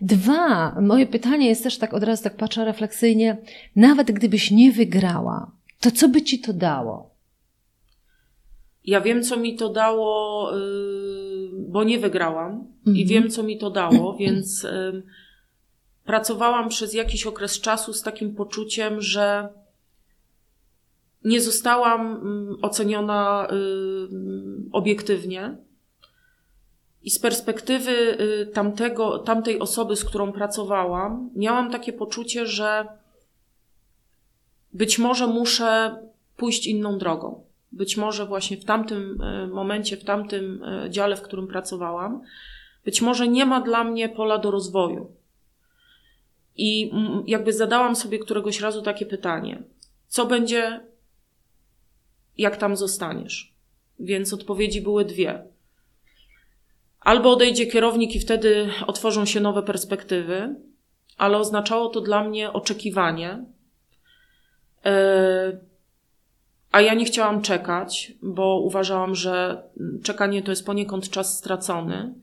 Dwa, 0.01 0.77
moje 0.81 1.07
pytanie 1.07 1.49
jest 1.49 1.63
też 1.63 1.79
tak, 1.79 1.95
od 1.95 2.03
razu 2.03 2.25
tak 2.25 2.37
patrzę 2.37 2.65
refleksyjnie, 2.65 3.37
nawet 3.77 4.13
gdybyś 4.13 4.51
nie 4.51 4.73
wygrała, 4.73 5.51
to 5.81 5.91
co 5.91 6.09
by 6.09 6.23
ci 6.23 6.39
to 6.39 6.53
dało? 6.53 7.10
Ja 8.85 9.01
wiem, 9.01 9.23
co 9.23 9.37
mi 9.37 9.57
to 9.57 9.69
dało, 9.69 10.51
y, 10.57 10.61
bo 11.69 11.85
nie 11.85 11.99
wygrałam 11.99 12.67
mhm. 12.79 12.97
i 12.97 13.07
wiem, 13.07 13.31
co 13.31 13.43
mi 13.43 13.59
to 13.59 13.71
dało, 13.71 14.15
więc 14.21 14.67
pracowałam 16.05 16.69
przez 16.69 16.95
jakiś 16.95 17.27
okres 17.27 17.61
czasu 17.61 17.93
z 17.93 18.03
takim 18.03 18.35
poczuciem, 18.35 19.01
że 19.01 19.49
nie 21.25 21.41
zostałam 21.41 22.21
oceniona 22.63 23.49
obiektywnie. 24.73 25.57
I 27.03 27.11
z 27.11 27.19
perspektywy 27.19 27.91
y, 27.91 28.47
tamtego, 28.47 29.19
tamtej 29.19 29.59
osoby, 29.61 29.97
z 29.97 30.05
którą 30.05 30.33
pracowałam, 30.33 31.31
miałam 31.37 31.71
takie 31.71 31.93
poczucie, 31.93 32.47
że 32.47 32.87
być 34.73 34.99
może 34.99 35.27
muszę 35.27 35.97
pójść 36.37 36.67
inną 36.67 36.99
drogą. 36.99 37.45
Być 37.73 37.97
może 37.97 38.27
właśnie 38.27 38.57
w 38.57 38.65
tamtym 38.65 39.21
y, 39.23 39.47
momencie, 39.47 39.97
w 39.97 40.05
tamtym 40.05 40.65
dziale, 40.89 41.17
w 41.17 41.23
którym 41.23 41.47
pracowałam, 41.47 42.23
być 42.85 43.03
może 43.03 43.29
nie 43.29 43.47
ma 43.47 43.61
dla 43.61 43.85
mnie 43.85 44.09
pola 44.09 44.39
do 44.39 44.51
rozwoju. 44.51 45.13
I 46.57 46.93
jakby 47.27 47.53
zadałam 47.53 47.97
sobie 47.97 48.19
któregoś 48.19 48.61
razu 48.61 48.83
takie 48.83 49.07
pytanie: 49.07 49.63
co 50.09 50.27
będzie, 50.27 50.81
jak 52.39 52.57
tam 52.57 52.77
zostaniesz? 52.77 53.55
Więc 53.99 54.33
odpowiedzi 54.33 54.81
były 54.81 55.05
dwie. 55.05 55.45
Albo 57.01 57.33
odejdzie 57.33 57.67
kierownik 57.67 58.15
i 58.17 58.21
wtedy 58.21 58.71
otworzą 58.87 59.25
się 59.25 59.41
nowe 59.41 59.63
perspektywy, 59.63 60.55
ale 61.17 61.39
oznaczało 61.39 61.89
to 61.89 62.01
dla 62.01 62.25
mnie 62.25 62.53
oczekiwanie. 62.53 63.45
E, 64.85 65.61
a 66.71 66.81
ja 66.81 66.95
nie 66.95 67.05
chciałam 67.05 67.43
czekać, 67.43 68.13
bo 68.23 68.61
uważałam, 68.61 69.15
że 69.15 69.63
czekanie 70.03 70.43
to 70.43 70.53
jest 70.53 70.67
poniekąd 70.67 71.11
czas 71.11 71.39
stracony. 71.39 72.15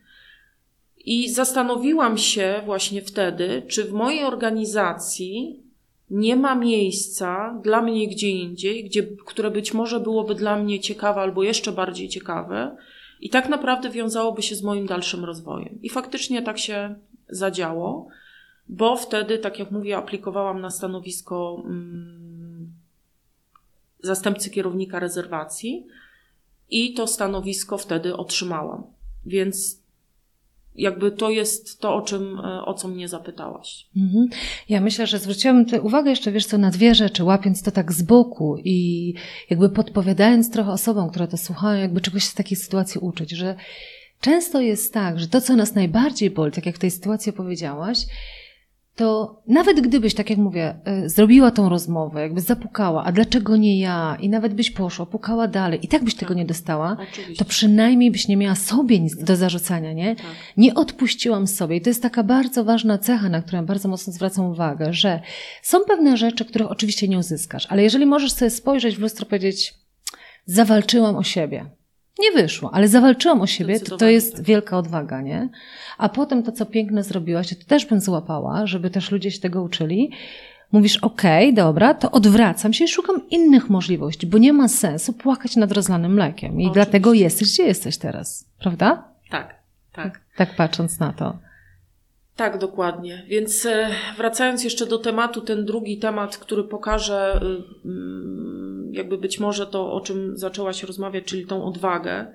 I 1.06 1.30
zastanowiłam 1.30 2.18
się 2.18 2.62
właśnie 2.66 3.02
wtedy, 3.02 3.64
czy 3.68 3.84
w 3.84 3.94
mojej 3.94 4.24
organizacji 4.24 5.64
nie 6.10 6.36
ma 6.36 6.56
miejsca 6.56 7.60
dla 7.64 7.82
mnie 7.82 8.08
gdzie 8.08 8.30
indziej, 8.30 8.84
gdzie, 8.84 9.04
które 9.04 9.52
być 9.52 9.74
może 9.74 10.00
byłoby 10.00 10.36
dla 10.36 10.56
mnie 10.56 10.80
ciekawe 10.80 11.22
albo 11.22 11.44
jeszcze 11.44 11.72
bardziej 11.72 12.10
ciekawe 12.10 12.78
i 13.22 13.30
tak 13.30 13.50
naprawdę 13.50 13.90
wiązałoby 13.90 14.42
się 14.42 14.56
z 14.56 14.64
moim 14.64 14.86
dalszym 14.86 15.26
rozwojem. 15.26 15.80
I 15.82 15.90
faktycznie 15.90 16.42
tak 16.42 16.58
się 16.58 16.96
zadziało, 17.30 18.08
bo 18.70 18.96
wtedy, 18.96 19.38
tak 19.38 19.60
jak 19.60 19.72
mówię, 19.72 19.98
aplikowałam 19.98 20.62
na 20.62 20.70
stanowisko 20.70 21.62
mm, 21.66 22.27
zastępcy 24.08 24.50
kierownika 24.50 25.00
rezerwacji 25.00 25.88
i 26.70 26.94
to 26.94 27.08
stanowisko 27.08 27.78
wtedy 27.78 28.18
otrzymałam. 28.18 28.84
Więc 29.26 29.82
jakby 30.76 31.12
to 31.12 31.30
jest 31.30 31.80
to, 31.80 31.96
o 31.96 32.02
czym, 32.02 32.40
e, 32.40 32.66
o 32.66 32.74
co 32.74 32.88
mnie 32.88 33.08
zapytałaś. 33.08 33.88
Mhm. 33.98 34.28
Ja 34.70 34.82
myślę, 34.82 35.08
że 35.08 35.20
zwróciłam 35.20 35.66
uwagę 35.82 36.10
jeszcze, 36.10 36.32
wiesz 36.32 36.46
co, 36.46 36.58
na 36.58 36.72
dwie 36.72 36.96
rzeczy, 36.96 37.24
łapiąc 37.24 37.64
to 37.64 37.72
tak 37.72 37.94
z 37.94 38.02
boku 38.02 38.58
i 38.64 39.14
jakby 39.50 39.70
podpowiadając 39.70 40.52
trochę 40.52 40.72
osobom, 40.72 41.10
które 41.10 41.28
to 41.28 41.38
słuchają, 41.38 41.82
jakby 41.82 42.02
czegoś 42.02 42.24
z 42.24 42.34
takiej 42.34 42.58
sytuacji 42.58 43.00
uczyć, 43.00 43.32
że 43.32 43.56
często 44.22 44.62
jest 44.62 44.94
tak, 44.94 45.20
że 45.20 45.28
to, 45.28 45.42
co 45.42 45.56
nas 45.56 45.76
najbardziej 45.76 46.30
boli, 46.30 46.52
tak 46.52 46.66
jak 46.66 46.76
w 46.76 46.80
tej 46.80 46.92
sytuacji 46.92 47.34
powiedziałaś, 47.34 47.98
to 48.98 49.42
nawet 49.48 49.82
gdybyś, 49.82 50.14
tak 50.14 50.30
jak 50.30 50.40
mówię, 50.40 50.76
y, 51.06 51.10
zrobiła 51.10 51.52
tą 51.52 51.70
rozmowę, 51.70 52.22
jakby 52.22 52.42
zapukała, 52.42 53.04
a 53.04 53.12
dlaczego 53.12 53.58
nie 53.58 53.80
ja, 53.80 54.18
i 54.20 54.30
nawet 54.30 54.54
byś 54.54 54.72
poszła, 54.72 55.06
pukała 55.06 55.48
dalej, 55.48 55.80
i 55.86 55.88
tak 55.88 56.04
byś 56.04 56.16
tego 56.16 56.28
tak. 56.28 56.38
nie 56.38 56.46
dostała, 56.46 56.98
Oczywiście. 57.12 57.46
to 57.46 57.50
przynajmniej 57.50 58.12
byś 58.12 58.28
nie 58.28 58.38
miała 58.38 58.56
sobie 58.56 59.00
nic 59.00 59.24
do 59.24 59.36
zarzucania, 59.36 59.94
nie? 59.94 60.16
Tak. 60.16 60.26
Nie 60.58 60.74
odpuściłam 60.74 61.48
sobie. 61.48 61.76
I 61.76 61.82
to 61.82 61.90
jest 61.90 62.02
taka 62.02 62.24
bardzo 62.24 62.64
ważna 62.64 62.98
cecha, 62.98 63.30
na 63.30 63.42
którą 63.42 63.66
bardzo 63.66 63.90
mocno 63.90 64.14
zwracam 64.14 64.46
uwagę, 64.46 64.94
że 64.94 65.22
są 65.62 65.80
pewne 65.80 66.18
rzeczy, 66.18 66.46
których 66.46 66.72
oczywiście 66.72 67.08
nie 67.08 67.18
uzyskasz, 67.18 67.68
ale 67.70 67.84
jeżeli 67.84 68.06
możesz 68.06 68.32
sobie 68.32 68.52
spojrzeć 68.52 68.96
w 68.96 69.00
lustro 69.00 69.26
i 69.26 69.30
powiedzieć, 69.30 69.74
zawalczyłam 70.46 71.16
o 71.16 71.24
siebie, 71.24 71.66
nie 72.20 72.32
wyszło, 72.32 72.74
ale 72.74 72.88
zawalczyłam 72.88 73.42
o 73.42 73.48
siebie, 73.48 73.80
to, 73.80 73.98
to 73.98 74.08
jest 74.08 74.36
tak. 74.36 74.46
wielka 74.46 74.78
odwaga, 74.78 75.22
nie? 75.22 75.50
A 75.98 76.10
potem 76.10 76.44
to, 76.44 76.52
co 76.52 76.66
piękne 76.66 77.04
zrobiłaś, 77.04 77.50
to 77.50 77.66
też 77.68 77.86
bym 77.86 78.02
złapała, 78.02 78.68
żeby 78.68 78.90
też 78.90 79.12
ludzie 79.12 79.32
się 79.32 79.40
tego 79.40 79.64
uczyli. 79.64 80.12
Mówisz, 80.72 80.98
okej, 80.98 81.46
okay, 81.46 81.54
dobra, 81.54 81.94
to 81.94 82.12
odwracam 82.12 82.74
się 82.74 82.86
i 82.86 82.88
szukam 82.88 83.30
innych 83.30 83.70
możliwości, 83.70 84.28
bo 84.28 84.38
nie 84.38 84.54
ma 84.54 84.68
sensu 84.68 85.14
płakać 85.14 85.56
nad 85.56 85.72
rozlanym 85.72 86.14
mlekiem. 86.14 86.52
I 86.52 86.54
Oczywiście. 86.54 86.74
dlatego 86.74 87.14
jesteś, 87.14 87.54
gdzie 87.54 87.64
jesteś 87.64 87.98
teraz, 87.98 88.46
prawda? 88.60 89.04
Tak, 89.30 89.56
tak. 89.94 90.22
Tak 90.38 90.56
patrząc 90.56 91.00
na 91.00 91.14
to. 91.14 91.47
Tak, 92.38 92.58
dokładnie. 92.58 93.26
Więc 93.28 93.66
e, 93.66 93.90
wracając 94.18 94.64
jeszcze 94.64 94.86
do 94.86 94.98
tematu, 94.98 95.42
ten 95.42 95.66
drugi 95.66 95.98
temat, 95.98 96.38
który 96.38 96.64
pokaże 96.64 97.40
mm, 97.86 98.90
jakby 98.94 99.18
być 99.18 99.40
może 99.40 99.68
to, 99.68 99.94
o 99.94 100.02
czym 100.02 100.38
zaczęłaś 100.38 100.84
rozmawiać, 100.84 101.24
czyli 101.24 101.46
tą 101.46 101.66
odwagę, 101.66 102.34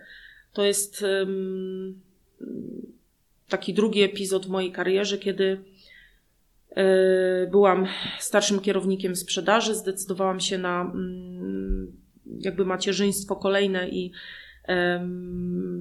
to 0.52 0.64
jest 0.64 1.04
taki 3.48 3.74
drugi 3.74 4.02
epizod 4.02 4.46
w 4.46 4.50
mojej 4.50 4.72
karierze, 4.72 5.18
kiedy 5.18 5.64
e, 6.70 7.46
byłam 7.46 7.86
starszym 8.18 8.60
kierownikiem 8.60 9.16
sprzedaży, 9.16 9.74
zdecydowałam 9.74 10.40
się 10.40 10.58
na 10.58 10.80
mm, 10.80 11.92
jakby 12.40 12.64
macierzyństwo 12.64 13.36
kolejne 13.36 13.88
i 13.88 14.12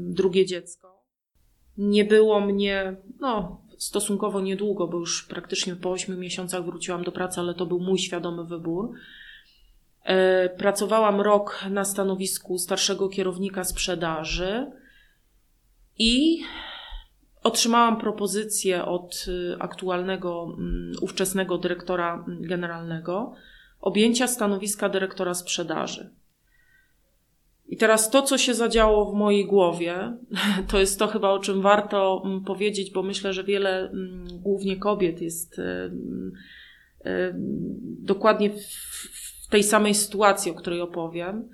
drugie 0.08 0.46
dziecko. 0.46 1.04
Nie 1.78 2.06
było 2.06 2.42
mnie, 2.42 2.96
no, 3.20 3.61
stosunkowo 3.82 4.42
niedługo, 4.42 4.88
bo 4.88 4.98
już 4.98 5.24
praktycznie 5.24 5.76
po 5.76 5.92
8 5.92 6.20
miesiącach 6.20 6.66
wróciłam 6.66 7.04
do 7.04 7.12
pracy, 7.12 7.40
ale 7.40 7.54
to 7.54 7.66
był 7.66 7.80
mój 7.80 8.00
świadomy 8.00 8.44
wybór. 8.44 8.92
E, 10.04 10.50
pracowałam 10.50 11.22
rok 11.22 11.66
na 11.70 11.86
stanowisku 11.86 12.58
starszego 12.58 13.10
kierownika 13.10 13.64
sprzedaży 13.64 14.72
i 15.98 16.42
otrzymałam 17.44 18.00
propozycję 18.00 18.86
od 18.86 19.26
y, 19.28 19.56
aktualnego, 19.60 20.56
mm, 20.58 20.94
ówczesnego 21.02 21.58
dyrektora 21.58 22.26
generalnego 22.28 23.34
objęcia 23.80 24.28
stanowiska 24.28 24.90
dyrektora 24.90 25.34
sprzedaży. 25.34 26.10
I 27.72 27.78
teraz 27.78 28.10
to, 28.10 28.22
co 28.22 28.38
się 28.38 28.54
zadziało 28.54 29.12
w 29.12 29.16
mojej 29.16 29.46
głowie, 29.46 30.18
to 30.72 30.80
jest 30.80 31.00
to 31.00 31.08
chyba, 31.08 31.30
o 31.30 31.40
czym 31.40 31.62
warto 31.62 32.22
mm, 32.26 32.44
powiedzieć, 32.44 32.92
bo 32.92 33.04
myślę, 33.04 33.34
że 33.34 33.44
wiele 33.44 33.90
mm, 33.90 34.28
głównie 34.32 34.78
kobiet 34.78 35.22
jest 35.22 35.62
dokładnie 38.00 38.50
w 38.50 39.48
tej 39.50 39.64
samej 39.64 39.96
sytuacji, 39.96 40.52
o 40.52 40.56
której 40.56 40.82
opowiem. 40.82 41.50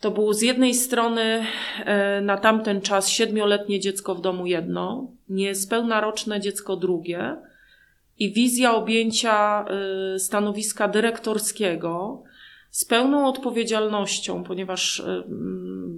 To 0.00 0.10
było 0.10 0.34
z 0.34 0.42
jednej 0.42 0.74
strony 0.74 1.44
e, 1.84 2.20
na 2.20 2.36
tamten 2.36 2.80
czas 2.80 3.08
siedmioletnie 3.08 3.80
dziecko 3.80 4.14
w 4.14 4.20
domu 4.20 4.46
jedno, 4.46 5.12
niespełna 5.28 6.00
roczne 6.00 6.40
dziecko 6.40 6.76
drugie 6.76 7.36
i 8.18 8.32
wizja 8.32 8.74
objęcia 8.74 9.64
y, 10.14 10.18
stanowiska 10.18 10.88
dyrektorskiego 10.88 12.22
z 12.70 12.84
pełną 12.84 13.28
odpowiedzialnością, 13.28 14.44
ponieważ 14.44 15.00
y, 15.00 15.24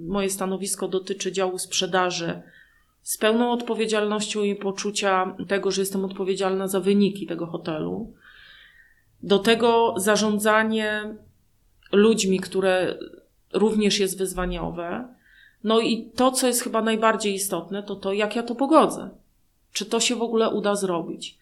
moje 0.07 0.29
stanowisko 0.29 0.87
dotyczy 0.87 1.31
działu 1.31 1.57
sprzedaży, 1.57 2.41
z 3.01 3.17
pełną 3.17 3.51
odpowiedzialnością 3.51 4.43
i 4.43 4.55
poczucia 4.55 5.35
tego, 5.47 5.71
że 5.71 5.81
jestem 5.81 6.05
odpowiedzialna 6.05 6.67
za 6.67 6.79
wyniki 6.79 7.27
tego 7.27 7.45
hotelu. 7.45 8.13
Do 9.23 9.39
tego 9.39 9.93
zarządzanie 9.97 11.15
ludźmi, 11.91 12.39
które 12.39 12.97
również 13.53 13.99
jest 13.99 14.17
wyzwaniowe. 14.17 15.07
No 15.63 15.79
i 15.79 16.11
to, 16.15 16.31
co 16.31 16.47
jest 16.47 16.61
chyba 16.61 16.81
najbardziej 16.81 17.33
istotne, 17.33 17.83
to 17.83 17.95
to, 17.95 18.13
jak 18.13 18.35
ja 18.35 18.43
to 18.43 18.55
pogodzę. 18.55 19.09
Czy 19.73 19.85
to 19.85 19.99
się 19.99 20.15
w 20.15 20.21
ogóle 20.21 20.49
uda 20.49 20.75
zrobić. 20.75 21.37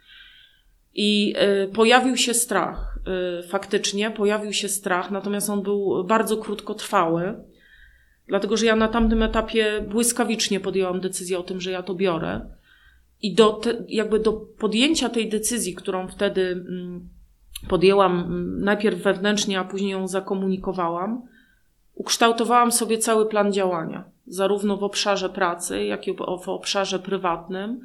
I 0.93 1.35
y, 1.63 1.67
pojawił 1.73 2.17
się 2.17 2.33
strach. 2.33 2.88
Faktycznie 3.47 4.11
pojawił 4.11 4.53
się 4.53 4.69
strach, 4.69 5.11
natomiast 5.11 5.49
on 5.49 5.61
był 5.61 6.03
bardzo 6.03 6.37
krótkotrwały, 6.37 7.43
dlatego 8.27 8.57
że 8.57 8.65
ja 8.65 8.75
na 8.75 8.87
tamtym 8.87 9.23
etapie 9.23 9.85
błyskawicznie 9.89 10.59
podjęłam 10.59 10.99
decyzję 10.99 11.39
o 11.39 11.43
tym, 11.43 11.61
że 11.61 11.71
ja 11.71 11.83
to 11.83 11.95
biorę. 11.95 12.41
I 13.21 13.33
do 13.33 13.53
te, 13.53 13.73
jakby 13.87 14.19
do 14.19 14.33
podjęcia 14.33 15.09
tej 15.09 15.29
decyzji, 15.29 15.75
którą 15.75 16.07
wtedy 16.07 16.41
mm, 16.41 17.09
podjęłam 17.67 18.19
mm, 18.19 18.63
najpierw 18.63 19.01
wewnętrznie, 19.01 19.59
a 19.59 19.63
później 19.63 19.91
ją 19.91 20.07
zakomunikowałam, 20.07 21.21
ukształtowałam 21.95 22.71
sobie 22.71 22.97
cały 22.97 23.25
plan 23.25 23.53
działania, 23.53 24.03
zarówno 24.27 24.77
w 24.77 24.83
obszarze 24.83 25.29
pracy, 25.29 25.85
jak 25.85 26.07
i 26.07 26.13
w 26.43 26.49
obszarze 26.49 26.99
prywatnym, 26.99 27.81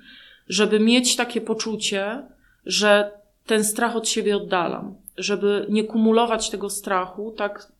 żeby 0.48 0.80
mieć 0.80 1.16
takie 1.16 1.40
poczucie, 1.40 2.22
że 2.66 3.10
ten 3.46 3.64
strach 3.64 3.96
od 3.96 4.08
siebie 4.08 4.36
oddalam, 4.36 4.94
żeby 5.16 5.66
nie 5.68 5.84
kumulować 5.84 6.50
tego 6.50 6.70
strachu, 6.70 7.34
tak, 7.36 7.72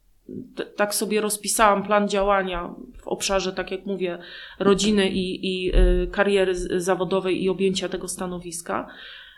tak 0.76 0.94
sobie 0.94 1.20
rozpisałam 1.20 1.82
plan 1.82 2.08
działania 2.08 2.74
w 3.02 3.08
obszarze, 3.08 3.52
tak 3.52 3.70
jak 3.70 3.86
mówię, 3.86 4.18
rodziny 4.58 5.08
i, 5.08 5.46
i 5.46 5.76
y, 5.76 6.06
kariery 6.12 6.80
zawodowej 6.80 7.44
i 7.44 7.48
objęcia 7.48 7.88
tego 7.88 8.08
stanowiska, 8.08 8.86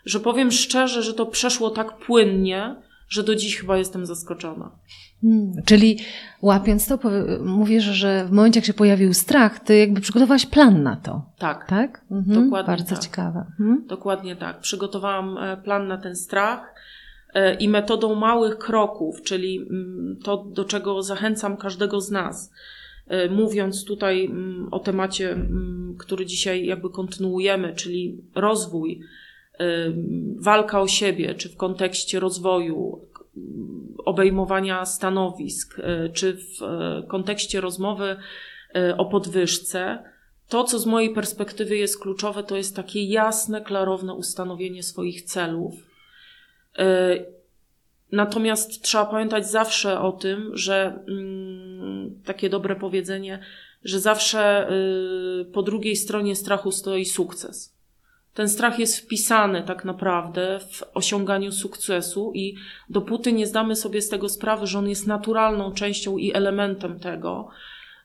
że 0.05 0.21
powiem 0.21 0.53
szczerze, 0.53 1.03
że 1.03 1.15
to 1.15 1.27
przeszło 1.27 1.71
tak 1.71 1.97
płynnie, 1.97 2.75
że 3.09 3.23
do 3.23 3.35
dziś 3.35 3.57
chyba 3.57 3.77
jestem 3.77 4.07
zaskoczona. 4.07 4.71
Hmm, 5.23 5.53
czyli 5.65 5.99
łapiąc 6.43 6.87
to, 6.87 6.99
mówisz, 7.45 7.85
że 7.85 8.27
w 8.27 8.33
momencie, 8.33 8.61
jak 8.61 8.67
się 8.67 8.75
pojawił 8.75 9.15
strach, 9.15 9.61
ty 9.61 9.77
jakby 9.77 10.01
przygotowałaś 10.01 10.47
plan 10.47 10.83
na 10.83 10.97
to. 10.97 11.23
Tak. 11.39 11.67
Tak? 11.69 12.05
Mhm, 12.11 12.45
Dokładnie 12.45 12.67
Bardzo 12.67 12.95
tak. 12.95 13.05
ciekawe. 13.05 13.45
Hmm? 13.59 13.85
Dokładnie 13.87 14.37
tak. 14.37 14.61
Przygotowałam 14.61 15.39
e, 15.39 15.57
plan 15.57 15.89
na 15.89 15.97
ten 15.99 16.17
strach 16.17 16.75
i 17.59 17.69
metodą 17.69 18.15
małych 18.15 18.59
kroków, 18.59 19.23
czyli 19.23 19.57
mm, 19.59 20.19
to, 20.25 20.37
do 20.37 20.65
czego 20.65 21.03
zachęcam 21.03 21.57
każdego 21.57 22.01
z 22.01 22.11
nas, 22.11 22.53
e, 23.07 23.29
mówiąc 23.29 23.85
tutaj 23.85 24.25
mm, 24.25 24.69
o 24.71 24.79
temacie, 24.79 25.33
mm, 25.33 25.97
który 25.99 26.27
dzisiaj 26.27 26.67
jakby 26.67 26.91
kontynuujemy, 26.91 27.75
czyli 27.75 28.19
rozwój, 28.35 29.01
walka 30.39 30.81
o 30.81 30.89
siebie, 30.89 31.35
czy 31.35 31.49
w 31.49 31.57
kontekście 31.57 32.21
rozwoju, 32.21 33.01
obejmowania 34.05 34.85
stanowisk, 34.85 35.81
czy 36.13 36.33
w 36.33 36.59
kontekście 37.09 37.61
rozmowy 37.61 38.17
o 38.99 39.05
podwyżce, 39.05 39.99
to, 40.49 40.65
co 40.65 40.79
z 40.79 40.87
mojej 40.87 41.15
perspektywy 41.15 41.77
jest 41.77 42.01
kluczowe, 42.01 42.43
to 42.43 42.57
jest 42.57 42.77
takie 42.77 43.05
jasne, 43.05 43.61
klarowne 43.61 44.15
ustanowienie 44.15 44.83
swoich 44.83 45.23
celów. 45.23 45.86
Natomiast 48.13 48.83
trzeba 48.83 49.05
pamiętać 49.05 49.51
zawsze 49.51 50.01
o 50.01 50.13
tym, 50.13 50.51
że 50.55 51.05
mm, 51.09 52.23
takie 52.25 52.51
dobre 52.51 52.77
powiedzenie, 52.77 53.41
że 53.85 54.01
zawsze 54.01 54.69
po 55.53 55.63
drugiej 55.63 55.97
stronie 55.97 56.37
strachu 56.37 56.73
stoi 56.73 57.05
sukces. 57.05 57.77
Ten 58.37 58.49
strach 58.49 58.79
jest 58.79 58.99
wpisany 58.99 59.63
tak 59.63 59.85
naprawdę 59.85 60.61
w 60.71 60.83
osiąganiu 60.95 61.53
sukcesu 61.53 62.33
i 62.35 62.57
dopóty 62.91 63.33
nie 63.33 63.47
zdamy 63.47 63.77
sobie 63.77 64.03
z 64.03 64.09
tego 64.09 64.29
sprawy, 64.29 64.67
że 64.67 64.79
on 64.79 64.89
jest 64.89 65.07
naturalną 65.07 65.73
częścią 65.73 66.17
i 66.17 66.35
elementem 66.35 67.01
tego, 67.01 67.49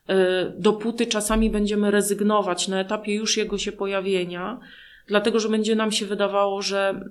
y, 0.09 0.13
dopóty 0.57 1.05
czasami 1.05 1.49
będziemy 1.49 1.91
rezygnować 1.91 2.67
na 2.67 2.79
etapie 2.79 3.15
już 3.15 3.37
jego 3.37 3.57
się 3.57 3.71
pojawienia, 3.71 4.59
dlatego 5.07 5.39
że 5.39 5.49
będzie 5.49 5.75
nam 5.75 5.91
się 5.91 6.05
wydawało, 6.05 6.61
że 6.61 7.05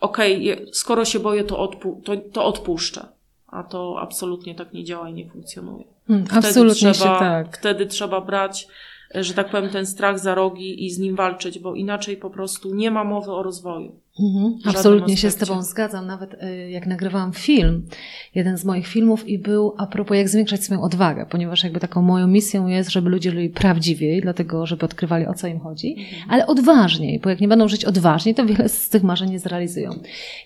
okej, 0.00 0.52
okay, 0.52 0.66
skoro 0.72 1.04
się 1.04 1.18
boję, 1.18 1.44
to, 1.44 1.58
odpu 1.58 2.02
to, 2.04 2.16
to 2.16 2.44
odpuszczę. 2.44 3.06
A 3.46 3.62
to 3.62 3.96
absolutnie 4.00 4.54
tak 4.54 4.72
nie 4.72 4.84
działa 4.84 5.08
i 5.08 5.14
nie 5.14 5.30
funkcjonuje. 5.30 5.84
Hmm, 6.06 6.26
wtedy 6.26 6.46
absolutnie 6.48 6.92
trzeba, 6.92 7.18
tak. 7.18 7.58
Wtedy 7.58 7.86
trzeba 7.86 8.20
brać 8.20 8.68
że 9.14 9.34
tak 9.34 9.50
powiem, 9.50 9.70
ten 9.70 9.86
strach 9.86 10.18
za 10.18 10.34
rogi 10.34 10.84
i 10.86 10.90
z 10.90 10.98
nim 10.98 11.16
walczyć, 11.16 11.58
bo 11.58 11.74
inaczej 11.74 12.16
po 12.16 12.30
prostu 12.30 12.74
nie 12.74 12.90
ma 12.90 13.04
mowy 13.04 13.32
o 13.32 13.42
rozwoju. 13.42 13.92
Mhm, 14.20 14.58
absolutnie 14.64 15.16
się 15.16 15.30
z 15.30 15.36
Tobą 15.36 15.62
zgadzam. 15.62 16.06
Nawet 16.06 16.34
y, 16.34 16.70
jak 16.70 16.86
nagrywałam 16.86 17.32
film, 17.32 17.86
jeden 18.34 18.58
z 18.58 18.64
moich 18.64 18.86
filmów 18.86 19.28
i 19.28 19.38
był 19.38 19.74
a 19.78 19.86
propos 19.86 20.16
jak 20.16 20.28
zwiększać 20.28 20.64
swoją 20.64 20.82
odwagę, 20.82 21.26
ponieważ 21.30 21.64
jakby 21.64 21.80
taką 21.80 22.02
moją 22.02 22.26
misją 22.26 22.66
jest, 22.66 22.90
żeby 22.90 23.10
ludzie 23.10 23.30
żyli 23.30 23.50
prawdziwiej, 23.50 24.20
dlatego 24.20 24.66
żeby 24.66 24.84
odkrywali 24.84 25.26
o 25.26 25.34
co 25.34 25.46
im 25.46 25.60
chodzi, 25.60 25.96
mhm. 25.98 26.30
ale 26.30 26.46
odważniej, 26.46 27.20
bo 27.20 27.30
jak 27.30 27.40
nie 27.40 27.48
będą 27.48 27.68
żyć 27.68 27.84
odważniej, 27.84 28.34
to 28.34 28.46
wiele 28.46 28.68
z 28.68 28.88
tych 28.88 29.02
marzeń 29.02 29.30
nie 29.30 29.38
zrealizują. 29.38 29.90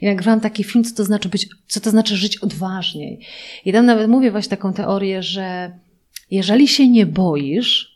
I 0.00 0.06
nagrywałam 0.06 0.40
taki 0.40 0.64
film, 0.64 0.84
co 0.84 0.96
to 0.96 1.04
znaczy 1.04 1.28
być, 1.28 1.48
co 1.66 1.80
to 1.80 1.90
znaczy 1.90 2.16
żyć 2.16 2.36
odważniej. 2.38 3.20
I 3.64 3.72
tam 3.72 3.86
nawet 3.86 4.08
mówię 4.08 4.30
właśnie 4.30 4.50
taką 4.50 4.72
teorię, 4.72 5.22
że 5.22 5.72
jeżeli 6.30 6.68
się 6.68 6.88
nie 6.88 7.06
boisz, 7.06 7.89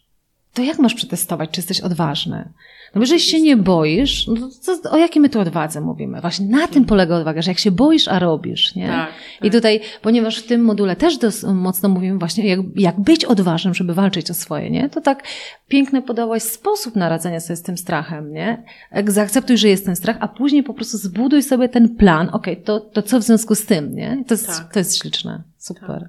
to 0.54 0.62
jak 0.62 0.78
masz 0.78 0.94
przetestować, 0.94 1.50
czy 1.50 1.58
jesteś 1.60 1.80
odważny? 1.80 2.48
No 2.94 3.00
jeżeli 3.00 3.20
się 3.20 3.40
nie 3.40 3.56
boisz, 3.56 4.26
no 4.26 4.50
to, 4.82 4.90
o 4.90 4.96
jakiej 4.96 5.22
my 5.22 5.28
tu 5.28 5.40
odwadze 5.40 5.80
mówimy? 5.80 6.20
Właśnie 6.20 6.46
na 6.46 6.68
tym 6.68 6.84
polega 6.84 7.16
odwaga, 7.16 7.42
że 7.42 7.50
jak 7.50 7.58
się 7.58 7.70
boisz, 7.70 8.08
a 8.08 8.18
robisz, 8.18 8.74
nie? 8.74 8.86
Tak, 8.86 9.08
tak. 9.08 9.44
I 9.48 9.50
tutaj, 9.50 9.80
ponieważ 10.02 10.38
w 10.38 10.46
tym 10.46 10.64
module 10.64 10.96
też 10.96 11.18
dos, 11.18 11.42
mocno 11.42 11.88
mówimy 11.88 12.18
właśnie, 12.18 12.48
jak, 12.48 12.60
jak 12.76 13.00
być 13.00 13.24
odważnym, 13.24 13.74
żeby 13.74 13.94
walczyć 13.94 14.30
o 14.30 14.34
swoje, 14.34 14.70
nie? 14.70 14.88
To 14.88 15.00
tak 15.00 15.22
piękny 15.68 16.02
podałaś 16.02 16.42
sposób 16.42 16.96
na 16.96 17.08
radzenia 17.08 17.40
sobie 17.40 17.56
z 17.56 17.62
tym 17.62 17.78
strachem, 17.78 18.32
nie? 18.32 18.62
Zaakceptuj, 19.06 19.58
że 19.58 19.68
jest 19.68 19.86
ten 19.86 19.96
strach, 19.96 20.16
a 20.20 20.28
później 20.28 20.62
po 20.62 20.74
prostu 20.74 20.98
zbuduj 20.98 21.42
sobie 21.42 21.68
ten 21.68 21.96
plan, 21.96 22.28
okej, 22.32 22.54
okay, 22.54 22.64
to, 22.64 22.80
to 22.80 23.02
co 23.02 23.20
w 23.20 23.22
związku 23.22 23.54
z 23.54 23.66
tym, 23.66 23.94
nie? 23.94 24.24
To 24.26 24.34
jest, 24.34 24.46
tak. 24.46 24.72
to 24.72 24.78
jest 24.78 24.98
śliczne. 24.98 25.42
Super. 25.58 26.08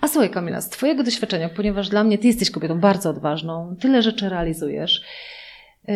A 0.00 0.08
słuchaj 0.08 0.30
Kamila, 0.30 0.60
z 0.60 0.68
Twojego 0.68 1.02
doświadczenia, 1.02 1.48
ponieważ 1.48 1.88
dla 1.88 2.04
mnie 2.04 2.18
Ty 2.18 2.26
jesteś 2.26 2.50
kobietą 2.50 2.80
bardzo 2.80 3.10
odważną, 3.10 3.76
tyle 3.80 4.02
rzeczy 4.02 4.28
realizujesz, 4.28 5.02
yy, 5.88 5.94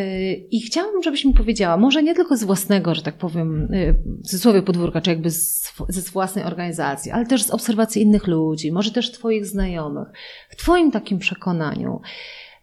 i 0.50 0.60
chciałabym, 0.60 1.02
żebyś 1.02 1.24
mi 1.24 1.34
powiedziała, 1.34 1.76
może 1.76 2.02
nie 2.02 2.14
tylko 2.14 2.36
z 2.36 2.44
własnego, 2.44 2.94
że 2.94 3.02
tak 3.02 3.14
powiem, 3.14 3.68
yy, 3.72 3.92
w 3.92 4.22
cudzysłowie 4.22 4.62
podwórka, 4.62 5.00
czy 5.00 5.10
jakby 5.10 5.30
z, 5.30 5.72
ze 5.88 6.00
własnej 6.00 6.44
organizacji, 6.44 7.10
ale 7.10 7.26
też 7.26 7.42
z 7.42 7.50
obserwacji 7.50 8.02
innych 8.02 8.26
ludzi, 8.26 8.72
może 8.72 8.90
też 8.90 9.12
Twoich 9.12 9.46
znajomych, 9.46 10.08
w 10.48 10.56
Twoim 10.56 10.90
takim 10.90 11.18
przekonaniu, 11.18 12.00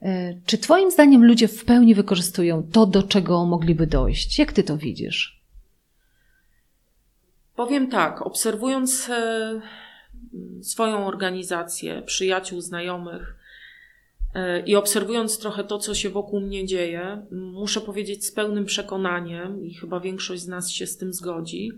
yy, 0.01 0.41
czy 0.45 0.57
Twoim 0.57 0.91
zdaniem 0.91 1.25
ludzie 1.25 1.47
w 1.47 1.65
pełni 1.65 1.95
wykorzystują 1.95 2.63
to, 2.71 2.85
do 2.85 3.03
czego 3.03 3.45
mogliby 3.45 3.87
dojść? 3.87 4.39
Jak 4.39 4.53
Ty 4.53 4.63
to 4.63 4.77
widzisz? 4.77 5.43
Powiem 7.55 7.87
tak, 7.87 8.21
obserwując 8.21 9.09
swoją 10.61 11.07
organizację, 11.07 12.01
przyjaciół, 12.05 12.61
znajomych 12.61 13.35
e, 14.35 14.59
i 14.59 14.75
obserwując 14.75 15.39
trochę 15.39 15.63
to, 15.63 15.77
co 15.77 15.95
się 15.95 16.09
wokół 16.09 16.39
mnie 16.39 16.65
dzieje, 16.65 17.25
muszę 17.31 17.81
powiedzieć 17.81 18.25
z 18.25 18.31
pełnym 18.31 18.65
przekonaniem, 18.65 19.65
i 19.65 19.73
chyba 19.73 19.99
większość 19.99 20.41
z 20.41 20.47
nas 20.47 20.69
się 20.69 20.87
z 20.87 20.97
tym 20.97 21.13
zgodzi, 21.13 21.71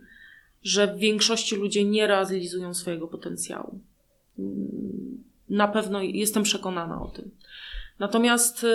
że 0.63 0.87
w 0.87 0.97
większości 0.97 1.55
ludzie 1.55 1.83
nie 1.83 2.07
realizują 2.07 2.73
swojego 2.73 3.07
potencjału. 3.07 3.79
Na 5.49 5.67
pewno 5.67 6.01
jestem 6.01 6.43
przekonana 6.43 7.01
o 7.01 7.07
tym. 7.07 7.31
Natomiast 7.99 8.63
e, 8.63 8.67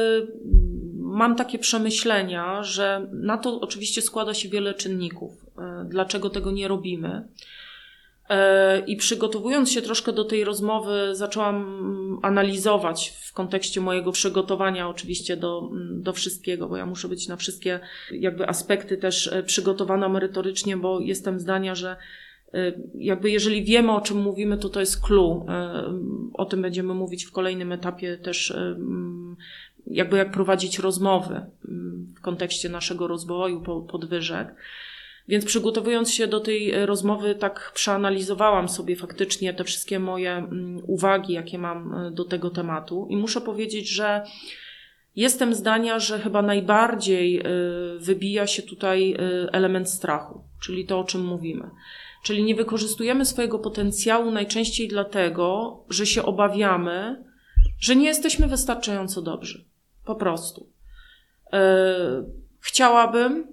mam 0.97 1.37
takie 1.37 1.59
przemyślenia, 1.59 2.63
że 2.63 3.09
na 3.13 3.39
to 3.39 3.61
oczywiście 3.61 4.03
składa 4.03 4.35
się 4.35 4.49
wiele 4.49 4.75
czynników. 4.75 5.47
E, 5.59 5.87
dlaczego 5.89 6.31
tego 6.31 6.51
nie 6.51 6.69
robimy? 6.69 7.29
E, 8.31 8.83
I 8.87 8.97
przygotowując 8.97 9.73
się 9.73 9.83
troszkę 9.83 10.13
do 10.13 10.25
tej 10.25 10.45
rozmowy, 10.45 11.17
zaczęłam 11.17 12.21
analizować 12.23 13.13
w 13.23 13.33
kontekście 13.33 13.81
mojego 13.81 14.13
przygotowania, 14.13 14.89
oczywiście 14.89 15.37
do, 15.37 15.71
do 15.91 16.13
wszystkiego, 16.13 16.69
bo 16.69 16.77
ja 16.77 16.87
muszę 16.87 17.09
być 17.09 17.29
na 17.29 17.37
wszystkie 17.37 17.81
jakby 18.13 18.49
aspekty 18.49 18.97
też 18.97 19.27
e, 19.27 19.43
przygotowana 19.43 20.09
merytorycznie, 20.09 20.77
bo 20.77 21.01
jestem 21.01 21.41
zdania, 21.41 21.75
że 21.75 21.97
e, 22.55 22.73
jakby 22.95 23.31
jeżeli 23.31 23.65
wiemy, 23.65 23.93
o 23.93 24.01
czym 24.01 24.17
mówimy, 24.17 24.59
to 24.59 24.69
to 24.69 24.81
jest 24.81 25.01
clue. 25.01 25.47
O 26.35 26.45
tym 26.45 26.63
będziemy 26.63 26.95
mówić 26.95 27.25
w 27.25 27.33
kolejnym 27.33 27.73
etapie 27.73 28.19
też, 28.19 28.55
jakby 29.87 30.17
jak 30.17 30.31
prowadzić 30.31 30.79
rozmowy 30.79 31.41
w 32.17 32.21
kontekście 32.21 32.69
naszego 32.69 33.07
rozwoju, 33.07 33.63
podwyżek. 33.89 34.55
Więc 35.31 35.45
przygotowując 35.45 36.15
się 36.15 36.27
do 36.27 36.41
tej 36.41 36.71
e, 36.71 36.87
rozmowy, 36.87 37.35
tak 37.35 37.73
przeanalizowałam 37.75 38.69
sobie 38.69 38.97
faktycznie 38.97 39.55
te 39.55 39.65
wszystkie 39.65 39.99
moje 39.99 40.33
mm, 40.33 40.83
uwagi, 40.87 41.33
jakie 41.33 41.59
mam 41.59 41.95
e, 41.95 42.11
do 42.11 42.25
tego 42.25 42.51
tematu. 42.51 43.07
I 43.11 43.17
muszę 43.17 43.41
powiedzieć, 43.41 43.89
że 43.89 44.23
jestem 45.17 45.55
zdania, 45.55 45.99
że 45.99 46.19
chyba 46.19 46.43
najbardziej 46.43 47.39
e, 47.39 47.45
wybija 47.99 48.47
się 48.47 48.63
tutaj 48.63 49.17
element 49.53 49.91
strachu, 49.91 50.45
czyli 50.61 50.87
to, 50.87 50.99
o 50.99 51.05
czym 51.05 51.25
mówimy. 51.25 51.71
Czyli 52.23 52.43
nie 52.43 52.55
wykorzystujemy 52.55 53.25
swojego 53.25 53.59
potencjału 53.59 54.31
najczęściej 54.31 54.89
dlatego, 54.89 55.77
że 55.91 56.07
się 56.07 56.23
obawiamy, 56.23 57.25
że 57.81 57.97
nie 57.97 58.07
jesteśmy 58.07 58.47
wystarczająco 58.47 59.23
dobrzy. 59.23 59.65
Po 60.05 60.15
prostu. 60.15 60.67
Chciałabym, 62.61 63.47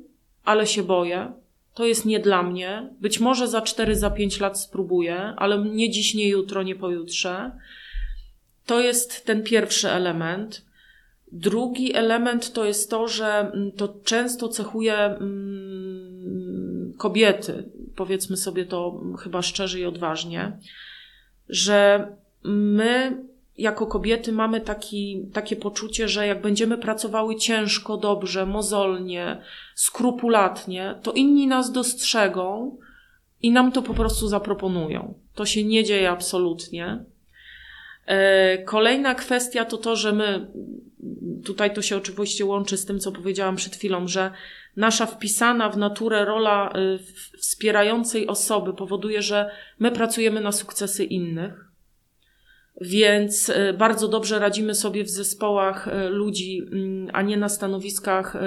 ale 0.43 0.67
się 0.67 0.83
boję 0.83 1.33
to 1.77 1.85
jest 1.85 2.05
nie 2.05 2.19
dla 2.19 2.43
mnie. 2.43 2.89
Być 3.01 3.19
może 3.19 3.47
za 3.47 3.61
4, 3.61 3.95
za 3.95 4.09
5 4.09 4.39
lat 4.39 4.59
spróbuję, 4.59 5.33
ale 5.37 5.65
nie 5.65 5.89
dziś, 5.89 6.13
nie 6.13 6.29
jutro, 6.29 6.63
nie 6.63 6.75
pojutrze. 6.75 7.51
To 8.65 8.79
jest 8.79 9.25
ten 9.25 9.43
pierwszy 9.43 9.89
element. 9.89 10.65
Drugi 11.31 11.95
element 11.95 12.53
to 12.53 12.65
jest 12.65 12.89
to, 12.89 13.07
że 13.07 13.51
mm, 13.53 13.71
to 13.71 13.87
często 14.03 14.49
cechuje 14.49 14.95
mm, 14.95 16.93
kobiety, 16.97 17.69
powiedzmy 17.95 18.37
sobie 18.37 18.65
to 18.65 19.01
chyba 19.19 19.41
szczerze 19.41 19.79
i 19.79 19.85
odważnie, 19.85 20.57
że 21.49 22.07
my 22.43 23.23
jako 23.57 23.87
kobiety 23.87 24.31
mamy 24.31 24.61
taki, 24.61 25.25
takie 25.33 25.55
poczucie, 25.55 26.07
że 26.07 26.27
jak 26.27 26.41
będziemy 26.41 26.77
pracowały 26.77 27.35
ciężko, 27.35 27.97
dobrze, 27.97 28.45
mozolnie, 28.45 29.41
skrupulatnie, 29.75 30.95
to 31.03 31.11
inni 31.11 31.47
nas 31.47 31.71
dostrzegą 31.71 32.77
i 33.41 33.51
nam 33.51 33.71
to 33.71 33.81
po 33.81 33.93
prostu 33.93 34.27
zaproponują. 34.27 35.13
To 35.35 35.45
się 35.45 35.63
nie 35.63 35.83
dzieje 35.83 36.09
absolutnie. 36.09 37.05
E, 38.05 38.57
kolejna 38.57 39.15
kwestia 39.15 39.65
to 39.65 39.77
to, 39.77 39.95
że 39.95 40.11
my, 40.11 40.47
tutaj 41.45 41.73
to 41.73 41.81
się 41.81 41.97
oczywiście 41.97 42.45
łączy 42.45 42.77
z 42.77 42.85
tym, 42.85 42.99
co 42.99 43.11
powiedziałam 43.11 43.55
przed 43.55 43.75
chwilą, 43.75 44.07
że 44.07 44.31
nasza 44.75 45.05
wpisana 45.05 45.69
w 45.69 45.77
naturę 45.77 46.25
rola 46.25 46.69
e, 46.69 46.99
wspierającej 47.37 48.27
osoby 48.27 48.73
powoduje, 48.73 49.21
że 49.21 49.51
my 49.79 49.91
pracujemy 49.91 50.41
na 50.41 50.51
sukcesy 50.51 51.03
innych 51.03 51.66
więc 52.81 53.49
e, 53.49 53.73
bardzo 53.73 54.07
dobrze 54.07 54.39
radzimy 54.39 54.75
sobie 54.75 55.03
w 55.03 55.09
zespołach 55.09 55.87
e, 55.87 56.09
ludzi, 56.09 56.61
mm, 56.71 57.09
a 57.13 57.21
nie 57.21 57.37
na 57.37 57.49
stanowiskach 57.49 58.35
e, 58.35 58.39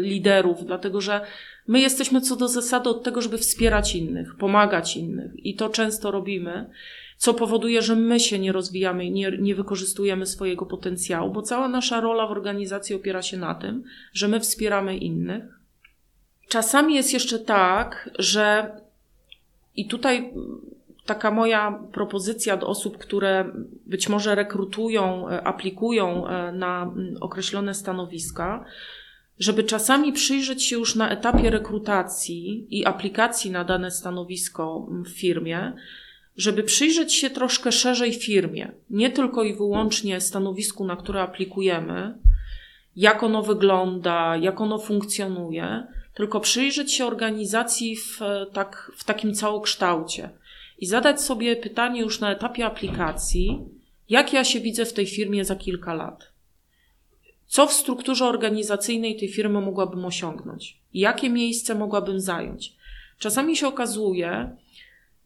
liderów, 0.00 0.64
dlatego 0.64 1.00
że 1.00 1.20
my 1.66 1.80
jesteśmy 1.80 2.20
co 2.20 2.36
do 2.36 2.48
zasady 2.48 2.88
od 2.88 3.02
tego, 3.02 3.20
żeby 3.20 3.38
wspierać 3.38 3.94
innych, 3.94 4.36
pomagać 4.36 4.96
innych 4.96 5.46
i 5.46 5.54
to 5.54 5.68
często 5.68 6.10
robimy, 6.10 6.70
co 7.16 7.34
powoduje, 7.34 7.82
że 7.82 7.96
my 7.96 8.20
się 8.20 8.38
nie 8.38 8.52
rozwijamy, 8.52 9.10
nie, 9.10 9.32
nie 9.38 9.54
wykorzystujemy 9.54 10.26
swojego 10.26 10.66
potencjału, 10.66 11.32
bo 11.32 11.42
cała 11.42 11.68
nasza 11.68 12.00
rola 12.00 12.26
w 12.26 12.30
organizacji 12.30 12.94
opiera 12.94 13.22
się 13.22 13.36
na 13.36 13.54
tym, 13.54 13.84
że 14.12 14.28
my 14.28 14.40
wspieramy 14.40 14.96
innych. 14.96 15.44
Czasami 16.48 16.94
jest 16.94 17.12
jeszcze 17.12 17.38
tak, 17.38 18.10
że 18.18 18.76
i 19.76 19.86
tutaj 19.86 20.32
taka 21.08 21.30
moja 21.30 21.78
propozycja 21.92 22.56
do 22.56 22.66
osób, 22.66 22.98
które 22.98 23.52
być 23.86 24.08
może 24.08 24.34
rekrutują, 24.34 25.28
e, 25.28 25.46
aplikują 25.46 26.26
e, 26.26 26.52
na 26.52 26.94
określone 27.20 27.74
stanowiska, 27.74 28.64
żeby 29.38 29.64
czasami 29.64 30.12
przyjrzeć 30.12 30.64
się 30.64 30.76
już 30.76 30.94
na 30.94 31.10
etapie 31.10 31.50
rekrutacji 31.50 32.66
i 32.70 32.86
aplikacji 32.86 33.50
na 33.50 33.64
dane 33.64 33.90
stanowisko 33.90 34.86
w 35.04 35.08
firmie, 35.08 35.72
żeby 36.36 36.62
przyjrzeć 36.62 37.14
się 37.14 37.30
troszkę 37.30 37.72
szerzej 37.72 38.12
firmie, 38.12 38.72
nie 38.90 39.10
tylko 39.10 39.42
i 39.44 39.54
wyłącznie 39.54 40.20
stanowisku, 40.20 40.84
na 40.84 40.96
które 40.96 41.22
aplikujemy, 41.22 42.18
jak 42.96 43.22
ono 43.22 43.42
wygląda, 43.42 44.36
jak 44.36 44.60
ono 44.60 44.78
funkcjonuje, 44.78 45.86
tylko 46.14 46.40
przyjrzeć 46.40 46.92
się 46.92 47.06
organizacji 47.06 47.96
w, 47.96 48.22
e, 48.22 48.46
tak, 48.52 48.92
w 48.96 49.04
takim 49.04 49.34
całokształcie 49.34 50.30
i 50.78 50.86
zadać 50.86 51.20
sobie 51.20 51.56
pytanie 51.56 52.00
już 52.00 52.20
na 52.20 52.32
etapie 52.32 52.66
aplikacji, 52.66 53.58
jak 54.08 54.32
ja 54.32 54.44
się 54.44 54.60
widzę 54.60 54.84
w 54.84 54.92
tej 54.92 55.06
firmie 55.06 55.44
za 55.44 55.56
kilka 55.56 55.94
lat. 55.94 56.32
Co 57.46 57.66
w 57.66 57.72
strukturze 57.72 58.26
organizacyjnej 58.26 59.16
tej 59.16 59.28
firmy 59.28 59.60
mogłabym 59.60 60.04
osiągnąć? 60.04 60.82
Jakie 60.94 61.30
miejsce 61.30 61.74
mogłabym 61.74 62.20
zająć? 62.20 62.76
Czasami 63.18 63.56
się 63.56 63.68
okazuje, 63.68 64.56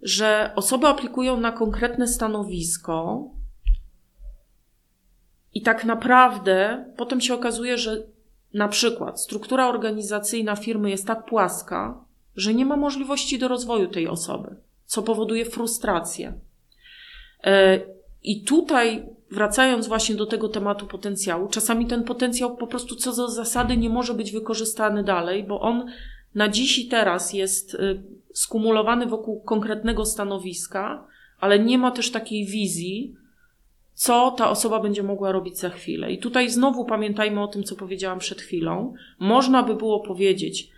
że 0.02 0.52
osoby 0.56 0.86
aplikują 0.86 1.40
na 1.40 1.52
konkretne 1.52 2.08
stanowisko 2.08 3.30
i 5.54 5.62
tak 5.62 5.84
naprawdę 5.84 6.84
potem 6.96 7.20
się 7.20 7.34
okazuje, 7.34 7.78
że 7.78 8.06
na 8.54 8.68
przykład 8.68 9.20
struktura 9.20 9.68
organizacyjna 9.68 10.56
firmy 10.56 10.90
jest 10.90 11.06
tak 11.06 11.24
płaska, 11.24 12.04
że 12.36 12.54
nie 12.54 12.66
ma 12.66 12.76
możliwości 12.76 13.38
do 13.38 13.48
rozwoju 13.48 13.88
tej 13.88 14.08
osoby 14.08 14.56
co 14.92 15.02
powoduje 15.02 15.44
frustrację. 15.44 16.32
E, 17.44 17.80
I 18.22 18.44
tutaj, 18.44 19.06
wracając 19.30 19.88
właśnie 19.88 20.14
do 20.14 20.26
tego 20.26 20.48
tematu 20.48 20.86
potencjału, 20.86 21.48
czasami 21.48 21.86
ten 21.86 22.04
potencjał 22.04 22.56
po 22.56 22.66
prostu 22.66 22.96
co 22.96 23.16
do 23.16 23.28
zasady 23.28 23.76
nie 23.76 23.90
może 23.90 24.14
być 24.14 24.32
wykorzystany 24.32 25.04
dalej, 25.04 25.44
bo 25.44 25.60
on 25.60 25.86
na 26.34 26.48
dziś 26.48 26.78
i 26.78 26.88
teraz 26.88 27.32
jest 27.32 27.74
e, 27.74 27.78
skumulowany 28.34 29.06
wokół 29.06 29.40
konkretnego 29.40 30.04
stanowiska, 30.04 31.06
ale 31.40 31.58
nie 31.58 31.78
ma 31.78 31.90
też 31.90 32.10
takiej 32.10 32.46
wizji, 32.46 33.14
co 33.94 34.30
ta 34.30 34.50
osoba 34.50 34.80
będzie 34.80 35.02
mogła 35.02 35.32
robić 35.32 35.58
za 35.58 35.70
chwilę. 35.70 36.12
I 36.12 36.18
tutaj 36.18 36.50
znowu 36.50 36.84
pamiętajmy 36.84 37.42
o 37.42 37.48
tym, 37.48 37.64
co 37.64 37.76
powiedziałam 37.76 38.18
przed 38.18 38.40
chwilą. 38.40 38.94
Można 39.18 39.62
by 39.62 39.74
było 39.74 40.00
powiedzieć, 40.00 40.70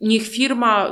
niech 0.00 0.22
firma 0.22 0.90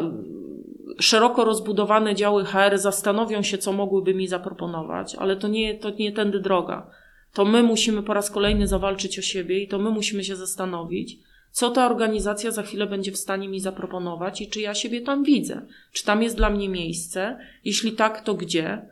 szeroko 1.00 1.44
rozbudowane 1.44 2.14
działy 2.14 2.44
HR 2.44 2.78
zastanowią 2.78 3.42
się, 3.42 3.58
co 3.58 3.72
mogłyby 3.72 4.14
mi 4.14 4.28
zaproponować, 4.28 5.14
ale 5.14 5.36
to 5.36 5.48
nie, 5.48 5.74
to 5.74 5.90
nie 5.90 6.12
tędy 6.12 6.40
droga. 6.40 6.90
To 7.32 7.44
my 7.44 7.62
musimy 7.62 8.02
po 8.02 8.14
raz 8.14 8.30
kolejny 8.30 8.66
zawalczyć 8.66 9.18
o 9.18 9.22
siebie 9.22 9.62
i 9.62 9.68
to 9.68 9.78
my 9.78 9.90
musimy 9.90 10.24
się 10.24 10.36
zastanowić, 10.36 11.18
co 11.50 11.70
ta 11.70 11.86
organizacja 11.86 12.50
za 12.50 12.62
chwilę 12.62 12.86
będzie 12.86 13.12
w 13.12 13.16
stanie 13.16 13.48
mi 13.48 13.60
zaproponować 13.60 14.40
i 14.40 14.48
czy 14.48 14.60
ja 14.60 14.74
siebie 14.74 15.00
tam 15.00 15.24
widzę. 15.24 15.62
Czy 15.92 16.04
tam 16.04 16.22
jest 16.22 16.36
dla 16.36 16.50
mnie 16.50 16.68
miejsce? 16.68 17.38
Jeśli 17.64 17.92
tak, 17.92 18.20
to 18.20 18.34
gdzie? 18.34 18.82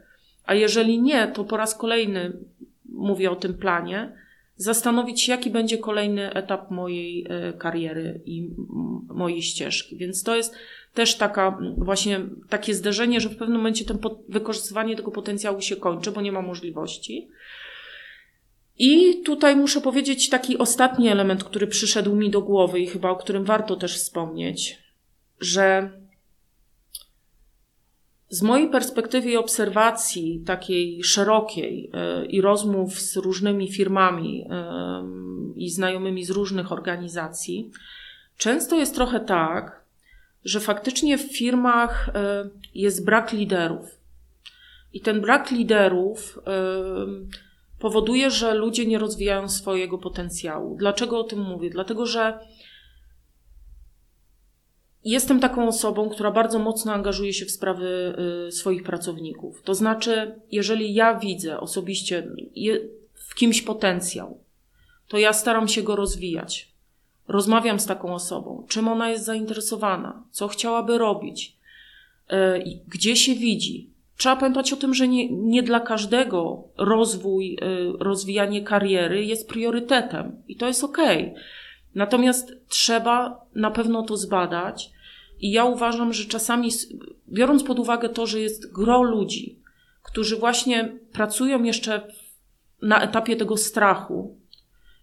A 0.47 0.55
jeżeli 0.55 1.03
nie, 1.03 1.29
to 1.29 1.45
po 1.45 1.57
raz 1.57 1.75
kolejny 1.75 2.33
mówię 2.89 3.31
o 3.31 3.37
tym 3.37 3.55
planie, 3.55 4.13
zastanowić 4.57 5.23
się, 5.23 5.33
jaki 5.33 5.51
będzie 5.51 5.79
kolejny 5.79 6.33
etap 6.33 6.71
mojej 6.71 7.27
e, 7.29 7.53
kariery 7.53 8.21
i 8.27 8.51
mojej 9.09 9.43
ścieżki. 9.43 9.97
Więc 9.97 10.23
to 10.23 10.37
jest 10.37 10.55
też 10.94 11.16
taka 11.16 11.59
właśnie 11.76 12.20
takie 12.48 12.74
zderzenie, 12.74 13.20
że 13.20 13.29
w 13.29 13.37
pewnym 13.37 13.57
momencie 13.57 13.85
ten 13.85 13.98
wykorzystywanie 14.29 14.96
tego 14.96 15.11
potencjału 15.11 15.61
się 15.61 15.76
kończy, 15.76 16.12
bo 16.12 16.20
nie 16.20 16.33
ma 16.33 16.42
możliwości. 16.42 17.29
I 18.79 19.22
tutaj 19.22 19.57
muszę 19.57 19.81
powiedzieć 19.81 20.29
taki 20.29 20.59
ostatni 20.59 21.09
element, 21.09 21.44
który 21.44 21.66
przyszedł 21.66 22.16
mi 22.16 22.31
do 22.31 22.40
głowy 22.40 22.81
i 22.81 22.87
chyba 22.87 23.11
o 23.11 23.16
którym 23.16 23.44
warto 23.44 23.76
też 23.76 23.96
wspomnieć, 23.96 24.79
że 25.40 25.90
z 28.29 28.42
mojej 28.42 28.70
perspektywy 28.70 29.31
i 29.31 29.37
obserwacji 29.37 30.42
takiej 30.46 31.05
szerokiej 31.05 31.90
yy, 32.18 32.26
i 32.26 32.40
rozmów 32.40 33.00
z 33.00 33.16
różnymi 33.16 33.72
firmami 33.72 34.46
i 35.57 35.70
znajomymi 35.70 36.24
z 36.24 36.31
różnych 36.31 36.72
organizacji, 36.72 37.70
często 38.37 38.76
jest 38.76 38.94
trochę 38.94 39.20
tak, 39.20 39.80
że 40.44 40.61
faktycznie 40.61 41.18
w 41.18 41.37
firmach 41.37 42.09
e, 42.09 42.48
jest 42.74 43.05
brak 43.05 43.33
liderów. 43.33 44.00
I 44.92 45.00
ten 45.00 45.20
brak 45.20 45.50
liderów 45.50 46.38
e, 46.46 46.50
powoduje, 47.79 48.31
że 48.31 48.55
ludzie 48.55 48.87
nie 48.87 48.98
rozwijają 48.98 49.48
swojego 49.48 49.98
potencjału. 49.98 50.76
Dlaczego 50.76 51.18
o 51.18 51.24
tym 51.24 51.40
mówię? 51.40 51.70
Dlatego, 51.70 52.07
że 52.07 52.38
jestem 55.05 55.40
taką 55.40 55.68
osobą, 55.68 56.11
która 56.11 56.31
bardzo 56.31 56.59
mocno 56.59 56.92
angażuje 56.92 57.33
się 57.33 57.46
w 57.46 57.50
sprawy 57.50 58.16
e, 58.48 58.53
swoich 58.53 58.83
pracowników. 58.83 59.62
To 59.62 59.74
znaczy, 59.74 60.40
jeżeli 60.50 60.94
ja 60.94 61.18
widzę 61.18 61.61
osobiście 61.61 62.29
w 63.14 63.35
kimś 63.35 63.62
potencjał, 63.62 64.44
to 65.09 65.18
ja 65.18 65.33
staram 65.33 65.68
się 65.68 65.83
go 65.83 65.96
rozwijać 65.96 66.70
rozmawiam 67.31 67.81
z 67.81 67.87
taką 67.87 68.14
osobą, 68.14 68.64
czym 68.69 68.88
ona 68.88 69.11
jest 69.11 69.25
zainteresowana, 69.25 70.23
co 70.31 70.49
chciałaby 70.49 70.99
robić, 70.99 71.57
e, 72.29 72.61
gdzie 72.88 73.16
się 73.16 73.35
widzi. 73.35 73.90
Trzeba 74.16 74.37
pamiętać 74.37 74.73
o 74.73 74.77
tym, 74.77 74.95
że 74.95 75.09
nie, 75.09 75.31
nie 75.31 75.62
dla 75.62 75.81
każdego 75.81 76.64
rozwój, 76.79 77.59
e, 77.61 77.66
rozwijanie 77.99 78.62
kariery 78.62 79.25
jest 79.25 79.49
priorytetem. 79.49 80.43
I 80.49 80.57
to 80.57 80.66
jest 80.66 80.85
ok. 80.85 80.99
Natomiast 81.95 82.53
trzeba 82.69 83.47
na 83.55 83.71
pewno 83.71 84.03
to 84.03 84.16
zbadać. 84.16 84.91
I 85.41 85.51
ja 85.51 85.64
uważam, 85.64 86.12
że 86.12 86.24
czasami, 86.24 86.70
biorąc 87.28 87.62
pod 87.62 87.78
uwagę 87.78 88.09
to, 88.09 88.26
że 88.26 88.41
jest 88.41 88.72
gro 88.72 89.03
ludzi, 89.03 89.59
którzy 90.03 90.37
właśnie 90.37 90.99
pracują 91.12 91.62
jeszcze 91.62 92.07
na 92.83 93.03
etapie 93.03 93.37
tego 93.37 93.57
strachu 93.57 94.37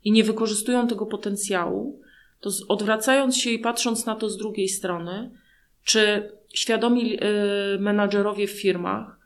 i 0.03 0.11
nie 0.11 0.23
wykorzystują 0.23 0.87
tego 0.87 1.05
potencjału, 1.05 1.99
to 2.39 2.49
odwracając 2.67 3.37
się 3.37 3.49
i 3.49 3.59
patrząc 3.59 4.05
na 4.05 4.15
to 4.15 4.29
z 4.29 4.37
drugiej 4.37 4.69
strony, 4.69 5.31
czy 5.83 6.31
świadomi 6.53 7.13
y, 7.13 7.79
menadżerowie 7.79 8.47
w 8.47 8.61
firmach 8.61 9.17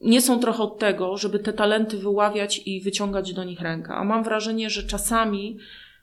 nie 0.00 0.20
są 0.20 0.40
trochę 0.40 0.62
od 0.62 0.78
tego, 0.78 1.16
żeby 1.16 1.38
te 1.38 1.52
talenty 1.52 1.98
wyławiać 1.98 2.62
i 2.66 2.80
wyciągać 2.80 3.32
do 3.32 3.44
nich 3.44 3.60
rękę. 3.60 3.94
A 3.94 4.04
mam 4.04 4.24
wrażenie, 4.24 4.70
że 4.70 4.82
czasami 4.82 5.58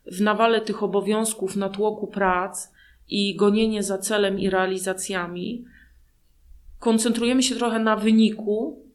w 0.05 0.21
nawale 0.21 0.61
tych 0.61 0.83
obowiązków, 0.83 1.55
natłoku 1.55 2.07
prac 2.07 2.71
i 3.09 3.35
gonienie 3.35 3.83
za 3.83 3.97
celem 3.97 4.39
i 4.39 4.49
realizacjami, 4.49 5.65
koncentrujemy 6.79 7.43
się 7.43 7.55
trochę 7.55 7.79
na 7.79 7.95
wyniku, 7.95 8.85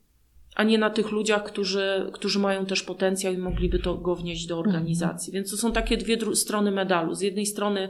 a 0.56 0.64
nie 0.64 0.78
na 0.78 0.90
tych 0.90 1.10
ludziach, 1.10 1.44
którzy, 1.44 2.10
którzy 2.12 2.38
mają 2.38 2.66
też 2.66 2.82
potencjał 2.82 3.34
i 3.34 3.38
mogliby 3.38 3.78
to 3.78 3.94
go 3.94 4.14
wnieść 4.14 4.46
do 4.46 4.58
organizacji. 4.58 5.32
Więc 5.32 5.50
to 5.50 5.56
są 5.56 5.72
takie 5.72 5.96
dwie 5.96 6.34
strony 6.34 6.70
medalu. 6.70 7.14
Z 7.14 7.20
jednej 7.20 7.46
strony 7.46 7.88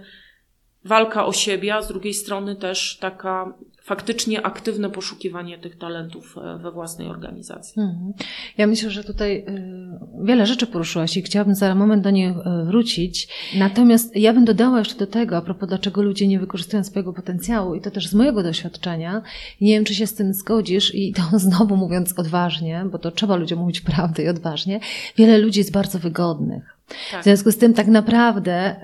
walka 0.87 1.27
o 1.27 1.33
siebie, 1.33 1.75
a 1.75 1.83
z 1.83 1.89
drugiej 1.89 2.15
strony 2.15 2.57
też 2.57 2.99
taka 3.01 3.55
faktycznie 3.87 4.47
aktywne 4.47 4.91
poszukiwanie 4.91 5.59
tych 5.59 5.79
talentów 5.79 6.35
e, 6.39 6.59
we 6.59 6.71
własnej 6.71 7.09
organizacji. 7.09 7.83
Mhm. 7.83 8.13
Ja 8.59 8.67
myślę, 8.67 8.91
że 8.91 9.05
tutaj 9.05 9.39
y, 9.39 10.25
wiele 10.25 10.47
rzeczy 10.47 10.67
poruszyłaś 10.67 11.17
i 11.17 11.23
chciałabym 11.23 11.55
za 11.55 11.75
moment 11.75 12.03
do 12.05 12.11
niej 12.11 12.27
e, 12.27 12.35
wrócić. 12.67 13.29
Natomiast 13.59 14.17
ja 14.17 14.33
bym 14.33 14.45
dodała 14.45 14.79
jeszcze 14.79 14.95
do 14.95 15.07
tego, 15.07 15.37
a 15.37 15.41
propos 15.41 15.69
dlaczego 15.69 16.03
ludzie 16.03 16.27
nie 16.27 16.39
wykorzystują 16.39 16.85
swojego 16.85 17.13
potencjału 17.13 17.75
i 17.75 17.81
to 17.81 17.91
też 17.91 18.09
z 18.09 18.15
mojego 18.15 18.43
doświadczenia. 18.43 19.23
Nie 19.61 19.75
wiem, 19.75 19.85
czy 19.85 19.95
się 19.95 20.07
z 20.07 20.15
tym 20.15 20.35
zgodzisz 20.35 20.95
i 20.95 21.13
to 21.13 21.23
znowu 21.39 21.77
mówiąc 21.77 22.19
odważnie, 22.19 22.85
bo 22.93 22.99
to 22.99 23.11
trzeba 23.11 23.37
ludziom 23.37 23.59
mówić 23.59 23.81
prawdę 23.81 24.23
i 24.23 24.29
odważnie. 24.29 24.81
Wiele 25.17 25.39
ludzi 25.39 25.61
jest 25.61 25.73
bardzo 25.73 25.99
wygodnych 25.99 26.76
tak. 27.11 27.21
W 27.21 27.25
związku 27.25 27.53
z 27.53 27.59
tym 27.59 27.75
tak 27.75 27.87
naprawdę 27.87 28.77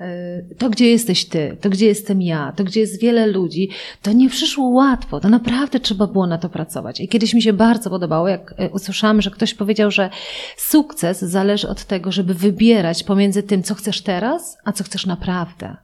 y, 0.51 0.55
to, 0.55 0.69
gdzie 0.69 0.89
jesteś 0.89 1.25
ty, 1.25 1.57
to, 1.61 1.69
gdzie 1.69 1.85
jestem 1.85 2.21
ja, 2.21 2.53
to, 2.55 2.63
gdzie 2.63 2.79
jest 2.79 3.01
wiele 3.01 3.27
ludzi, 3.27 3.69
to 4.01 4.11
nie 4.11 4.29
przyszło 4.29 4.67
łatwo. 4.67 5.19
To 5.19 5.29
naprawdę 5.29 5.79
trzeba 5.79 6.07
było 6.07 6.27
na 6.27 6.37
to 6.37 6.49
pracować. 6.49 6.99
I 6.99 7.07
kiedyś 7.07 7.33
mi 7.33 7.41
się 7.41 7.53
bardzo 7.53 7.89
podobało, 7.89 8.27
jak 8.27 8.51
y, 8.51 8.69
usłyszałam, 8.69 9.21
że 9.21 9.31
ktoś 9.31 9.53
powiedział, 9.53 9.91
że 9.91 10.09
sukces 10.57 11.19
zależy 11.21 11.69
od 11.69 11.83
tego, 11.85 12.11
żeby 12.11 12.33
wybierać 12.33 13.03
pomiędzy 13.03 13.43
tym, 13.43 13.63
co 13.63 13.75
chcesz 13.75 14.01
teraz, 14.01 14.57
a 14.65 14.71
co 14.71 14.83
chcesz 14.83 15.05
naprawdę. 15.05 15.75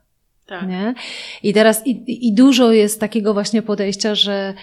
Tak. 0.49 0.67
Nie? 0.67 0.93
I 1.43 1.53
teraz 1.53 1.87
i, 1.87 2.27
i 2.27 2.33
dużo 2.33 2.71
jest 2.71 2.99
takiego 2.99 3.33
właśnie 3.33 3.61
podejścia, 3.61 4.15
że 4.15 4.53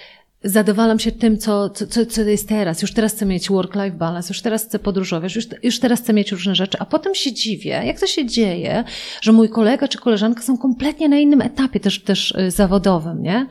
zadowalam 0.46 0.98
się 0.98 1.12
tym, 1.12 1.38
co, 1.38 1.70
co, 1.70 2.06
co 2.06 2.22
jest 2.22 2.48
teraz. 2.48 2.82
Już 2.82 2.92
teraz 2.92 3.12
chcę 3.12 3.26
mieć 3.26 3.48
work-life 3.48 3.96
balance, 3.96 4.28
już 4.28 4.42
teraz 4.42 4.64
chcę 4.64 4.78
podróżować, 4.78 5.36
już, 5.36 5.46
już 5.62 5.80
teraz 5.80 6.00
chcę 6.00 6.12
mieć 6.12 6.32
różne 6.32 6.54
rzeczy, 6.54 6.78
a 6.80 6.84
potem 6.84 7.14
się 7.14 7.32
dziwię, 7.32 7.82
jak 7.84 8.00
to 8.00 8.06
się 8.06 8.26
dzieje, 8.26 8.84
że 9.20 9.32
mój 9.32 9.48
kolega 9.48 9.88
czy 9.88 9.98
koleżanka 9.98 10.42
są 10.42 10.58
kompletnie 10.58 11.08
na 11.08 11.16
innym 11.18 11.40
etapie 11.40 11.80
też, 11.80 12.02
też 12.02 12.30
y, 12.30 12.50
zawodowym, 12.50 13.22
nie? 13.22 13.46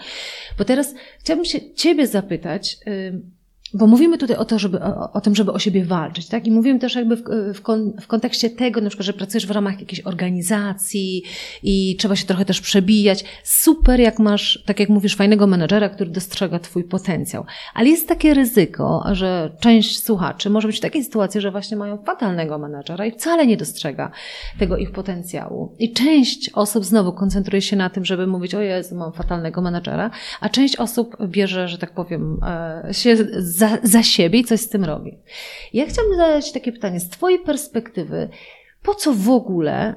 Bo 0.58 0.66
teraz 0.66 0.93
chciałabym 1.20 1.46
się 1.46 1.74
ciebie 1.74 2.08
zapytać, 2.08 2.78
bo 3.76 3.88
mówimy 3.88 4.17
tutaj 4.17 4.38
o, 4.38 4.45
to, 4.45 4.59
żeby, 4.59 4.82
o, 4.82 5.11
o, 5.11 5.21
tym, 5.21 5.36
żeby 5.36 5.51
o 5.51 5.59
siebie 5.59 5.86
walczyć, 5.86 6.28
tak? 6.28 6.47
I 6.47 6.51
mówimy 6.51 6.80
też 6.80 6.95
jakby 6.95 7.15
w, 7.15 7.23
w, 7.53 7.61
kon, 7.61 7.93
w, 8.01 8.07
kontekście 8.07 8.49
tego, 8.49 8.82
na 8.82 8.89
przykład, 8.89 9.05
że 9.05 9.13
pracujesz 9.13 9.47
w 9.47 9.51
ramach 9.51 9.80
jakiejś 9.80 10.01
organizacji 10.01 11.23
i 11.63 11.95
trzeba 11.99 12.15
się 12.15 12.26
trochę 12.26 12.45
też 12.45 12.61
przebijać. 12.61 13.26
Super, 13.43 13.99
jak 13.99 14.19
masz, 14.19 14.63
tak 14.65 14.80
jak 14.80 14.89
mówisz, 14.89 15.15
fajnego 15.15 15.47
menedżera, 15.47 15.89
który 15.89 16.09
dostrzega 16.09 16.59
twój 16.59 16.84
potencjał. 16.84 17.45
Ale 17.73 17.89
jest 17.89 18.07
takie 18.07 18.34
ryzyko, 18.34 19.03
że 19.11 19.51
część 19.59 20.03
słuchaczy 20.03 20.49
może 20.49 20.67
być 20.67 20.78
w 20.78 20.82
takiej 20.82 21.03
sytuacji, 21.03 21.41
że 21.41 21.51
właśnie 21.51 21.78
mają 21.78 21.97
fatalnego 21.97 22.57
menedżera 22.57 23.05
i 23.05 23.11
wcale 23.11 23.47
nie 23.47 23.57
dostrzega 23.57 24.11
tego 24.59 24.78
ich 24.78 24.91
potencjału. 24.91 25.76
I 25.80 25.93
część 25.93 26.49
osób 26.53 26.86
znowu 26.86 27.13
koncentruje 27.13 27.61
się 27.61 27.76
na 27.76 27.89
tym, 27.89 28.05
żeby 28.05 28.28
mówić, 28.28 28.55
o 28.55 28.61
Jezu, 28.61 28.95
mam 28.95 29.13
fatalnego 29.13 29.61
menedżera, 29.61 30.11
a 30.41 30.49
część 30.49 30.76
osób 30.76 31.28
bierze, 31.28 31.67
że 31.67 31.78
tak 31.78 31.93
powiem, 31.93 32.39
e, 32.43 32.93
się 32.93 33.17
za 33.38 33.64
za, 33.70 33.78
za 33.84 34.03
siebie 34.03 34.39
i 34.39 34.43
coś 34.43 34.59
z 34.59 34.70
tym 34.70 34.84
robi. 34.84 35.18
Ja 35.74 35.86
chciałabym 35.86 36.18
zadać 36.18 36.51
takie 36.51 36.72
pytanie, 36.72 36.99
z 36.99 37.09
Twojej 37.09 37.39
perspektywy, 37.39 38.30
po 38.84 38.95
co 38.95 39.13
w 39.13 39.30
ogóle 39.30 39.95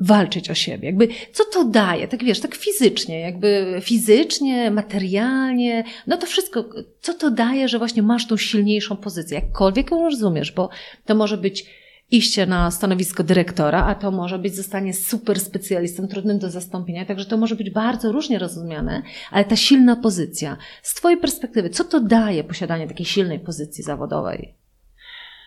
walczyć 0.00 0.50
o 0.50 0.54
siebie? 0.54 0.86
Jakby, 0.86 1.08
co 1.32 1.44
to 1.44 1.64
daje? 1.64 2.08
Tak 2.08 2.24
wiesz, 2.24 2.40
tak 2.40 2.54
fizycznie, 2.54 3.20
jakby 3.20 3.80
fizycznie, 3.82 4.70
materialnie, 4.70 5.84
no 6.06 6.16
to 6.16 6.26
wszystko, 6.26 6.64
co 7.00 7.14
to 7.14 7.30
daje, 7.30 7.68
że 7.68 7.78
właśnie 7.78 8.02
masz 8.02 8.26
tą 8.26 8.36
silniejszą 8.36 8.96
pozycję? 8.96 9.34
Jakkolwiek 9.38 9.90
ją 9.90 10.02
rozumiesz, 10.04 10.52
bo 10.52 10.68
to 11.04 11.14
może 11.14 11.36
być 11.36 11.66
iście 12.10 12.46
na 12.46 12.70
stanowisko 12.70 13.22
dyrektora, 13.22 13.84
a 13.84 13.94
to 13.94 14.10
może 14.10 14.38
być 14.38 14.56
zostanie 14.56 14.94
super 14.94 15.40
specjalistą, 15.40 16.08
trudnym 16.08 16.38
do 16.38 16.50
zastąpienia, 16.50 17.06
także 17.06 17.24
to 17.26 17.36
może 17.36 17.56
być 17.56 17.70
bardzo 17.70 18.12
różnie 18.12 18.38
rozumiane, 18.38 19.02
ale 19.30 19.44
ta 19.44 19.56
silna 19.56 19.96
pozycja, 19.96 20.56
z 20.82 20.94
Twojej 20.94 21.20
perspektywy, 21.20 21.70
co 21.70 21.84
to 21.84 22.00
daje 22.00 22.44
posiadanie 22.44 22.88
takiej 22.88 23.06
silnej 23.06 23.40
pozycji 23.40 23.84
zawodowej? 23.84 24.54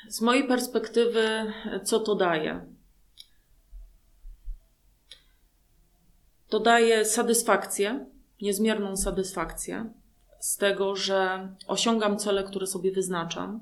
Z 0.10 0.22
mojej 0.22 0.48
perspektywy, 0.48 1.54
co 1.84 2.00
to 2.00 2.16
daje? 2.16 2.66
To 6.50 6.60
daje 6.60 7.06
satysfakcję, 7.06 8.06
niezmierną 8.42 8.98
satysfakcję 8.98 9.86
z 10.40 10.58
tego, 10.58 10.96
że 10.96 11.50
osiągam 11.68 12.18
cele, 12.18 12.44
które 12.44 12.68
sobie 12.68 12.92
wyznaczam, 12.92 13.60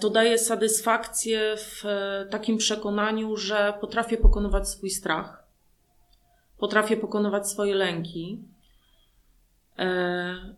to 0.00 0.10
daje 0.10 0.38
satysfakcję 0.38 1.56
w 1.56 1.86
e, 1.86 2.26
takim 2.30 2.58
przekonaniu, 2.58 3.36
że 3.36 3.74
potrafię 3.80 4.16
pokonywać 4.16 4.68
swój 4.68 4.90
strach, 4.90 5.44
potrafię 6.58 6.96
pokonywać 6.96 7.48
swoje 7.48 7.74
lęki, 7.74 8.38
e, 9.78 10.54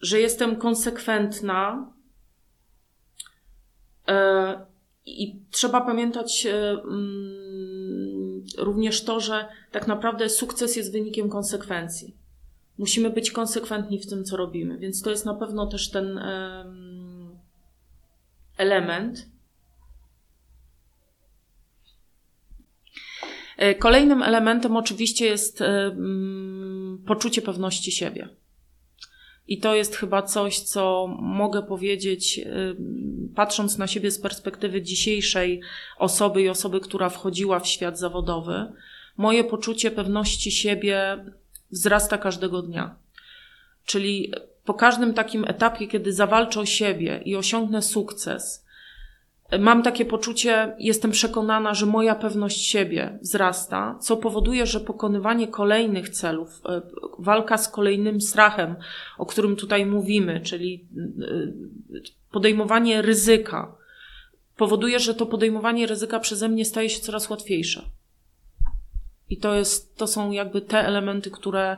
że 0.00 0.20
jestem 0.20 0.56
konsekwentna. 0.56 1.90
I 5.06 5.40
trzeba 5.50 5.80
pamiętać 5.80 6.46
mm, 6.46 8.44
również 8.58 9.04
to, 9.04 9.20
że 9.20 9.48
tak 9.70 9.86
naprawdę 9.86 10.28
sukces 10.28 10.76
jest 10.76 10.92
wynikiem 10.92 11.28
konsekwencji. 11.28 12.16
Musimy 12.78 13.10
być 13.10 13.30
konsekwentni 13.30 13.98
w 13.98 14.06
tym, 14.06 14.24
co 14.24 14.36
robimy, 14.36 14.78
więc 14.78 15.02
to 15.02 15.10
jest 15.10 15.26
na 15.26 15.34
pewno 15.34 15.66
też 15.66 15.90
ten 15.90 16.20
element. 18.56 19.26
E, 23.56 23.74
kolejnym 23.74 24.22
elementem 24.22 24.76
oczywiście 24.76 25.26
jest 25.26 25.60
e, 25.60 25.66
mm, 25.66 27.04
poczucie 27.06 27.42
pewności 27.42 27.92
siebie. 27.92 28.28
I 29.48 29.58
to 29.58 29.74
jest 29.74 29.96
chyba 29.96 30.22
coś, 30.22 30.60
co 30.60 31.06
mogę 31.18 31.62
powiedzieć, 31.62 32.38
e, 32.38 32.44
patrząc 33.34 33.78
na 33.78 33.86
siebie 33.86 34.10
z 34.10 34.18
perspektywy 34.18 34.82
dzisiejszej 34.82 35.60
osoby 35.98 36.42
i 36.42 36.48
osoby, 36.48 36.80
która 36.80 37.08
wchodziła 37.08 37.60
w 37.60 37.68
świat 37.68 37.98
zawodowy. 37.98 38.72
Moje 39.16 39.44
poczucie 39.44 39.90
pewności 39.90 40.50
siebie 40.50 41.24
wzrasta 41.70 42.18
każdego 42.18 42.62
dnia. 42.62 42.96
Czyli 43.84 44.32
po 44.64 44.74
każdym 44.74 45.14
takim 45.14 45.44
etapie, 45.44 45.86
kiedy 45.86 46.12
zawalczę 46.12 46.60
o 46.60 46.66
siebie 46.66 47.20
i 47.24 47.36
osiągnę 47.36 47.82
sukces, 47.82 48.64
mam 49.58 49.82
takie 49.82 50.04
poczucie, 50.04 50.76
jestem 50.78 51.10
przekonana, 51.10 51.74
że 51.74 51.86
moja 51.86 52.14
pewność 52.14 52.66
siebie 52.66 53.18
wzrasta, 53.22 53.98
co 54.00 54.16
powoduje, 54.16 54.66
że 54.66 54.80
pokonywanie 54.80 55.48
kolejnych 55.48 56.08
celów, 56.08 56.60
e, 56.68 56.82
walka 57.18 57.58
z 57.58 57.68
kolejnym 57.68 58.20
strachem, 58.20 58.76
o 59.18 59.26
którym 59.26 59.56
tutaj 59.56 59.86
mówimy, 59.86 60.40
czyli 60.40 60.88
e, 60.96 61.26
podejmowanie 62.30 63.02
ryzyka, 63.02 63.74
powoduje, 64.56 65.00
że 65.00 65.14
to 65.14 65.26
podejmowanie 65.26 65.86
ryzyka 65.86 66.20
przeze 66.20 66.48
mnie 66.48 66.64
staje 66.64 66.90
się 66.90 67.00
coraz 67.00 67.30
łatwiejsze. 67.30 67.82
I 69.30 69.36
to 69.36 69.54
jest, 69.54 69.96
to 69.96 70.06
są 70.06 70.30
jakby 70.30 70.60
te 70.60 70.86
elementy, 70.86 71.30
które 71.30 71.76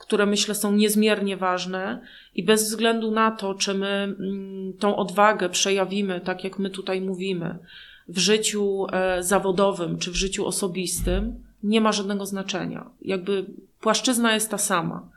które 0.00 0.26
myślę 0.26 0.54
są 0.54 0.72
niezmiernie 0.72 1.36
ważne 1.36 2.00
i 2.34 2.42
bez 2.44 2.64
względu 2.64 3.10
na 3.10 3.30
to, 3.30 3.54
czy 3.54 3.74
my 3.74 3.86
mm, 3.86 4.72
tą 4.78 4.96
odwagę 4.96 5.48
przejawimy, 5.48 6.20
tak 6.20 6.44
jak 6.44 6.58
my 6.58 6.70
tutaj 6.70 7.00
mówimy, 7.00 7.58
w 8.08 8.18
życiu 8.18 8.86
e, 8.92 9.22
zawodowym 9.22 9.98
czy 9.98 10.10
w 10.10 10.14
życiu 10.14 10.46
osobistym, 10.46 11.44
nie 11.62 11.80
ma 11.80 11.92
żadnego 11.92 12.26
znaczenia. 12.26 12.90
Jakby 13.02 13.44
płaszczyzna 13.80 14.34
jest 14.34 14.50
ta 14.50 14.58
sama. 14.58 15.10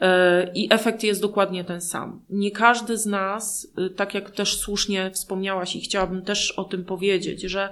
E, 0.00 0.52
I 0.54 0.72
efekt 0.72 1.02
jest 1.02 1.20
dokładnie 1.20 1.64
ten 1.64 1.80
sam. 1.80 2.20
Nie 2.30 2.50
każdy 2.50 2.96
z 2.96 3.06
nas, 3.06 3.72
e, 3.78 3.90
tak 3.90 4.14
jak 4.14 4.30
też 4.30 4.56
słusznie 4.56 5.10
wspomniałaś 5.10 5.76
i 5.76 5.80
chciałabym 5.80 6.22
też 6.22 6.52
o 6.52 6.64
tym 6.64 6.84
powiedzieć, 6.84 7.42
że 7.42 7.68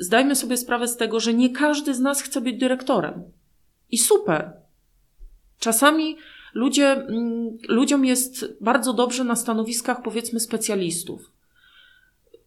zdajmy 0.00 0.34
sobie 0.34 0.56
sprawę 0.56 0.88
z 0.88 0.96
tego, 0.96 1.20
że 1.20 1.34
nie 1.34 1.50
każdy 1.50 1.94
z 1.94 2.00
nas 2.00 2.22
chce 2.22 2.40
być 2.40 2.58
dyrektorem. 2.58 3.22
I 3.90 3.98
super, 3.98 4.52
Czasami 5.58 6.16
ludzie, 6.54 6.92
mm, 6.92 7.58
ludziom 7.68 8.04
jest 8.04 8.56
bardzo 8.60 8.92
dobrze 8.92 9.24
na 9.24 9.36
stanowiskach, 9.36 10.02
powiedzmy, 10.02 10.40
specjalistów. 10.40 11.30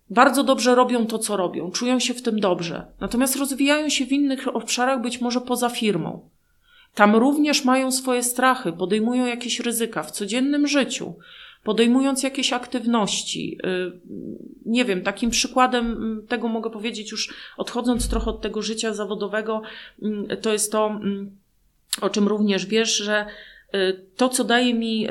Bardzo 0.10 0.44
dobrze 0.44 0.76
robią 0.76 1.08
to, 1.08 1.20
co 1.20 1.38
robią, 1.38 1.72
czują 1.72 2.00
się 2.00 2.14
w 2.14 2.22
tym 2.22 2.40
dobrze. 2.40 2.86
Natomiast 3.00 3.36
rozwijają 3.36 3.90
się 3.90 4.06
w 4.06 4.12
innych 4.12 4.56
obszarach, 4.56 5.02
być 5.02 5.22
może 5.22 5.42
poza 5.42 5.70
firmą. 5.70 6.30
Tam 6.96 7.16
również 7.16 7.66
mają 7.66 7.92
swoje 7.92 8.24
strachy, 8.24 8.74
podejmują 8.74 9.26
jakieś 9.26 9.60
ryzyka 9.60 10.04
w 10.04 10.12
codziennym 10.12 10.68
życiu. 10.68 11.14
podejmując 11.64 12.24
jakieś 12.24 12.54
aktywności. 12.54 13.58
Nie 14.66 14.86
wiem, 14.86 15.02
takim 15.02 15.30
przykładem 15.30 16.22
tego 16.28 16.48
mogę 16.48 16.70
powiedzieć, 16.70 17.12
już 17.12 17.34
odchodząc 17.58 18.10
trochę 18.10 18.30
od 18.30 18.42
tego 18.42 18.62
życia 18.62 18.94
zawodowego, 18.94 19.62
to 20.42 20.54
jest 20.54 20.72
to, 20.72 21.00
o 22.02 22.10
czym 22.10 22.28
również 22.28 22.66
wiesz, 22.66 22.98
że 22.98 23.26
to, 24.16 24.30
co 24.30 24.44
daje 24.44 24.74
mi 24.74 25.08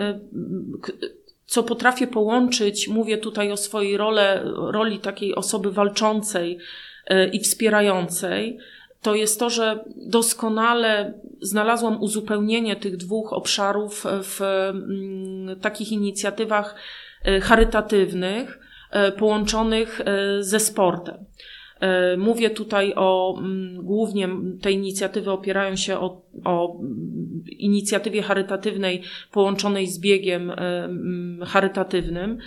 co 1.51 1.63
potrafię 1.63 2.07
połączyć, 2.07 2.89
mówię 2.89 3.19
tutaj 3.19 3.53
o 3.53 3.57
swojej 3.57 3.97
role, 3.97 4.43
roli 4.57 4.99
takiej 4.99 5.35
osoby 5.35 5.73
walczącej 5.73 6.59
e, 7.07 7.29
i 7.29 7.41
wspierającej, 7.41 8.59
to 9.03 9.15
jest 9.15 9.41
to, 9.41 9.51
że 9.51 9.85
doskonale 9.97 11.13
znalazłam 11.41 12.03
uzupełnienie 12.03 12.77
tych 12.77 12.97
dwóch 12.97 13.33
obszarów 13.33 14.07
w 14.23 14.41
mm, 14.43 15.61
takich 15.61 15.93
inicjatywach 15.93 16.75
charytatywnych 17.43 18.59
połączonych 19.19 20.01
ze 20.41 20.61
sportem. 20.61 21.25
E, 21.81 22.17
mówię 22.17 22.51
tutaj 22.51 22.93
o, 22.97 23.39
mm, 23.39 23.83
głównie 23.85 24.29
te 24.63 24.73
inicjatywy 24.73 25.31
opierają 25.31 25.77
się 25.77 25.99
o, 25.99 26.23
o 26.45 26.81
inicjatywie 27.59 28.23
charytatywnej 28.23 29.03
połączonej 29.33 29.87
z 29.87 30.01
biegiem 30.01 30.51
e, 30.51 30.55
mm, 30.55 31.47
charytatywnym. 31.47 32.39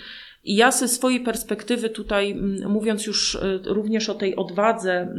I 0.44 0.56
ja 0.56 0.70
ze 0.70 0.88
swojej 0.88 1.20
perspektywy 1.20 1.90
tutaj, 1.90 2.30
mm, 2.30 2.70
mówiąc 2.70 3.06
już 3.06 3.34
e, 3.34 3.58
również 3.64 4.08
o 4.08 4.14
tej 4.14 4.36
odwadze, 4.36 5.14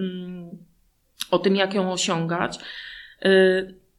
o 1.31 1.39
tym, 1.39 1.55
jak 1.55 1.73
ją 1.73 1.91
osiągać, 1.91 2.59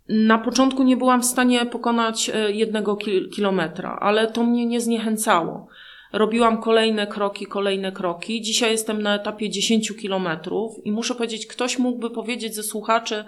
na 0.09 0.39
początku 0.39 0.83
nie 0.83 0.97
byłam 0.97 1.23
w 1.23 1.27
stanie 1.27 1.67
pokonać 1.67 2.31
jednego 2.49 2.97
kilometra, 3.35 3.99
ale 4.01 4.27
to 4.27 4.45
mnie 4.45 4.67
nie 4.67 4.81
zniechęcało 4.81 5.69
robiłam 6.19 6.63
kolejne 6.63 7.07
kroki, 7.07 7.47
kolejne 7.47 7.93
kroki. 7.93 8.43
Dzisiaj 8.43 8.71
jestem 8.71 9.03
na 9.03 9.15
etapie 9.15 9.51
10 9.51 9.93
kilometrów 9.97 10.87
i 10.87 10.93
muszę 10.93 11.15
powiedzieć, 11.15 11.47
ktoś 11.47 11.79
mógłby 11.79 12.11
powiedzieć 12.11 12.55
ze 12.55 12.63
słuchaczy, 12.63 13.25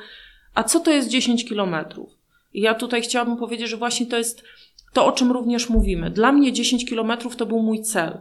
a 0.54 0.64
co 0.64 0.80
to 0.80 0.90
jest 0.90 1.08
10 1.08 1.44
kilometrów? 1.44 2.10
I 2.54 2.60
ja 2.60 2.74
tutaj 2.74 3.02
chciałabym 3.02 3.36
powiedzieć, 3.36 3.68
że 3.68 3.76
właśnie 3.76 4.06
to 4.06 4.16
jest 4.16 4.42
to, 4.92 5.06
o 5.06 5.12
czym 5.12 5.32
również 5.32 5.68
mówimy. 5.68 6.10
Dla 6.10 6.32
mnie 6.32 6.52
10 6.52 6.84
kilometrów 6.84 7.36
to 7.36 7.46
był 7.46 7.62
mój 7.62 7.82
cel. 7.82 8.20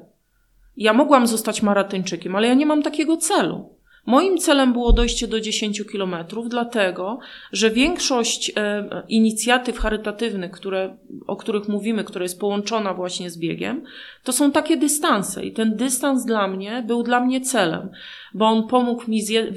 Ja 0.78 0.94
mogłam 0.94 1.28
zostać 1.28 1.62
maratończykiem, 1.62 2.36
ale 2.36 2.48
ja 2.48 2.54
nie 2.54 2.66
mam 2.66 2.84
takiego 2.84 3.18
celu. 3.18 3.77
Moim 4.08 4.38
celem 4.38 4.74
było 4.74 4.94
dojście 4.94 5.28
do 5.28 5.40
10 5.40 5.84
kilometrów, 5.92 6.50
dlatego, 6.50 7.20
że 7.52 7.70
większość 7.72 8.52
e, 8.56 9.04
inicjatyw 9.10 9.80
charytatywnych, 9.80 10.52
które, 10.52 10.98
o 11.28 11.36
których 11.36 11.68
mówimy, 11.68 12.04
która 12.04 12.24
jest 12.24 12.40
połączona 12.40 12.94
właśnie 12.94 13.30
z 13.30 13.38
biegiem, 13.38 13.84
to 14.24 14.32
są 14.32 14.52
takie 14.52 14.78
dystanse. 14.78 15.46
I 15.46 15.54
ten 15.54 15.76
dystans 15.76 16.26
dla 16.26 16.48
mnie 16.48 16.84
był 16.88 17.04
dla 17.04 17.20
mnie 17.20 17.42
celem, 17.42 17.90
bo 18.34 18.46
on 18.46 18.68
pomógł 18.68 19.12
mi 19.12 19.22
zje, 19.22 19.54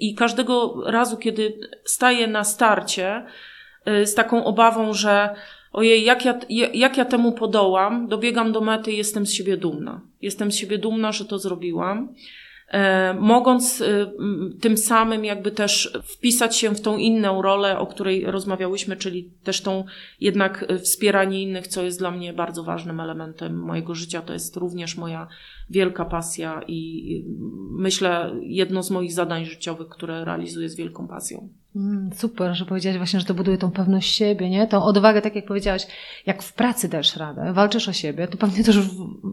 i 0.00 0.14
każdego 0.14 0.82
razu, 0.86 1.16
kiedy 1.16 1.58
staję 1.84 2.26
na 2.26 2.44
starcie 2.44 3.26
e, 3.84 4.06
z 4.06 4.14
taką 4.14 4.44
obawą, 4.44 4.92
że 4.92 5.34
ojej, 5.72 6.04
jak 6.04 6.24
ja, 6.24 6.38
jak 6.74 6.96
ja 6.96 7.04
temu 7.04 7.32
podołam, 7.32 8.08
dobiegam 8.08 8.52
do 8.52 8.60
mety 8.60 8.92
i 8.92 8.96
jestem 8.96 9.26
z 9.26 9.32
siebie 9.32 9.56
dumna. 9.56 10.00
Jestem 10.20 10.52
z 10.52 10.56
siebie 10.56 10.78
dumna, 10.78 11.12
że 11.12 11.24
to 11.24 11.38
zrobiłam. 11.38 12.14
E, 12.72 13.14
mogąc 13.14 13.80
e, 13.80 14.12
tym 14.60 14.76
samym 14.76 15.24
jakby 15.24 15.50
też 15.50 15.98
wpisać 16.04 16.56
się 16.56 16.74
w 16.74 16.80
tą 16.80 16.96
inną 16.96 17.42
rolę, 17.42 17.78
o 17.78 17.86
której 17.86 18.24
rozmawiałyśmy, 18.24 18.96
czyli 18.96 19.30
też 19.44 19.60
tą 19.60 19.84
jednak 20.20 20.66
wspieranie 20.82 21.42
innych, 21.42 21.66
co 21.66 21.82
jest 21.82 21.98
dla 21.98 22.10
mnie 22.10 22.32
bardzo 22.32 22.64
ważnym 22.64 23.00
elementem 23.00 23.56
mojego 23.58 23.94
życia. 23.94 24.22
To 24.22 24.32
jest 24.32 24.56
również 24.56 24.96
moja 24.96 25.28
wielka 25.70 26.04
pasja 26.04 26.60
i 26.68 27.24
myślę 27.70 28.32
jedno 28.42 28.82
z 28.82 28.90
moich 28.90 29.12
zadań 29.12 29.44
życiowych, 29.44 29.88
które 29.88 30.24
realizuję 30.24 30.68
z 30.68 30.76
wielką 30.76 31.08
pasją. 31.08 31.48
Mm, 31.76 32.10
super, 32.14 32.54
że 32.54 32.64
powiedziałaś 32.64 32.98
właśnie, 32.98 33.20
że 33.20 33.26
to 33.26 33.34
buduje 33.34 33.58
tą 33.58 33.70
pewność 33.70 34.14
siebie, 34.14 34.50
nie? 34.50 34.66
Tą 34.66 34.84
odwagę, 34.84 35.22
tak 35.22 35.36
jak 35.36 35.46
powiedziałaś, 35.46 35.86
jak 36.26 36.42
w 36.42 36.52
pracy 36.52 36.88
dasz 36.88 37.16
radę, 37.16 37.52
walczysz 37.52 37.88
o 37.88 37.92
siebie, 37.92 38.28
to 38.28 38.36
pewnie 38.36 38.64
też, 38.64 38.78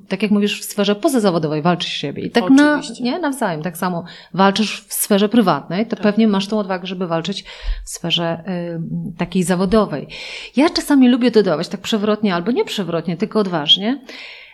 tak 0.07 0.23
jak 0.23 0.31
mówisz, 0.31 0.61
w 0.61 0.63
sferze 0.63 0.95
pozazawodowej 0.95 1.61
walczysz 1.61 1.89
o 1.89 1.97
siebie. 1.97 2.23
I 2.23 2.31
tak 2.31 2.49
na, 2.49 2.81
nie? 3.01 3.19
nawzajem, 3.19 3.61
tak 3.61 3.77
samo 3.77 4.03
walczysz 4.33 4.81
w 4.81 4.93
sferze 4.93 5.29
prywatnej, 5.29 5.85
to 5.85 5.95
tak. 5.95 6.03
pewnie 6.03 6.27
masz 6.27 6.47
tą 6.47 6.59
odwagę, 6.59 6.87
żeby 6.87 7.07
walczyć 7.07 7.45
w 7.85 7.89
sferze 7.89 8.43
y, 8.47 9.17
takiej 9.17 9.43
zawodowej. 9.43 10.07
Ja 10.55 10.69
czasami 10.69 11.09
lubię 11.09 11.31
dodawać, 11.31 11.67
tak 11.67 11.81
przewrotnie 11.81 12.35
albo 12.35 12.51
nie 12.51 12.65
przewrotnie, 12.65 13.17
tylko 13.17 13.39
odważnie, 13.39 14.01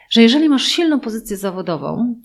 że 0.10 0.22
jeżeli 0.22 0.50
masz 0.50 0.64
silną 0.64 1.00
pozycję 1.00 1.38
zawodową, 1.38 2.16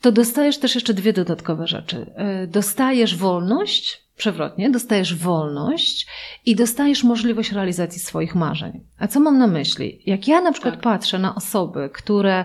to 0.00 0.12
dostajesz 0.12 0.58
też 0.58 0.74
jeszcze 0.74 0.94
dwie 0.94 1.12
dodatkowe 1.12 1.66
rzeczy. 1.66 2.06
Y, 2.44 2.46
dostajesz 2.46 3.16
wolność, 3.16 4.01
przewrotnie, 4.16 4.70
dostajesz 4.70 5.14
wolność 5.14 6.06
i 6.46 6.56
dostajesz 6.56 7.04
możliwość 7.04 7.52
realizacji 7.52 8.00
swoich 8.00 8.34
marzeń. 8.34 8.80
A 8.98 9.08
co 9.08 9.20
mam 9.20 9.38
na 9.38 9.46
myśli? 9.46 10.02
Jak 10.06 10.28
ja 10.28 10.40
na 10.40 10.52
przykład 10.52 10.74
tak. 10.74 10.82
patrzę 10.82 11.18
na 11.18 11.34
osoby, 11.34 11.90
które 11.92 12.44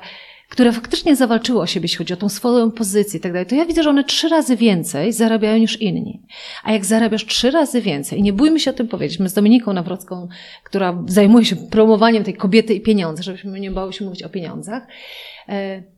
które 0.49 0.71
faktycznie 0.71 1.15
zawalczyły 1.15 1.61
o 1.61 1.65
siebie, 1.65 1.83
jeśli 1.83 1.97
chodzi 1.97 2.13
o 2.13 2.17
tą 2.17 2.29
swoją 2.29 2.71
pozycję 2.71 3.17
i 3.17 3.21
tak 3.21 3.33
dalej, 3.33 3.45
to 3.45 3.55
ja 3.55 3.65
widzę, 3.65 3.83
że 3.83 3.89
one 3.89 4.03
trzy 4.03 4.29
razy 4.29 4.55
więcej 4.55 5.13
zarabiają 5.13 5.57
niż 5.57 5.81
inni. 5.81 6.21
A 6.63 6.71
jak 6.71 6.85
zarabiasz 6.85 7.25
trzy 7.25 7.51
razy 7.51 7.81
więcej, 7.81 8.19
i 8.19 8.21
nie 8.21 8.33
bójmy 8.33 8.59
się 8.59 8.71
o 8.71 8.73
tym 8.73 8.87
powiedzieć, 8.87 9.19
my 9.19 9.29
z 9.29 9.33
Dominiką 9.33 9.73
Nawrocką, 9.73 10.27
która 10.63 11.03
zajmuje 11.07 11.45
się 11.45 11.55
promowaniem 11.55 12.23
tej 12.23 12.33
kobiety 12.33 12.73
i 12.73 12.81
pieniądze, 12.81 13.23
żebyśmy 13.23 13.59
nie 13.59 13.71
bały 13.71 13.93
się 13.93 14.05
mówić 14.05 14.23
o 14.23 14.29
pieniądzach, 14.29 14.83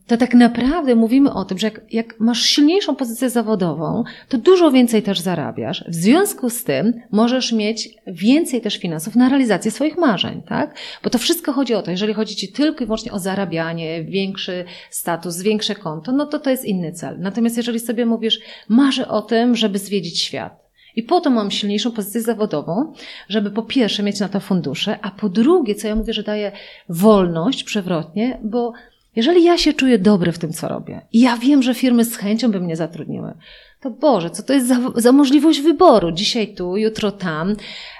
to 0.07 0.17
tak 0.17 0.33
naprawdę 0.33 0.95
mówimy 0.95 1.33
o 1.33 1.45
tym, 1.45 1.57
że 1.57 1.67
jak, 1.67 1.81
jak, 1.91 2.19
masz 2.19 2.41
silniejszą 2.41 2.95
pozycję 2.95 3.29
zawodową, 3.29 4.03
to 4.29 4.37
dużo 4.37 4.71
więcej 4.71 5.03
też 5.03 5.19
zarabiasz. 5.19 5.83
W 5.87 5.95
związku 5.95 6.49
z 6.49 6.63
tym 6.63 6.93
możesz 7.11 7.51
mieć 7.51 7.89
więcej 8.07 8.61
też 8.61 8.77
finansów 8.77 9.15
na 9.15 9.29
realizację 9.29 9.71
swoich 9.71 9.97
marzeń, 9.97 10.41
tak? 10.47 10.75
Bo 11.03 11.09
to 11.09 11.17
wszystko 11.17 11.53
chodzi 11.53 11.73
o 11.73 11.81
to, 11.81 11.91
jeżeli 11.91 12.13
chodzi 12.13 12.35
ci 12.35 12.51
tylko 12.51 12.83
i 12.83 12.87
wyłącznie 12.87 13.11
o 13.11 13.19
zarabianie, 13.19 14.03
większy 14.03 14.65
status, 14.89 15.41
większe 15.41 15.75
konto, 15.75 16.11
no 16.11 16.25
to 16.25 16.39
to 16.39 16.49
jest 16.49 16.65
inny 16.65 16.91
cel. 16.91 17.19
Natomiast 17.19 17.57
jeżeli 17.57 17.79
sobie 17.79 18.05
mówisz, 18.05 18.39
marzę 18.69 19.07
o 19.07 19.21
tym, 19.21 19.55
żeby 19.55 19.79
zwiedzić 19.79 20.21
świat, 20.21 20.69
i 20.95 21.03
po 21.03 21.21
to 21.21 21.29
mam 21.29 21.51
silniejszą 21.51 21.91
pozycję 21.91 22.21
zawodową, 22.21 22.93
żeby 23.29 23.51
po 23.51 23.63
pierwsze 23.63 24.03
mieć 24.03 24.19
na 24.19 24.29
to 24.29 24.39
fundusze, 24.39 24.99
a 25.01 25.11
po 25.11 25.29
drugie, 25.29 25.75
co 25.75 25.87
ja 25.87 25.95
mówię, 25.95 26.13
że 26.13 26.23
daje 26.23 26.51
wolność 26.89 27.63
przewrotnie, 27.63 28.39
bo 28.43 28.73
jeżeli 29.19 29.43
ja 29.43 29.57
się 29.57 29.73
czuję 29.73 29.99
dobry 29.99 30.31
w 30.31 30.39
tym, 30.39 30.53
co 30.53 30.67
robię 30.67 31.01
i 31.13 31.19
ja 31.19 31.37
wiem, 31.37 31.63
że 31.63 31.73
firmy 31.73 32.05
z 32.05 32.15
chęcią 32.15 32.51
by 32.51 32.59
mnie 32.59 32.75
zatrudniły, 32.75 33.33
to 33.81 33.89
Boże, 33.89 34.29
co 34.29 34.43
to 34.43 34.53
jest 34.53 34.67
za, 34.67 34.79
za 34.95 35.11
możliwość 35.11 35.61
wyboru? 35.61 36.11
Dzisiaj 36.11 36.47
tu, 36.47 36.77
jutro 36.77 37.11
tam. 37.11 37.55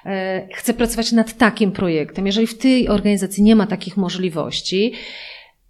E, 0.06 0.48
chcę 0.54 0.74
pracować 0.74 1.12
nad 1.12 1.38
takim 1.38 1.72
projektem. 1.72 2.26
Jeżeli 2.26 2.48
w 2.48 2.58
tej 2.58 2.90
organizacji 2.90 3.44
nie 3.44 3.56
ma 3.56 3.68
takich 3.68 3.98
możliwości, 3.98 4.94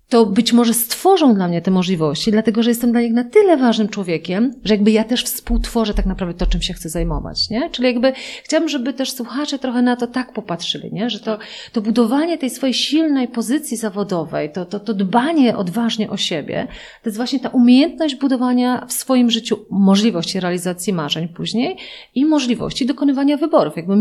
to 0.10 0.26
być 0.26 0.53
może 0.53 0.74
stworzą 0.74 1.36
dla 1.36 1.47
mnie 1.47 1.62
te 1.62 1.72
możliwości, 1.72 2.32
dlatego 2.32 2.64
że 2.64 2.70
jestem 2.70 2.91
dla 2.91 3.01
nich 3.01 3.14
na 3.14 3.24
tyle 3.24 3.57
ważnym 3.57 3.89
człowiekiem, 3.89 4.53
że 4.64 4.74
jakby 4.74 4.91
ja 4.91 5.03
też 5.03 5.24
współtworzę 5.24 5.93
tak 5.93 6.05
naprawdę 6.05 6.34
to, 6.34 6.45
czym 6.45 6.62
się 6.62 6.74
chcę 6.74 6.89
zajmować, 6.89 7.49
nie? 7.49 7.70
Czyli 7.70 7.88
jakby 7.88 8.14
chciałabym, 8.43 8.70
żeby 8.70 8.93
też 8.93 9.12
słuchacze 9.12 9.60
trochę 9.60 9.82
na 9.82 9.95
to 9.95 10.07
tak 10.07 10.34
popatrzyli, 10.34 10.93
nie? 10.93 11.10
Że 11.10 11.20
to, 11.20 11.38
to 11.74 11.82
budowanie 11.82 12.38
tej 12.38 12.49
swojej 12.49 12.74
silnej 12.74 13.28
pozycji 13.28 13.78
zawodowej, 13.78 14.51
to, 14.51 14.66
to, 14.66 14.80
to 14.80 14.93
dbanie 14.93 15.57
odważnie 15.57 16.10
o 16.10 16.18
siebie, 16.18 16.68
to 17.03 17.10
jest 17.10 17.18
właśnie 17.18 17.39
ta 17.39 17.49
umiejętność 17.49 18.16
budowania 18.16 18.86
w 18.86 18.93
swoim 18.93 19.32
życiu 19.32 19.66
możliwości 19.70 20.39
realizacji 20.39 20.93
marzeń 20.93 21.28
później 21.28 21.78
i 22.16 22.26
możliwości 22.26 22.86
dokonywania 22.86 23.38
wyborów, 23.38 23.78
jakby 23.78 23.95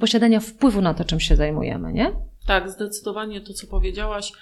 posiadania 0.00 0.40
wpływu 0.40 0.80
na 0.80 0.94
to, 0.94 1.04
czym 1.04 1.20
się 1.20 1.36
zajmujemy, 1.36 1.92
nie? 1.92 2.12
Tak, 2.46 2.70
zdecydowanie 2.70 3.40
to, 3.40 3.52
co 3.52 3.66
powiedziałaś 3.66 4.32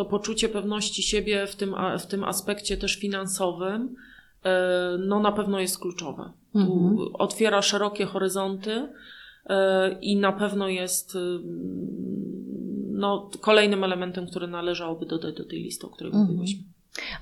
to 0.00 0.04
poczucie 0.04 0.48
pewności 0.48 1.02
siebie 1.02 1.46
w 1.46 1.56
tym, 1.56 1.74
w 1.98 2.06
tym 2.06 2.24
aspekcie 2.24 2.76
też 2.76 2.96
finansowym, 2.96 3.96
e, 4.44 4.98
no 4.98 5.20
na 5.20 5.32
pewno 5.32 5.60
jest 5.60 5.78
kluczowe. 5.78 6.32
Mhm. 6.54 6.98
Otwiera 7.12 7.62
szerokie 7.62 8.06
horyzonty 8.06 8.88
e, 9.46 9.92
i 10.00 10.16
na 10.16 10.32
pewno 10.32 10.68
jest 10.68 11.18
no, 12.90 13.30
kolejnym 13.40 13.84
elementem, 13.84 14.26
który 14.26 14.48
należałoby 14.48 15.06
dodać 15.06 15.34
do 15.34 15.44
tej 15.44 15.62
listy, 15.62 15.86
o 15.86 15.90
której 15.90 16.12
mhm. 16.12 16.26
mówiłyśmy. 16.26 16.62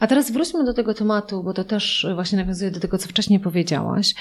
A 0.01 0.07
teraz 0.07 0.31
wróćmy 0.31 0.65
do 0.65 0.75
tego 0.75 0.95
tematu, 0.95 1.43
bo 1.43 1.55
to 1.55 1.65
też 1.65 2.07
właśnie 2.15 2.39
nawiązuje 2.39 2.71
do 2.71 2.81
tego, 2.81 2.99
co 2.99 3.09
wcześniej 3.09 3.41
powiedziałaś 3.41 4.15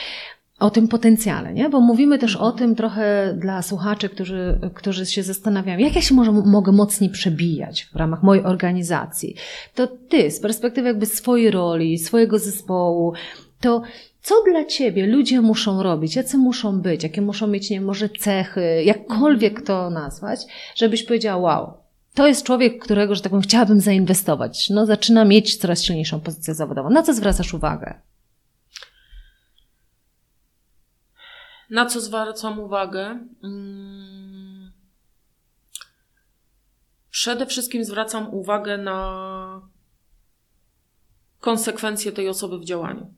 o 0.60 0.70
tym 0.70 0.88
potencjale, 0.88 1.54
nie? 1.54 1.70
Bo 1.70 1.82
mówimy 1.82 2.20
też 2.20 2.36
o 2.36 2.52
tym 2.52 2.76
trochę 2.76 3.36
dla 3.40 3.62
słuchaczy, 3.62 4.10
którzy, 4.10 4.60
którzy 4.74 5.06
się 5.06 5.24
zastanawiają, 5.24 5.80
jak 5.80 5.96
ja 5.96 6.02
się 6.02 6.16
może, 6.16 6.32
mogę 6.32 6.72
mocniej 6.72 7.10
przebijać 7.10 7.84
w 7.94 7.96
ramach 7.96 8.24
mojej 8.24 8.44
organizacji. 8.44 9.36
To 9.76 9.88
ty, 9.88 10.32
z 10.32 10.40
perspektywy 10.40 10.88
jakby 10.88 11.06
swojej 11.06 11.52
roli, 11.52 11.98
swojego 11.98 12.40
zespołu, 12.40 13.14
to 13.62 13.82
co 14.22 14.36
dla 14.52 14.66
ciebie 14.66 15.08
ludzie 15.08 15.42
muszą 15.42 15.84
robić, 15.84 16.16
jacy 16.16 16.38
muszą 16.38 16.82
być, 16.82 17.04
jakie 17.04 17.22
muszą 17.22 17.48
mieć, 17.48 17.70
nie 17.70 17.82
może 17.82 18.10
cechy, 18.10 18.84
jakkolwiek 18.84 19.62
to 19.62 19.90
nazwać, 19.90 20.40
żebyś 20.76 21.04
powiedziała, 21.04 21.42
wow, 21.42 21.74
to 22.14 22.28
jest 22.28 22.44
człowiek, 22.44 22.84
którego, 22.84 23.16
że 23.16 23.22
tak 23.22 23.30
powiem, 23.30 23.44
chciałabym 23.44 23.82
zainwestować. 23.82 24.70
No, 24.70 24.86
zaczyna 24.86 25.26
mieć 25.26 25.58
coraz 25.58 25.84
silniejszą 25.84 26.20
pozycję 26.20 26.56
zawodową. 26.56 26.90
Na 26.90 27.04
co 27.04 27.14
zwracasz 27.14 27.54
uwagę? 27.54 27.94
Na 31.70 31.86
co 31.86 32.02
zwracam 32.02 32.60
uwagę? 32.60 33.20
Hmm. 33.42 34.72
Przede 37.10 37.46
wszystkim 37.46 37.86
zwracam 37.86 38.34
uwagę 38.34 38.78
na 38.78 39.70
konsekwencje 41.40 42.12
tej 42.12 42.30
osoby 42.30 42.58
w 42.58 42.66
działaniu. 42.66 43.14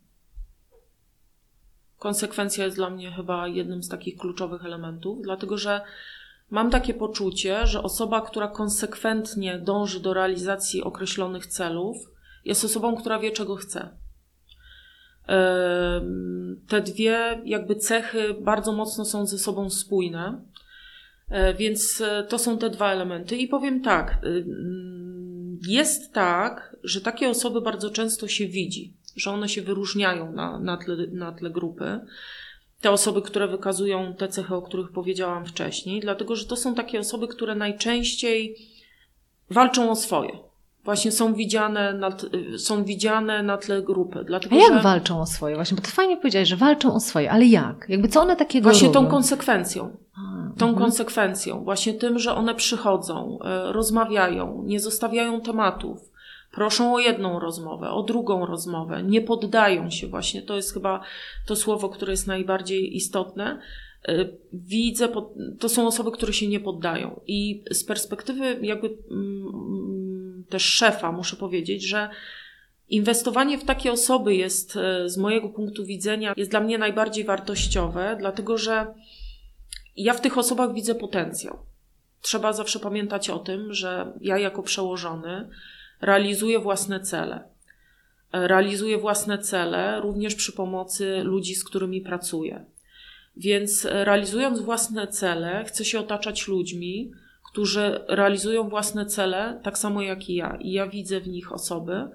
Konsekwencja 1.97 2.65
jest 2.65 2.77
dla 2.77 2.89
mnie 2.89 3.11
chyba 3.11 3.47
jednym 3.47 3.83
z 3.83 3.89
takich 3.89 4.17
kluczowych 4.17 4.65
elementów, 4.65 5.21
dlatego 5.21 5.57
że 5.57 5.81
mam 6.49 6.69
takie 6.69 6.93
poczucie, 6.93 7.67
że 7.67 7.83
osoba, 7.83 8.21
która 8.21 8.47
konsekwentnie 8.47 9.59
dąży 9.59 9.99
do 9.99 10.13
realizacji 10.13 10.83
określonych 10.83 11.47
celów, 11.47 11.97
jest 12.45 12.63
osobą, 12.63 12.95
która 12.95 13.19
wie, 13.19 13.31
czego 13.31 13.55
chce. 13.55 13.97
Te 16.67 16.81
dwie 16.81 17.41
jakby 17.45 17.75
cechy 17.75 18.33
bardzo 18.41 18.71
mocno 18.71 19.05
są 19.05 19.25
ze 19.25 19.37
sobą 19.37 19.69
spójne, 19.69 20.41
e, 21.29 21.53
więc 21.53 22.01
e, 22.01 22.23
to 22.23 22.39
są 22.39 22.57
te 22.57 22.69
dwa 22.69 22.91
elementy. 22.91 23.37
I 23.37 23.47
powiem 23.47 23.81
tak, 23.81 24.23
y, 24.23 24.45
jest 25.67 26.13
tak, 26.13 26.75
że 26.83 27.01
takie 27.01 27.29
osoby 27.29 27.61
bardzo 27.61 27.89
często 27.89 28.27
się 28.27 28.47
widzi, 28.47 28.93
że 29.15 29.31
one 29.31 29.49
się 29.49 29.61
wyróżniają 29.61 30.31
na, 30.31 30.59
na, 30.59 30.77
tle, 30.77 30.95
na 31.11 31.31
tle 31.31 31.49
grupy. 31.49 31.99
Te 32.81 32.91
osoby, 32.91 33.21
które 33.21 33.47
wykazują 33.47 34.13
te 34.13 34.27
cechy, 34.27 34.55
o 34.55 34.61
których 34.61 34.91
powiedziałam 34.91 35.45
wcześniej, 35.45 36.01
dlatego 36.01 36.35
że 36.35 36.45
to 36.45 36.55
są 36.55 36.75
takie 36.75 36.99
osoby, 36.99 37.27
które 37.27 37.55
najczęściej 37.55 38.55
walczą 39.49 39.91
o 39.91 39.95
swoje 39.95 40.48
właśnie 40.89 41.11
są 41.11 41.33
widziane 41.33 41.93
na, 41.93 42.17
są 42.57 42.83
widziane 42.83 43.43
na 43.43 43.57
tle 43.57 43.81
grupy. 43.81 44.23
Dlatego, 44.27 44.55
A 44.55 44.59
jak 44.59 44.73
że... 44.73 44.81
walczą 44.81 45.21
o 45.21 45.25
swoje? 45.25 45.55
Właśnie, 45.55 45.75
bo 45.75 45.81
to 45.81 45.89
fajnie 45.89 46.17
powiedziałeś, 46.17 46.49
że 46.49 46.55
walczą 46.55 46.93
o 46.93 46.99
swoje, 46.99 47.31
ale 47.31 47.45
jak? 47.45 47.85
Jakby 47.89 48.07
co 48.07 48.21
one 48.21 48.35
takiego 48.35 48.69
Właśnie 48.69 48.87
robią? 48.87 49.01
tą 49.01 49.07
konsekwencją. 49.07 49.97
A, 50.15 50.19
tą 50.57 50.67
mhm. 50.67 50.75
konsekwencją. 50.75 51.63
Właśnie 51.63 51.93
tym, 51.93 52.19
że 52.19 52.35
one 52.35 52.55
przychodzą, 52.55 53.39
y, 53.69 53.73
rozmawiają, 53.73 54.63
nie 54.65 54.79
zostawiają 54.79 55.41
tematów, 55.41 56.11
proszą 56.51 56.93
o 56.93 56.99
jedną 56.99 57.39
rozmowę, 57.39 57.89
o 57.89 58.03
drugą 58.03 58.45
rozmowę, 58.45 59.03
nie 59.03 59.21
poddają 59.21 59.89
się 59.89 60.07
właśnie. 60.07 60.41
To 60.41 60.55
jest 60.55 60.73
chyba 60.73 61.01
to 61.45 61.55
słowo, 61.55 61.89
które 61.89 62.13
jest 62.13 62.27
najbardziej 62.27 62.95
istotne. 62.95 63.59
Y, 64.09 64.37
widzę, 64.53 65.07
to 65.59 65.69
są 65.69 65.87
osoby, 65.87 66.11
które 66.11 66.33
się 66.33 66.47
nie 66.47 66.59
poddają. 66.59 67.19
I 67.27 67.63
z 67.71 67.83
perspektywy 67.83 68.59
jakby 68.61 68.97
mm, 69.11 69.98
też 70.49 70.63
szefa 70.63 71.11
muszę 71.11 71.35
powiedzieć, 71.35 71.83
że 71.83 72.09
Inwestowanie 72.89 73.57
w 73.57 73.63
takie 73.63 73.91
osoby 73.91 74.35
jest 74.35 74.75
y, 74.75 75.09
z 75.09 75.17
mojego 75.17 75.49
punktu 75.49 75.85
widzenia 75.85 76.33
jest 76.37 76.51
dla 76.51 76.59
mnie 76.59 76.77
najbardziej 76.77 77.23
wartościowe, 77.23 78.15
dlatego 78.19 78.57
że 78.57 78.93
ja 79.97 80.13
w 80.13 80.21
tych 80.21 80.37
osobach 80.37 80.73
widzę 80.73 80.95
potencjał. 80.95 81.57
Trzeba 82.21 82.53
zawsze 82.53 82.79
pamiętać 82.79 83.29
o 83.29 83.39
tym, 83.39 83.73
że 83.73 84.13
ja 84.21 84.37
jako 84.37 84.63
przełożony 84.63 85.49
realizuję 86.01 86.59
własne 86.59 86.99
cele. 86.99 87.43
Realizuję 88.33 88.97
własne 88.97 89.37
cele 89.37 90.01
również 90.01 90.35
przy 90.35 90.51
pomocy 90.51 91.21
ludzi, 91.23 91.55
z 91.55 91.63
którymi 91.63 92.01
pracuję. 92.01 92.65
Więc 93.37 93.85
realizując 93.85 94.59
własne 94.59 95.07
cele, 95.07 95.65
chcę 95.67 95.85
się 95.85 95.99
otaczać 95.99 96.47
ludźmi, 96.47 97.11
którzy 97.51 97.99
realizują 98.07 98.69
własne 98.69 99.05
cele 99.05 99.59
tak 99.63 99.77
samo 99.77 100.01
jak 100.01 100.29
i 100.29 100.35
ja. 100.35 100.57
I 100.61 100.71
ja 100.71 100.87
widzę 100.87 101.19
w 101.19 101.27
nich 101.27 101.53
osoby, 101.53 102.09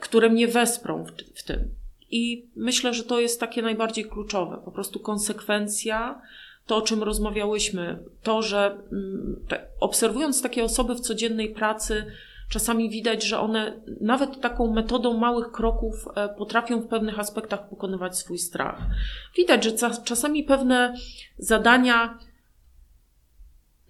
które 0.00 0.28
mnie 0.28 0.48
wesprą 0.48 1.04
w, 1.04 1.10
w 1.40 1.44
tym. 1.44 1.68
I 2.10 2.46
myślę, 2.56 2.94
że 2.94 3.04
to 3.04 3.20
jest 3.20 3.40
takie 3.40 3.62
najbardziej 3.62 4.04
kluczowe. 4.04 4.60
Po 4.64 4.72
prostu 4.72 5.00
konsekwencja, 5.00 6.22
to 6.66 6.76
o 6.76 6.82
czym 6.82 7.02
rozmawiałyśmy, 7.02 7.98
to, 8.22 8.42
że 8.42 8.78
mm, 8.92 9.46
obserwując 9.80 10.42
takie 10.42 10.64
osoby 10.64 10.94
w 10.94 11.00
codziennej 11.00 11.50
pracy, 11.50 12.04
Czasami 12.48 12.90
widać, 12.90 13.24
że 13.24 13.40
one 13.40 13.80
nawet 14.00 14.40
taką 14.40 14.72
metodą 14.72 15.16
małych 15.16 15.52
kroków 15.52 16.08
e, 16.14 16.28
potrafią 16.28 16.80
w 16.80 16.86
pewnych 16.86 17.18
aspektach 17.18 17.68
pokonywać 17.68 18.18
swój 18.18 18.38
strach. 18.38 18.82
Widać, 19.36 19.64
że 19.64 19.72
czasami 20.04 20.44
pewne 20.44 20.94
zadania 21.38 22.18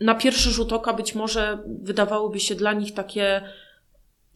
na 0.00 0.14
pierwszy 0.14 0.50
rzut 0.50 0.72
oka 0.72 0.92
być 0.92 1.14
może 1.14 1.58
wydawałyby 1.66 2.40
się 2.40 2.54
dla 2.54 2.72
nich 2.72 2.94
takie 2.94 3.42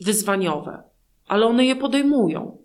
wyzwaniowe, 0.01 0.83
ale 1.27 1.47
one 1.47 1.65
je 1.65 1.77
podejmują. 1.77 2.59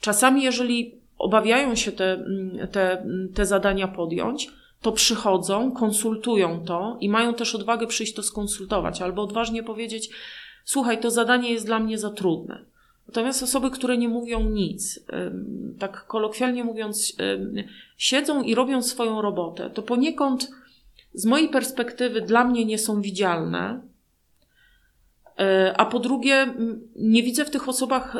Czasami, 0.00 0.42
jeżeli 0.42 1.02
obawiają 1.18 1.74
się 1.74 1.92
te, 1.92 2.24
te, 2.72 3.06
te 3.34 3.46
zadania 3.46 3.88
podjąć, 3.88 4.50
to 4.80 4.92
przychodzą, 4.92 5.72
konsultują 5.72 6.64
to 6.64 6.96
i 7.00 7.08
mają 7.08 7.34
też 7.34 7.54
odwagę 7.54 7.86
przyjść 7.86 8.14
to 8.14 8.22
skonsultować, 8.22 9.02
albo 9.02 9.22
odważnie 9.22 9.62
powiedzieć: 9.62 10.10
słuchaj, 10.64 11.00
to 11.00 11.10
zadanie 11.10 11.52
jest 11.52 11.66
dla 11.66 11.78
mnie 11.78 11.98
za 11.98 12.10
trudne. 12.10 12.64
Natomiast 13.08 13.42
osoby, 13.42 13.70
które 13.70 13.98
nie 13.98 14.08
mówią 14.08 14.40
nic, 14.50 15.06
tak 15.78 16.06
kolokwialnie 16.06 16.64
mówiąc, 16.64 17.16
siedzą 17.96 18.42
i 18.42 18.54
robią 18.54 18.82
swoją 18.82 19.22
robotę, 19.22 19.70
to 19.70 19.82
poniekąd 19.82 20.50
z 21.14 21.26
mojej 21.26 21.48
perspektywy 21.48 22.20
dla 22.20 22.44
mnie 22.44 22.64
nie 22.64 22.78
są 22.78 23.02
widzialne, 23.02 23.82
e, 25.38 25.74
a 25.76 25.86
po 25.86 25.98
drugie, 25.98 26.54
nie 26.96 27.22
widzę 27.22 27.44
w 27.44 27.50
tych 27.50 27.68
osobach, 27.68 28.16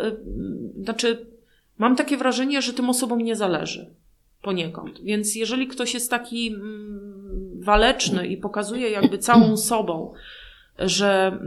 znaczy, 0.83 1.27
mam 1.79 1.97
takie 1.97 2.17
wrażenie, 2.17 2.63
że 2.63 2.73
tym 2.73 2.91
osobom 2.91 3.19
nie 3.19 3.37
zależy 3.37 3.95
poniekąd. 4.43 5.01
Więc 5.03 5.35
jeżeli 5.35 5.69
ktoś 5.69 5.95
jest 5.95 6.11
taki 6.11 6.57
waleczny 7.61 8.27
i 8.27 8.37
pokazuje 8.37 8.91
jakby 8.91 9.19
całą 9.19 9.57
sobą, 9.57 10.13
że 10.79 11.39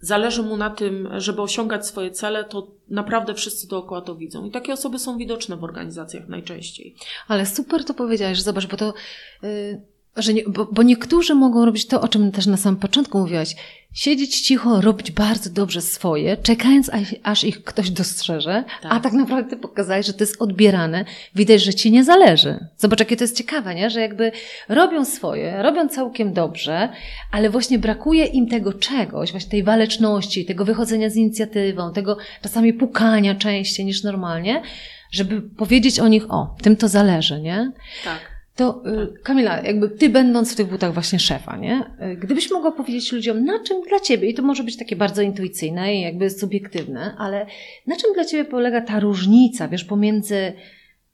zależy 0.00 0.42
mu 0.42 0.56
na 0.56 0.70
tym, 0.70 1.08
żeby 1.16 1.42
osiągać 1.42 1.86
swoje 1.86 2.10
cele, 2.10 2.44
to 2.44 2.68
naprawdę 2.88 3.34
wszyscy 3.34 3.68
dookoła 3.68 4.00
to 4.00 4.14
widzą. 4.14 4.44
I 4.44 4.50
takie 4.50 4.72
osoby 4.72 4.98
są 4.98 5.18
widoczne 5.18 5.56
w 5.56 5.64
organizacjach 5.64 6.28
najczęściej. 6.28 6.94
Ale 7.28 7.46
super 7.46 7.84
to 7.84 7.94
powiedziałeś, 7.94 8.42
zobacz, 8.42 8.66
bo 8.66 8.76
to. 8.76 8.94
Yy 9.42 9.97
że 10.16 10.34
nie, 10.34 10.42
bo, 10.48 10.68
bo, 10.72 10.82
niektórzy 10.82 11.34
mogą 11.34 11.64
robić 11.64 11.86
to, 11.86 12.00
o 12.00 12.08
czym 12.08 12.32
też 12.32 12.46
na 12.46 12.56
samym 12.56 12.80
początku 12.80 13.18
mówiłaś. 13.18 13.56
Siedzieć 13.92 14.40
cicho, 14.40 14.80
robić 14.80 15.10
bardzo 15.10 15.50
dobrze 15.50 15.80
swoje, 15.80 16.36
czekając, 16.36 16.90
aż, 16.94 17.14
aż 17.22 17.44
ich 17.44 17.64
ktoś 17.64 17.90
dostrzeże, 17.90 18.64
tak. 18.82 18.92
a 18.92 19.00
tak 19.00 19.12
naprawdę 19.12 19.50
ty 19.50 19.56
pokazałeś, 19.56 20.06
że 20.06 20.12
to 20.12 20.24
jest 20.24 20.42
odbierane. 20.42 21.04
Widać, 21.34 21.62
że 21.62 21.74
ci 21.74 21.90
nie 21.90 22.04
zależy. 22.04 22.66
Zobacz, 22.76 23.00
jakie 23.00 23.16
to 23.16 23.24
jest 23.24 23.36
ciekawe, 23.36 23.74
nie? 23.74 23.90
Że 23.90 24.00
jakby 24.00 24.32
robią 24.68 25.04
swoje, 25.04 25.62
robią 25.62 25.88
całkiem 25.88 26.32
dobrze, 26.32 26.88
ale 27.32 27.50
właśnie 27.50 27.78
brakuje 27.78 28.24
im 28.24 28.48
tego 28.48 28.72
czegoś, 28.72 29.30
właśnie 29.30 29.50
tej 29.50 29.62
waleczności, 29.62 30.44
tego 30.44 30.64
wychodzenia 30.64 31.10
z 31.10 31.16
inicjatywą, 31.16 31.92
tego 31.92 32.16
czasami 32.42 32.72
pukania 32.72 33.34
częściej 33.34 33.86
niż 33.86 34.02
normalnie, 34.02 34.62
żeby 35.10 35.42
powiedzieć 35.42 36.00
o 36.00 36.08
nich, 36.08 36.30
o, 36.30 36.56
tym 36.62 36.76
to 36.76 36.88
zależy, 36.88 37.40
nie? 37.40 37.72
Tak. 38.04 38.37
To 38.58 38.82
y, 38.86 39.22
Kamila, 39.22 39.62
jakby 39.62 39.90
ty 39.90 40.08
będąc 40.08 40.52
w 40.52 40.56
tych 40.56 40.66
butach 40.66 40.94
właśnie 40.94 41.18
szefa, 41.18 41.56
nie? 41.56 41.90
Y, 42.12 42.16
gdybyś 42.16 42.50
mogła 42.50 42.72
powiedzieć 42.72 43.12
ludziom, 43.12 43.44
na 43.44 43.62
czym 43.64 43.82
dla 43.88 44.00
ciebie, 44.00 44.28
i 44.28 44.34
to 44.34 44.42
może 44.42 44.64
być 44.64 44.76
takie 44.76 44.96
bardzo 44.96 45.22
intuicyjne 45.22 45.94
i 45.94 46.00
jakby 46.00 46.30
subiektywne, 46.30 47.14
ale 47.18 47.46
na 47.86 47.96
czym 47.96 48.14
dla 48.14 48.24
ciebie 48.24 48.44
polega 48.44 48.80
ta 48.80 49.00
różnica, 49.00 49.68
wiesz, 49.68 49.84
pomiędzy 49.84 50.52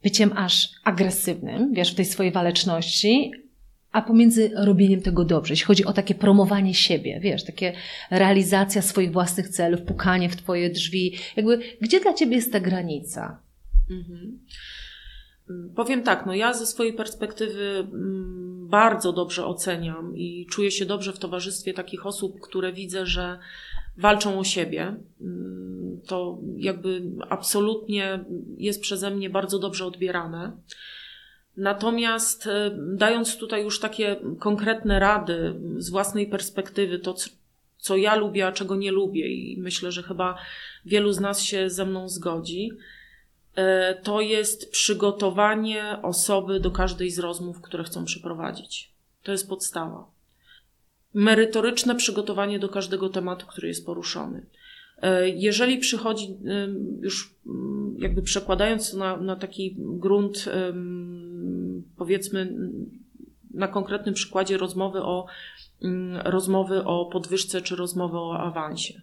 byciem 0.03 0.33
aż 0.37 0.71
agresywnym, 0.85 1.73
wiesz, 1.75 1.93
w 1.93 1.95
tej 1.95 2.05
swojej 2.05 2.33
waleczności, 2.33 3.33
a 3.93 4.03
pomiędzy 4.03 4.51
robieniem 4.57 5.03
tego 5.03 5.25
dobrze, 5.25 5.53
jeśli 5.53 5.67
chodzi 5.67 5.85
o 5.85 5.93
takie 5.93 6.15
promowanie 6.15 6.75
siebie, 6.75 7.21
wiesz, 7.21 7.45
takie 7.45 7.73
realizacja 8.11 8.83
swoich 8.83 9.13
własnych 9.13 9.49
celów, 9.49 9.83
pukanie 9.83 10.29
w 10.29 10.37
twoje 10.37 10.71
drzwi, 10.71 11.15
jakby 11.37 11.59
gdzie 11.81 12.01
dla 12.01 12.15
ciebie 12.15 12.37
jest 12.37 12.53
ta 12.53 12.61
granica? 12.61 13.41
Mhm. 13.91 14.39
Powiem 15.77 16.03
tak, 16.03 16.27
no 16.27 16.35
ja 16.35 16.55
ze 16.55 16.67
swojej 16.67 16.93
perspektywy 16.93 17.87
mm, 17.93 18.69
bardzo 18.69 19.13
dobrze 19.13 19.47
oceniam 19.47 20.17
i 20.17 20.47
czuję 20.51 20.71
się 20.71 20.87
dobrze 20.87 21.13
w 21.13 21.19
towarzystwie 21.19 21.75
takich 21.75 22.07
osób, 22.07 22.41
które 22.41 22.73
widzę, 22.73 23.07
że 23.07 23.39
walczą 23.97 24.39
o 24.39 24.45
siebie. 24.45 24.97
Mm, 25.21 26.01
to 26.07 26.39
jakby 26.57 27.03
absolutnie 27.29 28.25
jest 28.59 28.81
przeze 28.81 29.11
mnie 29.11 29.31
bardzo 29.31 29.59
dobrze 29.59 29.87
odbierane. 29.87 30.53
Natomiast 31.57 32.47
e, 32.47 32.79
dając 32.97 33.37
tutaj 33.37 33.63
już 33.63 33.81
takie 33.81 34.17
konkretne 34.39 34.99
rady 34.99 35.55
z 35.77 35.91
własnej 35.91 36.27
perspektywy, 36.27 36.99
to 36.99 37.15
co 37.79 37.97
ja 37.97 38.15
lubię, 38.15 38.47
a 38.47 38.53
czego 38.53 38.77
nie 38.77 38.93
lubię, 38.93 39.29
i 39.29 39.61
myślę, 39.61 39.93
że 39.93 40.03
chyba 40.03 40.39
wielu 40.85 41.13
z 41.13 41.21
nas 41.21 41.43
się 41.43 41.71
ze 41.71 41.87
mną 41.87 42.09
zgodzi, 42.09 42.71
to 44.03 44.21
jest 44.21 44.71
przygotowanie 44.71 45.99
osoby 46.03 46.61
do 46.61 46.71
każdej 46.71 47.11
z 47.11 47.19
rozmów, 47.19 47.61
które 47.61 47.85
chcą 47.85 48.05
przeprowadzić. 48.05 48.93
To 49.23 49.33
jest 49.33 49.49
podstawa. 49.49 50.11
merytoryczne 51.15 51.95
przygotowanie 51.95 52.59
do 52.59 52.69
każdego 52.69 53.09
tematu, 53.09 53.47
który 53.47 53.69
jest 53.69 53.87
poruszony. 53.87 54.47
E, 55.03 55.29
jeżeli 55.29 55.79
przychodzi, 55.79 56.37
już 57.01 57.35
mm, 57.47 57.97
jakby 57.99 58.23
przekładając 58.23 58.91
to 58.91 58.97
na, 58.97 59.17
na 59.17 59.37
taki 59.37 59.77
grunt, 59.79 60.49
powiedzmy, 61.97 62.57
na 63.55 63.69
konkretnym 63.69 64.15
przykładzie 64.15 64.57
rozmowy 64.57 65.03
o, 65.03 65.27
mm, 65.83 66.21
rozmowy 66.25 66.85
o 66.85 67.07
podwyżce 67.07 67.63
czy 67.63 67.77
rozmowy 67.77 68.19
o 68.19 68.39
awansie. 68.39 69.03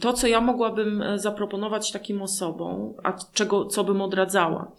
To, 0.00 0.12
co 0.12 0.26
ja 0.26 0.40
mogłabym 0.40 1.02
e, 1.02 1.18
zaproponować 1.18 1.92
takim 1.92 2.22
osobom, 2.22 2.94
a 3.02 3.12
czego, 3.32 3.66
co 3.66 3.84
bym 3.84 4.00
odradzała, 4.00 4.72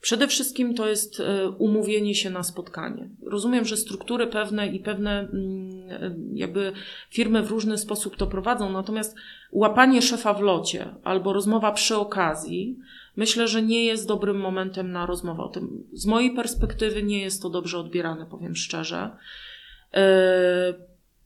Przede 0.00 0.28
wszystkim 0.28 0.74
to 0.74 0.88
jest 0.88 1.20
e, 1.20 1.48
umówienie 1.48 2.14
się 2.14 2.30
na 2.30 2.42
spotkanie. 2.42 3.08
Rozumiem, 3.22 3.64
że 3.64 3.76
struktury 3.76 4.26
pewne 4.26 4.68
i 4.68 4.80
pewne 4.80 5.20
mm, 5.20 5.90
e, 5.90 6.14
jakby 6.34 6.72
firmy 7.10 7.42
w 7.42 7.50
różny 7.50 7.78
sposób 7.78 8.16
to 8.16 8.26
prowadzą, 8.26 8.72
natomiast 8.72 9.16
łapanie 9.52 10.02
szefa 10.02 10.34
w 10.34 10.40
locie 10.40 10.94
albo 11.04 11.32
rozmowa 11.32 11.72
przy 11.72 11.96
okazji, 11.96 12.78
myślę, 13.16 13.48
że 13.48 13.62
nie 13.62 13.84
jest 13.84 14.08
dobrym 14.08 14.40
momentem 14.40 14.92
na 14.92 15.06
rozmowę 15.06 15.42
o 15.42 15.48
tym. 15.48 15.84
Z 15.92 16.06
mojej 16.06 16.34
perspektywy 16.34 17.02
nie 17.02 17.22
jest 17.22 17.42
to 17.42 17.50
dobrze 17.50 17.78
odbierane, 17.78 18.26
powiem 18.26 18.56
szczerze. 18.56 19.10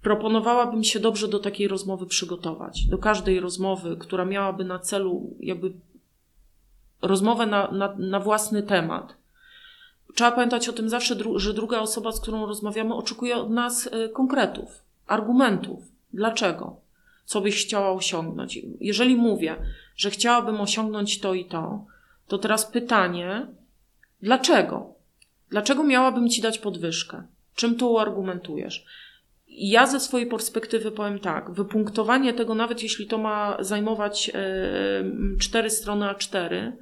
Proponowałabym 0.04 0.84
się 0.84 1.00
dobrze 1.00 1.28
do 1.28 1.38
takiej 1.38 1.68
rozmowy 1.68 2.06
przygotować. 2.06 2.84
Do 2.84 2.98
każdej 2.98 3.40
rozmowy, 3.40 3.96
która 3.96 4.24
miałaby 4.24 4.64
na 4.64 4.78
celu 4.78 5.36
jakby 5.40 5.72
rozmowę 7.02 7.46
na, 7.46 7.70
na, 7.70 7.94
na 7.98 8.20
własny 8.20 8.62
temat. 8.62 9.14
Trzeba 10.14 10.32
pamiętać 10.32 10.68
o 10.68 10.72
tym 10.72 10.88
zawsze, 10.88 11.16
że 11.36 11.54
druga 11.54 11.80
osoba, 11.80 12.12
z 12.12 12.20
którą 12.20 12.46
rozmawiamy, 12.46 12.94
oczekuje 12.94 13.36
od 13.36 13.50
nas 13.50 13.88
e, 13.92 14.08
konkretów, 14.08 14.82
argumentów. 15.06 15.82
Dlaczego? 16.12 16.76
Co 17.24 17.40
byś 17.40 17.64
chciała 17.64 17.92
osiągnąć? 17.92 18.58
Jeżeli 18.80 19.16
mówię, 19.16 19.56
że 19.96 20.10
chciałabym 20.10 20.60
osiągnąć 20.60 21.20
to 21.20 21.34
i 21.34 21.44
to, 21.44 21.84
to 22.28 22.38
teraz 22.38 22.66
pytanie, 22.66 23.46
dlaczego? 24.22 24.94
Dlaczego 25.50 25.84
miałabym 25.84 26.28
ci 26.28 26.42
dać 26.42 26.58
podwyżkę? 26.58 27.22
Czym 27.54 27.76
to 27.76 27.88
uargumentujesz? 27.88 28.84
Ja 29.56 29.86
ze 29.86 30.00
swojej 30.00 30.26
perspektywy 30.26 30.90
powiem 30.90 31.18
tak, 31.18 31.50
wypunktowanie 31.50 32.32
tego, 32.32 32.54
nawet 32.54 32.82
jeśli 32.82 33.06
to 33.06 33.18
ma 33.18 33.56
zajmować 33.60 34.30
cztery 35.40 35.70
strony 35.70 36.06
A4, 36.06 36.72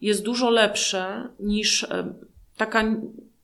jest 0.00 0.24
dużo 0.24 0.50
lepsze 0.50 1.28
niż 1.40 1.84
e, 1.84 2.14
taka 2.56 2.84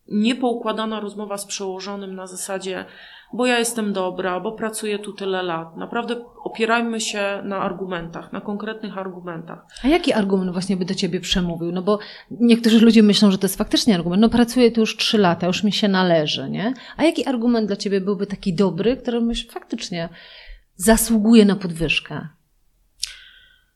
niepoukładana 0.09 1.01
rozmowa 1.01 1.39
z 1.39 1.47
przełożonym 1.47 2.15
na 2.15 2.27
zasadzie, 2.27 2.85
bo 3.33 3.47
ja 3.47 3.59
jestem 3.59 3.93
dobra, 3.93 4.41
bo 4.41 4.53
pracuję 4.53 4.99
tu 4.99 5.13
tyle 5.13 5.43
lat. 5.43 5.77
Naprawdę 5.77 6.25
opierajmy 6.45 7.01
się 7.01 7.43
na 7.45 7.59
argumentach, 7.59 8.33
na 8.33 8.41
konkretnych 8.41 8.99
argumentach. 8.99 9.67
A 9.85 9.89
jaki 9.89 10.13
argument 10.13 10.53
właśnie 10.53 10.77
by 10.77 10.85
do 10.85 10.95
ciebie 10.95 11.21
przemówił? 11.21 11.73
No 11.73 11.83
bo 11.83 11.99
niektórzy 12.31 12.85
ludzie 12.85 13.03
myślą, 13.03 13.31
że 13.31 13.39
to 13.39 13.45
jest 13.45 13.59
faktycznie 13.59 13.95
argument. 13.95 14.23
No 14.23 14.29
pracuję 14.29 14.71
tu 14.71 14.81
już 14.81 14.97
trzy 14.97 15.19
lata, 15.19 15.47
już 15.47 15.65
mi 15.65 15.73
się 15.73 15.89
należy, 15.89 16.51
nie? 16.51 16.75
A 16.97 17.05
jaki 17.05 17.27
argument 17.27 17.67
dla 17.67 17.77
ciebie 17.77 18.01
byłby 18.01 18.27
taki 18.27 18.55
dobry, 18.55 18.97
który 18.97 19.21
myśl 19.21 19.51
faktycznie 19.51 20.09
zasługuje 20.77 21.45
na 21.45 21.57
podwyżkę? 21.57 22.29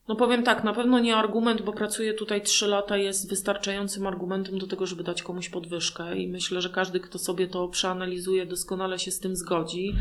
No 0.09 0.17
powiem 0.17 0.43
tak, 0.43 0.65
na 0.65 0.73
pewno 0.73 0.99
nie 0.99 1.17
argument, 1.17 1.63
bo 1.63 1.73
pracuję 1.73 2.15
tutaj 2.15 2.43
trzy 2.43 2.67
lata, 2.67 2.97
jest 2.97 3.31
wystarczającym 3.31 4.07
argumentem 4.07 4.59
do 4.59 4.67
tego, 4.67 4.87
żeby 4.87 5.03
dać 5.03 5.23
komuś 5.23 5.49
podwyżkę 5.49 6.17
i 6.17 6.29
myślę, 6.29 6.61
że 6.61 6.69
każdy, 6.69 7.01
kto 7.01 7.19
sobie 7.19 7.47
to 7.47 7.69
przeanalizuje, 7.69 8.47
doskonale 8.47 8.99
się 8.99 9.11
z 9.11 9.21
tym 9.21 9.37
zgodzi. 9.37 9.95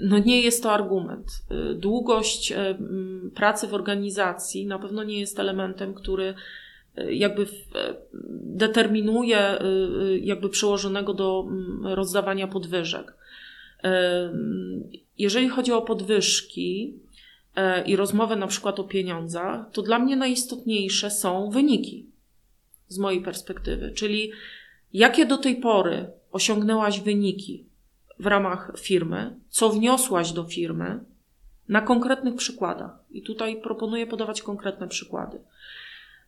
No 0.00 0.18
nie 0.18 0.40
jest 0.40 0.62
to 0.62 0.72
argument. 0.72 1.26
Długość 1.74 2.52
e, 2.52 2.78
pracy 3.34 3.66
w 3.66 3.74
organizacji 3.74 4.66
na 4.66 4.78
pewno 4.78 5.04
nie 5.04 5.20
jest 5.20 5.38
elementem, 5.38 5.94
który 5.94 6.34
e, 6.96 7.14
jakby 7.14 7.42
e, 7.42 7.46
determinuje 8.32 9.58
jakby 10.20 10.48
przełożonego 10.48 11.14
do 11.14 11.48
rozdawania 11.82 12.46
podwyżek. 12.48 13.14
Jeżeli 15.18 15.48
chodzi 15.48 15.72
o 15.72 15.82
podwyżki, 15.82 16.94
E, 17.09 17.09
i 17.86 17.96
rozmowę 17.96 18.36
na 18.36 18.46
przykład 18.46 18.80
o 18.80 18.84
pieniądzach, 18.84 19.70
to 19.72 19.82
dla 19.82 19.98
mnie 19.98 20.16
najistotniejsze 20.16 21.10
są 21.10 21.50
wyniki 21.50 22.06
z 22.88 22.98
mojej 22.98 23.22
perspektywy, 23.22 23.90
czyli 23.90 24.32
jakie 24.92 25.26
do 25.26 25.38
tej 25.38 25.56
pory 25.56 26.10
osiągnęłaś 26.32 27.00
wyniki 27.00 27.64
w 28.18 28.26
ramach 28.26 28.72
firmy, 28.78 29.36
co 29.48 29.70
wniosłaś 29.70 30.32
do 30.32 30.44
firmy 30.44 31.00
na 31.68 31.80
konkretnych 31.80 32.34
przykładach. 32.34 32.90
I 33.10 33.22
tutaj 33.22 33.60
proponuję 33.60 34.06
podawać 34.06 34.42
konkretne 34.42 34.88
przykłady. 34.88 35.38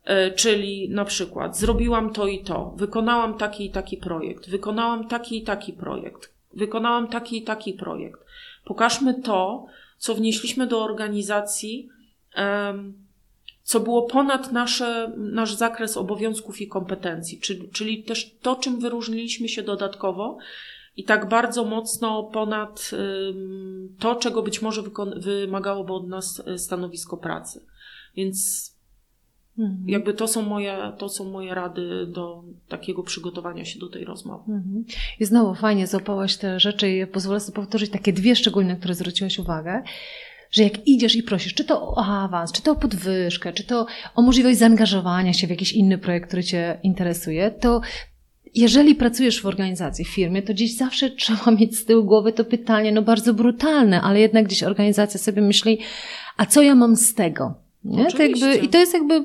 E, 0.04 0.30
czyli 0.30 0.88
na 0.90 1.04
przykład 1.04 1.58
zrobiłam 1.58 2.12
to 2.12 2.26
i 2.26 2.44
to, 2.44 2.74
wykonałam 2.76 3.38
taki 3.38 3.66
i 3.66 3.70
taki 3.70 3.96
projekt, 3.96 4.50
wykonałam 4.50 5.08
taki 5.08 5.38
i 5.38 5.42
taki 5.42 5.72
projekt, 5.72 6.32
wykonałam 6.54 7.08
taki 7.08 7.38
i 7.38 7.42
taki 7.42 7.72
projekt. 7.72 8.20
Pokażmy 8.64 9.14
to, 9.14 9.66
co 10.02 10.14
wnieśliśmy 10.14 10.66
do 10.66 10.84
organizacji, 10.84 11.88
co 13.62 13.80
było 13.80 14.02
ponad 14.02 14.52
nasze, 14.52 15.12
nasz 15.16 15.54
zakres 15.54 15.96
obowiązków 15.96 16.60
i 16.60 16.68
kompetencji, 16.68 17.40
czyli, 17.40 17.68
czyli 17.68 18.04
też 18.04 18.36
to, 18.40 18.56
czym 18.56 18.80
wyróżniliśmy 18.80 19.48
się 19.48 19.62
dodatkowo 19.62 20.38
i 20.96 21.04
tak 21.04 21.28
bardzo 21.28 21.64
mocno 21.64 22.22
ponad 22.22 22.90
to, 23.98 24.14
czego 24.14 24.42
być 24.42 24.62
może 24.62 24.82
wymagałoby 25.16 25.92
od 25.92 26.08
nas 26.08 26.42
e, 26.46 26.58
stanowisko 26.58 27.16
pracy. 27.16 27.66
Więc 28.16 28.71
Mhm. 29.58 29.88
Jakby 29.88 30.14
to 30.14 30.28
są, 30.28 30.42
moje, 30.42 30.92
to 30.98 31.08
są 31.08 31.30
moje 31.30 31.54
rady 31.54 32.06
do 32.06 32.44
takiego 32.68 33.02
przygotowania 33.02 33.64
się 33.64 33.78
do 33.78 33.88
tej 33.88 34.04
rozmowy. 34.04 34.52
Mhm. 34.52 34.84
I 35.20 35.24
znowu 35.24 35.54
fajnie 35.54 35.86
złapałaś 35.86 36.36
te 36.36 36.60
rzeczy 36.60 36.90
i 36.90 37.06
pozwolę 37.06 37.40
sobie 37.40 37.56
powtórzyć 37.56 37.90
takie 37.90 38.12
dwie 38.12 38.36
szczególne, 38.36 38.76
które 38.76 38.94
zwróciłaś 38.94 39.38
uwagę 39.38 39.82
że 40.52 40.62
jak 40.62 40.88
idziesz 40.88 41.16
i 41.16 41.22
prosisz, 41.22 41.54
czy 41.54 41.64
to 41.64 41.82
o 41.82 42.04
awans, 42.04 42.52
czy 42.52 42.62
to 42.62 42.72
o 42.72 42.76
podwyżkę, 42.76 43.52
czy 43.52 43.64
to 43.64 43.86
o 44.14 44.22
możliwość 44.22 44.58
zaangażowania 44.58 45.32
się 45.32 45.46
w 45.46 45.50
jakiś 45.50 45.72
inny 45.72 45.98
projekt, 45.98 46.28
który 46.28 46.44
Cię 46.44 46.78
interesuje, 46.82 47.50
to 47.50 47.80
jeżeli 48.54 48.94
pracujesz 48.94 49.42
w 49.42 49.46
organizacji, 49.46 50.04
w 50.04 50.08
firmie, 50.08 50.42
to 50.42 50.52
gdzieś 50.52 50.76
zawsze 50.76 51.10
trzeba 51.10 51.50
mieć 51.60 51.78
z 51.78 51.84
tyłu 51.84 52.04
głowy 52.04 52.32
to 52.32 52.44
pytanie, 52.44 52.92
no 52.92 53.02
bardzo 53.02 53.34
brutalne, 53.34 54.00
ale 54.00 54.20
jednak 54.20 54.44
gdzieś 54.44 54.62
organizacja 54.62 55.20
sobie 55.20 55.42
myśli, 55.42 55.78
a 56.36 56.46
co 56.46 56.62
ja 56.62 56.74
mam 56.74 56.96
z 56.96 57.14
tego? 57.14 57.61
Nie? 57.84 58.06
To 58.06 58.22
jakby, 58.22 58.56
I 58.56 58.68
to 58.68 58.78
jest 58.78 58.94
jakby, 58.94 59.24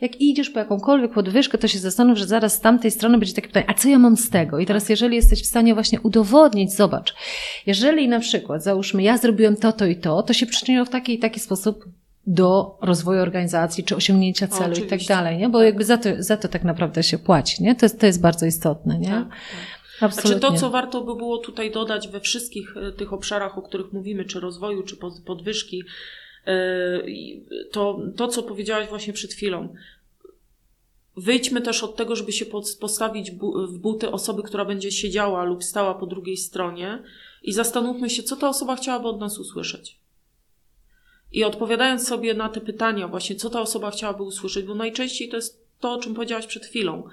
jak 0.00 0.20
idziesz 0.20 0.50
po 0.50 0.58
jakąkolwiek 0.58 1.12
podwyżkę, 1.12 1.58
to 1.58 1.68
się 1.68 1.78
zastanów, 1.78 2.18
że 2.18 2.26
zaraz 2.26 2.54
z 2.54 2.60
tamtej 2.60 2.90
strony 2.90 3.18
będzie 3.18 3.34
takie 3.34 3.48
pytanie, 3.48 3.66
a 3.68 3.74
co 3.74 3.88
ja 3.88 3.98
mam 3.98 4.16
z 4.16 4.30
tego? 4.30 4.58
I 4.58 4.66
teraz, 4.66 4.88
jeżeli 4.88 5.16
jesteś 5.16 5.42
w 5.42 5.46
stanie 5.46 5.74
właśnie 5.74 6.00
udowodnić, 6.00 6.72
zobacz, 6.72 7.14
jeżeli 7.66 8.08
na 8.08 8.20
przykład, 8.20 8.62
załóżmy, 8.62 9.02
ja 9.02 9.18
zrobiłem 9.18 9.56
to, 9.56 9.72
to 9.72 9.86
i 9.86 9.96
to, 9.96 10.22
to 10.22 10.32
się 10.32 10.46
przyczyniło 10.46 10.84
w 10.84 10.90
taki 10.90 11.14
i 11.14 11.18
taki 11.18 11.40
sposób 11.40 11.84
do 12.26 12.78
rozwoju 12.82 13.22
organizacji, 13.22 13.84
czy 13.84 13.96
osiągnięcia 13.96 14.48
celu 14.48 14.76
i 14.76 14.82
tak 14.82 15.04
dalej, 15.04 15.38
nie? 15.38 15.48
Bo 15.48 15.62
jakby 15.62 15.84
za 15.84 15.98
to, 15.98 16.08
za 16.18 16.36
to 16.36 16.48
tak 16.48 16.64
naprawdę 16.64 17.02
się 17.02 17.18
płaci, 17.18 17.62
nie? 17.62 17.74
To 17.74 17.86
jest, 17.86 18.00
to 18.00 18.06
jest 18.06 18.20
bardzo 18.20 18.46
istotne, 18.46 18.98
nie? 18.98 19.08
Tak, 19.08 19.28
tak. 19.28 19.38
Absolutnie. 20.00 20.38
Znaczy 20.38 20.54
to, 20.54 20.60
co 20.60 20.70
warto 20.70 21.00
by 21.00 21.16
było 21.16 21.38
tutaj 21.38 21.70
dodać 21.70 22.08
we 22.08 22.20
wszystkich 22.20 22.76
e, 22.76 22.92
tych 22.92 23.12
obszarach, 23.12 23.58
o 23.58 23.62
których 23.62 23.92
mówimy, 23.92 24.24
czy 24.24 24.40
rozwoju, 24.40 24.82
czy 24.82 24.96
podwyżki, 25.26 25.84
to, 27.72 28.00
to, 28.16 28.28
co 28.28 28.42
powiedziałaś 28.42 28.88
właśnie 28.88 29.12
przed 29.12 29.32
chwilą. 29.32 29.74
Wyjdźmy 31.16 31.60
też 31.60 31.84
od 31.84 31.96
tego, 31.96 32.16
żeby 32.16 32.32
się 32.32 32.46
postawić 32.80 33.30
w 33.68 33.78
buty 33.78 34.10
osoby, 34.10 34.42
która 34.42 34.64
będzie 34.64 34.92
siedziała 34.92 35.44
lub 35.44 35.64
stała 35.64 35.94
po 35.94 36.06
drugiej 36.06 36.36
stronie 36.36 37.02
i 37.42 37.52
zastanówmy 37.52 38.10
się, 38.10 38.22
co 38.22 38.36
ta 38.36 38.48
osoba 38.48 38.76
chciałaby 38.76 39.08
od 39.08 39.20
nas 39.20 39.38
usłyszeć. 39.38 39.98
I 41.32 41.44
odpowiadając 41.44 42.08
sobie 42.08 42.34
na 42.34 42.48
te 42.48 42.60
pytania, 42.60 43.08
właśnie 43.08 43.36
co 43.36 43.50
ta 43.50 43.60
osoba 43.60 43.90
chciałaby 43.90 44.22
usłyszeć, 44.22 44.66
bo 44.66 44.74
najczęściej 44.74 45.28
to 45.28 45.36
jest 45.36 45.64
to, 45.80 45.92
o 45.92 45.98
czym 45.98 46.14
powiedziałaś 46.14 46.46
przed 46.46 46.66
chwilą. 46.66 47.08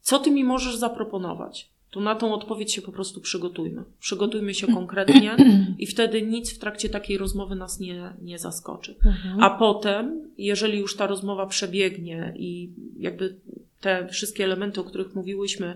Co 0.00 0.18
ty 0.18 0.30
mi 0.30 0.44
możesz 0.44 0.76
zaproponować? 0.76 1.70
To 1.90 2.00
na 2.00 2.14
tą 2.14 2.34
odpowiedź 2.34 2.72
się 2.72 2.82
po 2.82 2.92
prostu 2.92 3.20
przygotujmy. 3.20 3.82
Przygotujmy 4.00 4.54
się 4.54 4.66
konkretnie 4.66 5.36
i 5.78 5.86
wtedy 5.86 6.22
nic 6.22 6.54
w 6.54 6.58
trakcie 6.58 6.88
takiej 6.88 7.18
rozmowy 7.18 7.54
nas 7.54 7.80
nie, 7.80 8.12
nie 8.22 8.38
zaskoczy. 8.38 8.94
Mhm. 9.04 9.42
A 9.42 9.50
potem, 9.50 10.30
jeżeli 10.38 10.78
już 10.78 10.96
ta 10.96 11.06
rozmowa 11.06 11.46
przebiegnie 11.46 12.34
i 12.36 12.70
jakby 12.98 13.36
te 13.80 14.08
wszystkie 14.08 14.44
elementy, 14.44 14.80
o 14.80 14.84
których 14.84 15.14
mówiłyśmy, 15.14 15.74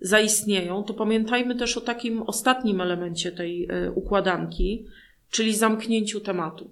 zaistnieją, 0.00 0.82
to 0.82 0.94
pamiętajmy 0.94 1.54
też 1.54 1.76
o 1.76 1.80
takim 1.80 2.22
ostatnim 2.22 2.80
elemencie 2.80 3.32
tej 3.32 3.64
e, 3.70 3.90
układanki, 3.90 4.86
czyli 5.30 5.54
zamknięciu 5.54 6.20
tematu. 6.20 6.70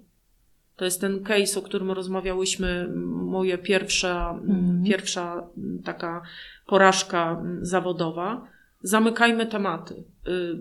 To 0.75 0.85
jest 0.85 1.01
ten 1.01 1.23
case, 1.23 1.59
o 1.59 1.61
którym 1.61 1.91
rozmawiałyśmy, 1.91 2.87
moja 3.05 3.57
pierwsza, 3.57 4.39
mhm. 4.43 4.83
pierwsza 4.83 5.47
taka 5.83 6.21
porażka 6.67 7.43
zawodowa 7.61 8.47
zamykajmy 8.81 9.45
tematy. 9.45 10.03
Y, 10.27 10.57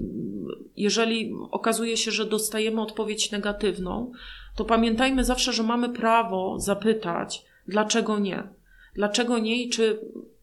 jeżeli 0.76 1.34
okazuje 1.50 1.96
się, 1.96 2.10
że 2.10 2.24
dostajemy 2.24 2.80
odpowiedź 2.80 3.30
negatywną, 3.30 4.12
to 4.56 4.64
pamiętajmy 4.64 5.24
zawsze, 5.24 5.52
że 5.52 5.62
mamy 5.62 5.88
prawo 5.88 6.60
zapytać, 6.60 7.44
dlaczego 7.68 8.18
nie. 8.18 8.42
Dlaczego 8.94 9.38
nie 9.38 9.62
i 9.62 9.68
czy, 9.68 10.00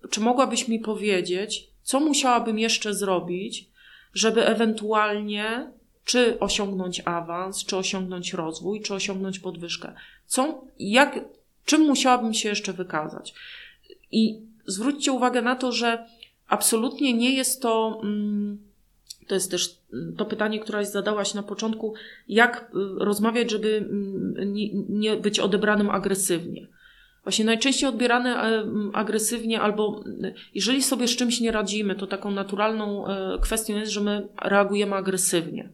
czy 0.09 0.21
mogłabyś 0.21 0.67
mi 0.67 0.79
powiedzieć, 0.79 1.67
co 1.83 1.99
musiałabym 1.99 2.59
jeszcze 2.59 2.93
zrobić, 2.93 3.69
żeby 4.13 4.45
ewentualnie 4.45 5.71
czy 6.05 6.39
osiągnąć 6.39 7.01
awans, 7.05 7.65
czy 7.65 7.77
osiągnąć 7.77 8.33
rozwój, 8.33 8.81
czy 8.81 8.93
osiągnąć 8.93 9.39
podwyżkę. 9.39 9.93
Co, 10.25 10.61
jak, 10.79 11.19
czym 11.65 11.81
musiałabym 11.81 12.33
się 12.33 12.49
jeszcze 12.49 12.73
wykazać? 12.73 13.33
I 14.11 14.39
zwróćcie 14.65 15.11
uwagę 15.11 15.41
na 15.41 15.55
to, 15.55 15.71
że 15.71 16.05
absolutnie 16.47 17.13
nie 17.13 17.33
jest 17.35 17.61
to, 17.61 17.99
mm, 18.03 18.57
to 19.27 19.35
jest 19.35 19.51
też 19.51 19.77
to 20.17 20.25
pytanie, 20.25 20.59
które 20.59 20.85
zadałaś 20.85 21.33
na 21.33 21.43
początku, 21.43 21.93
jak 22.27 22.71
y, 22.75 23.03
rozmawiać, 23.05 23.51
żeby 23.51 23.77
mm, 23.77 24.53
nie 24.89 25.17
być 25.17 25.39
odebranym 25.39 25.89
agresywnie. 25.89 26.67
Właśnie 27.23 27.45
najczęściej 27.45 27.89
odbierane 27.89 28.29
e, 28.29 28.65
agresywnie, 28.93 29.61
albo 29.61 30.03
jeżeli 30.55 30.83
sobie 30.83 31.07
z 31.07 31.15
czymś 31.15 31.39
nie 31.39 31.51
radzimy, 31.51 31.95
to 31.95 32.07
taką 32.07 32.31
naturalną 32.31 33.07
e, 33.07 33.39
kwestią 33.41 33.75
jest, 33.75 33.91
że 33.91 34.01
my 34.01 34.27
reagujemy 34.41 34.95
agresywnie. 34.95 35.69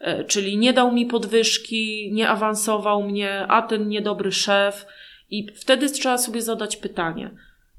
E, 0.00 0.24
czyli 0.24 0.58
nie 0.58 0.72
dał 0.72 0.92
mi 0.92 1.06
podwyżki, 1.06 2.10
nie 2.12 2.28
awansował 2.28 3.02
mnie, 3.02 3.46
a 3.48 3.62
ten 3.62 3.88
niedobry 3.88 4.32
szef. 4.32 4.86
I 5.30 5.46
wtedy 5.54 5.90
trzeba 5.90 6.18
sobie 6.18 6.42
zadać 6.42 6.76
pytanie, 6.76 7.30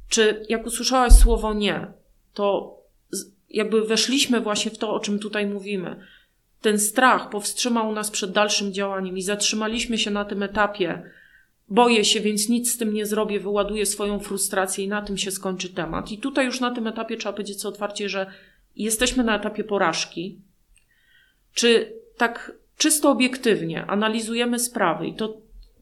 czy 0.09 0.45
jak 0.49 0.65
usłyszałaś 0.65 1.13
słowo 1.13 1.53
nie, 1.53 1.87
to 2.35 2.77
jakby 3.49 3.81
weszliśmy 3.81 4.41
właśnie 4.41 4.71
w 4.71 4.77
to, 4.77 4.93
o 4.93 4.99
czym 4.99 5.19
tutaj 5.19 5.47
mówimy. 5.47 5.95
Ten 6.61 6.79
strach 6.79 7.29
powstrzymał 7.29 7.91
nas 7.91 8.11
przed 8.11 8.31
dalszym 8.31 8.73
działaniem 8.73 9.17
i 9.17 9.21
zatrzymaliśmy 9.21 9.97
się 9.97 10.11
na 10.11 10.25
tym 10.25 10.43
etapie. 10.43 11.11
Boję 11.69 12.05
się, 12.05 12.19
więc 12.19 12.49
nic 12.49 12.73
z 12.73 12.77
tym 12.77 12.93
nie 12.93 13.05
zrobię, 13.05 13.39
wyładuję 13.39 13.85
swoją 13.85 14.19
frustrację 14.19 14.85
i 14.85 14.87
na 14.87 15.01
tym 15.01 15.17
się 15.17 15.31
skończy 15.31 15.69
temat. 15.69 16.11
I 16.11 16.17
tutaj 16.17 16.45
już 16.45 16.59
na 16.59 16.71
tym 16.71 16.87
etapie 16.87 17.17
trzeba 17.17 17.33
powiedzieć 17.33 17.61
co 17.61 17.69
otwarcie, 17.69 18.09
że 18.09 18.31
jesteśmy 18.75 19.23
na 19.23 19.35
etapie 19.35 19.63
porażki. 19.63 20.41
Czy 21.53 21.93
tak 22.17 22.51
czysto 22.77 23.11
obiektywnie 23.11 23.85
analizujemy 23.85 24.59
sprawy 24.59 25.07
i 25.07 25.13
to, 25.13 25.37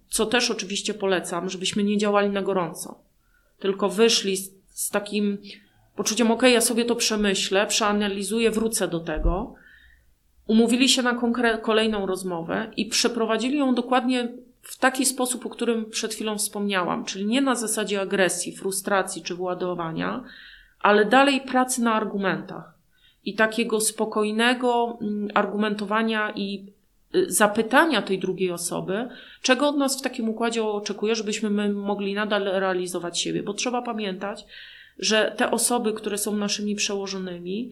co 0.10 0.26
też 0.26 0.52
oczywiście 0.52 0.94
polecam, 0.94 1.50
żebyśmy 1.50 1.84
nie 1.84 1.98
działali 1.98 2.30
na 2.30 2.42
gorąco, 2.42 3.00
tylko 3.60 3.90
wyszli 3.90 4.38
z, 4.38 4.52
z 4.70 4.90
takim 4.90 5.38
poczuciem, 5.96 6.32
ok, 6.32 6.44
ja 6.44 6.62
sobie 6.62 6.86
to 6.86 6.96
przemyślę, 6.96 7.68
przeanalizuję, 7.68 8.52
wrócę 8.52 8.88
do 8.88 9.00
tego. 9.00 9.56
Umówili 10.48 10.90
się 10.90 11.02
na 11.02 11.20
kolejną 11.62 12.06
rozmowę 12.06 12.72
i 12.78 12.86
przeprowadzili 12.86 13.58
ją 13.58 13.76
dokładnie 13.76 14.30
w 14.62 14.78
taki 14.78 15.06
sposób, 15.06 15.46
o 15.46 15.50
którym 15.50 15.90
przed 15.90 16.14
chwilą 16.14 16.38
wspomniałam, 16.38 17.06
czyli 17.06 17.26
nie 17.26 17.42
na 17.42 17.56
zasadzie 17.56 18.02
agresji, 18.02 18.56
frustracji 18.56 19.22
czy 19.22 19.36
władowania, 19.36 20.24
ale 20.80 21.06
dalej 21.06 21.42
pracy 21.42 21.82
na 21.82 21.94
argumentach 21.94 22.74
i 23.26 23.36
takiego 23.36 23.82
spokojnego 23.82 24.98
mm, 25.02 25.28
argumentowania 25.34 26.34
i 26.36 26.68
y, 27.16 27.32
zapytania 27.32 28.02
tej 28.02 28.20
drugiej 28.20 28.52
osoby, 28.52 29.08
czego 29.42 29.68
od 29.68 29.78
nas 29.78 30.00
w 30.00 30.02
takim 30.02 30.30
układzie 30.30 30.64
oczekuje, 30.64 31.16
żebyśmy 31.16 31.50
my 31.50 31.74
mogli 31.74 32.14
nadal 32.14 32.44
realizować 32.44 33.20
siebie, 33.20 33.44
bo 33.44 33.54
trzeba 33.54 33.82
pamiętać, 33.82 34.46
że 35.00 35.34
te 35.38 35.52
osoby, 35.52 35.94
które 35.94 36.18
są 36.18 36.36
naszymi 36.36 36.76
przełożonymi, 36.76 37.72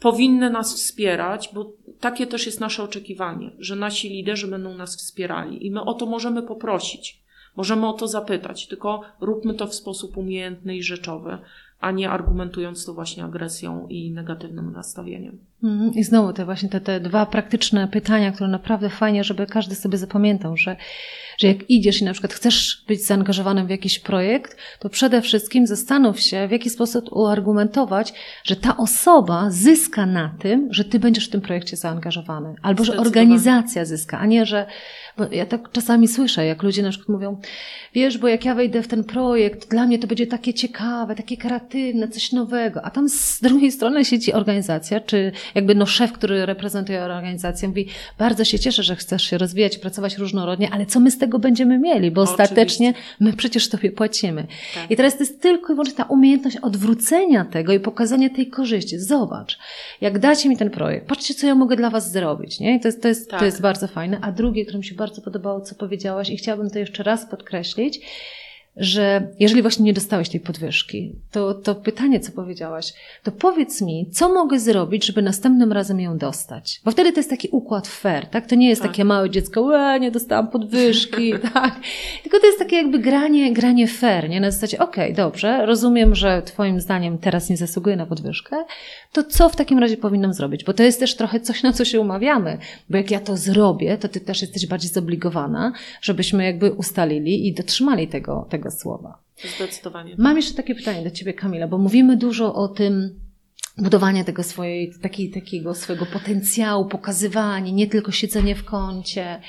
powinny 0.00 0.50
nas 0.50 0.74
wspierać, 0.74 1.50
bo 1.54 1.72
takie 2.00 2.26
też 2.26 2.46
jest 2.46 2.60
nasze 2.60 2.82
oczekiwanie, 2.82 3.50
że 3.58 3.76
nasi 3.76 4.08
liderzy 4.08 4.48
będą 4.48 4.76
nas 4.76 4.96
wspierali 4.96 5.66
i 5.66 5.70
my 5.70 5.80
o 5.84 5.94
to 5.94 6.06
możemy 6.06 6.42
poprosić, 6.42 7.22
możemy 7.56 7.88
o 7.88 7.92
to 7.92 8.08
zapytać, 8.08 8.66
tylko 8.68 9.00
róbmy 9.20 9.54
to 9.54 9.66
w 9.66 9.74
sposób 9.74 10.16
umiejętny 10.16 10.76
i 10.76 10.82
rzeczowy, 10.82 11.38
a 11.80 11.90
nie 11.90 12.10
argumentując 12.10 12.86
to 12.86 12.94
właśnie 12.94 13.24
agresją 13.24 13.86
i 13.88 14.10
negatywnym 14.10 14.72
nastawieniem. 14.72 15.38
Mhm. 15.64 15.94
I 15.94 16.04
znowu 16.04 16.32
te 16.32 16.44
właśnie 16.44 16.68
te, 16.68 16.80
te 16.80 17.00
dwa 17.00 17.26
praktyczne 17.26 17.88
pytania, 17.88 18.32
które 18.32 18.50
naprawdę 18.50 18.90
fajnie, 18.90 19.24
żeby 19.24 19.46
każdy 19.46 19.74
sobie 19.74 19.98
zapamiętał, 19.98 20.56
że 20.56 20.76
że 21.38 21.46
jak 21.46 21.70
idziesz 21.70 22.00
i 22.00 22.04
na 22.04 22.12
przykład 22.12 22.32
chcesz 22.32 22.84
być 22.88 23.06
zaangażowanym 23.06 23.66
w 23.66 23.70
jakiś 23.70 23.98
projekt, 23.98 24.56
to 24.78 24.88
przede 24.88 25.22
wszystkim 25.22 25.66
zastanów 25.66 26.20
się, 26.20 26.48
w 26.48 26.50
jaki 26.50 26.70
sposób 26.70 27.12
uargumentować, 27.12 28.12
że 28.44 28.56
ta 28.56 28.76
osoba 28.76 29.50
zyska 29.50 30.06
na 30.06 30.34
tym, 30.38 30.68
że 30.70 30.84
ty 30.84 30.98
będziesz 30.98 31.28
w 31.28 31.30
tym 31.30 31.40
projekcie 31.40 31.76
zaangażowany. 31.76 32.54
Albo 32.62 32.84
że 32.84 32.96
organizacja 32.96 33.84
zyska, 33.84 34.18
a 34.18 34.26
nie, 34.26 34.46
że 34.46 34.66
bo 35.16 35.24
ja 35.32 35.46
tak 35.46 35.72
czasami 35.72 36.08
słyszę, 36.08 36.46
jak 36.46 36.62
ludzie 36.62 36.82
na 36.82 36.90
przykład 36.90 37.08
mówią, 37.08 37.40
wiesz, 37.94 38.18
bo 38.18 38.28
jak 38.28 38.44
ja 38.44 38.54
wejdę 38.54 38.82
w 38.82 38.88
ten 38.88 39.04
projekt, 39.04 39.70
dla 39.70 39.86
mnie 39.86 39.98
to 39.98 40.06
będzie 40.06 40.26
takie 40.26 40.54
ciekawe, 40.54 41.14
takie 41.14 41.36
kreatywne, 41.36 42.08
coś 42.08 42.32
nowego. 42.32 42.82
A 42.82 42.90
tam 42.90 43.08
z 43.08 43.40
drugiej 43.40 43.72
strony 43.72 44.04
siedzi 44.04 44.32
organizacja, 44.32 45.00
czy 45.00 45.32
jakby 45.54 45.74
no 45.74 45.86
szef, 45.86 46.12
który 46.12 46.46
reprezentuje 46.46 47.02
organizację, 47.02 47.68
mówi, 47.68 47.88
bardzo 48.18 48.44
się 48.44 48.58
cieszę, 48.58 48.82
że 48.82 48.96
chcesz 48.96 49.22
się 49.22 49.38
rozwijać, 49.38 49.78
pracować 49.78 50.18
różnorodnie, 50.18 50.70
ale 50.72 50.86
co 50.86 51.00
my 51.00 51.10
z 51.10 51.18
tego 51.18 51.38
będziemy 51.38 51.78
mieli? 51.78 52.10
Bo 52.10 52.22
Oczywiście. 52.22 52.42
ostatecznie 52.42 52.94
my 53.20 53.32
przecież 53.32 53.68
tobie 53.68 53.92
płacimy. 53.92 54.46
Tak. 54.74 54.90
I 54.90 54.96
teraz 54.96 55.16
to 55.16 55.22
jest 55.22 55.42
tylko 55.42 55.72
i 55.72 55.76
wyłącznie 55.76 55.96
ta 55.96 56.04
umiejętność 56.04 56.56
odwrócenia 56.56 57.44
tego 57.44 57.72
i 57.72 57.80
pokazania 57.80 58.30
tej 58.30 58.46
korzyści. 58.46 58.98
Zobacz, 58.98 59.58
jak 60.00 60.18
dacie 60.18 60.48
mi 60.48 60.56
ten 60.56 60.70
projekt, 60.70 61.06
patrzcie, 61.06 61.34
co 61.34 61.46
ja 61.46 61.54
mogę 61.54 61.76
dla 61.76 61.90
was 61.90 62.12
zrobić, 62.12 62.60
nie? 62.60 62.76
I 62.76 62.80
to 62.80 62.88
jest, 62.88 63.02
to 63.02 63.08
jest, 63.08 63.30
tak. 63.30 63.40
to 63.40 63.46
jest 63.46 63.60
bardzo 63.60 63.88
fajne. 63.88 64.18
A 64.20 64.32
drugie, 64.32 64.62
które 64.62 64.78
mi 64.78 64.84
się 64.84 64.94
bardzo 64.94 65.22
podobało, 65.22 65.60
co 65.60 65.74
powiedziałaś 65.74 66.30
i 66.30 66.36
chciałabym 66.36 66.70
to 66.70 66.78
jeszcze 66.78 67.02
raz 67.02 67.26
podkreślić, 67.26 68.00
że 68.76 69.28
jeżeli 69.40 69.62
właśnie 69.62 69.84
nie 69.84 69.92
dostałeś 69.92 70.28
tej 70.28 70.40
podwyżki, 70.40 71.12
to, 71.30 71.54
to 71.54 71.74
pytanie, 71.74 72.20
co 72.20 72.32
powiedziałaś, 72.32 72.92
to 73.22 73.32
powiedz 73.32 73.82
mi, 73.82 74.10
co 74.12 74.28
mogę 74.28 74.58
zrobić, 74.58 75.06
żeby 75.06 75.22
następnym 75.22 75.72
razem 75.72 76.00
ją 76.00 76.18
dostać? 76.18 76.80
Bo 76.84 76.90
wtedy 76.90 77.12
to 77.12 77.18
jest 77.18 77.30
taki 77.30 77.48
układ 77.48 77.88
fair, 77.88 78.26
tak? 78.26 78.46
To 78.46 78.54
nie 78.54 78.68
jest 78.68 78.82
tak. 78.82 78.90
takie 78.90 79.04
małe 79.04 79.30
dziecko, 79.30 79.62
łe, 79.62 80.00
nie 80.00 80.10
dostałam 80.10 80.48
podwyżki, 80.48 81.32
tak? 81.54 81.80
Tylko 82.22 82.40
to 82.40 82.46
jest 82.46 82.58
takie 82.58 82.76
jakby 82.76 82.98
granie, 82.98 83.52
granie 83.52 83.88
fair, 83.88 84.28
nie? 84.28 84.40
Na 84.40 84.50
zasadzie, 84.50 84.78
okej, 84.78 85.12
okay, 85.12 85.16
dobrze, 85.24 85.66
rozumiem, 85.66 86.14
że 86.14 86.42
twoim 86.42 86.80
zdaniem 86.80 87.18
teraz 87.18 87.50
nie 87.50 87.56
zasługuję 87.56 87.96
na 87.96 88.06
podwyżkę, 88.06 88.64
to 89.12 89.24
co 89.24 89.48
w 89.48 89.56
takim 89.56 89.78
razie 89.78 89.96
powinnam 89.96 90.34
zrobić? 90.34 90.64
Bo 90.64 90.72
to 90.72 90.82
jest 90.82 91.00
też 91.00 91.16
trochę 91.16 91.40
coś, 91.40 91.62
na 91.62 91.72
co 91.72 91.84
się 91.84 92.00
umawiamy, 92.00 92.58
bo 92.90 92.96
jak 92.96 93.10
ja 93.10 93.20
to 93.20 93.36
zrobię, 93.36 93.98
to 93.98 94.08
ty 94.08 94.20
też 94.20 94.42
jesteś 94.42 94.66
bardziej 94.66 94.90
zobligowana, 94.90 95.72
żebyśmy 96.02 96.44
jakby 96.44 96.72
ustalili 96.72 97.48
i 97.48 97.54
dotrzymali 97.54 98.08
tego, 98.08 98.46
tego 98.50 98.63
słowa. 98.70 99.18
Zdecydowanie. 99.56 100.14
Mam 100.18 100.36
jeszcze 100.36 100.54
takie 100.54 100.74
pytanie 100.74 101.04
do 101.04 101.10
Ciebie, 101.10 101.32
Kamila, 101.34 101.68
bo 101.68 101.78
mówimy 101.78 102.16
dużo 102.16 102.54
o 102.54 102.68
tym, 102.68 103.20
budowanie 103.78 104.24
tego 104.24 104.42
swojej, 104.42 104.92
taki, 105.02 105.30
takiego 105.30 105.74
swojego 105.74 106.06
potencjału, 106.06 106.84
pokazywanie, 106.84 107.72
nie 107.72 107.86
tylko 107.86 108.12
siedzenie 108.12 108.54
w 108.54 108.64
kącie. 108.64 109.40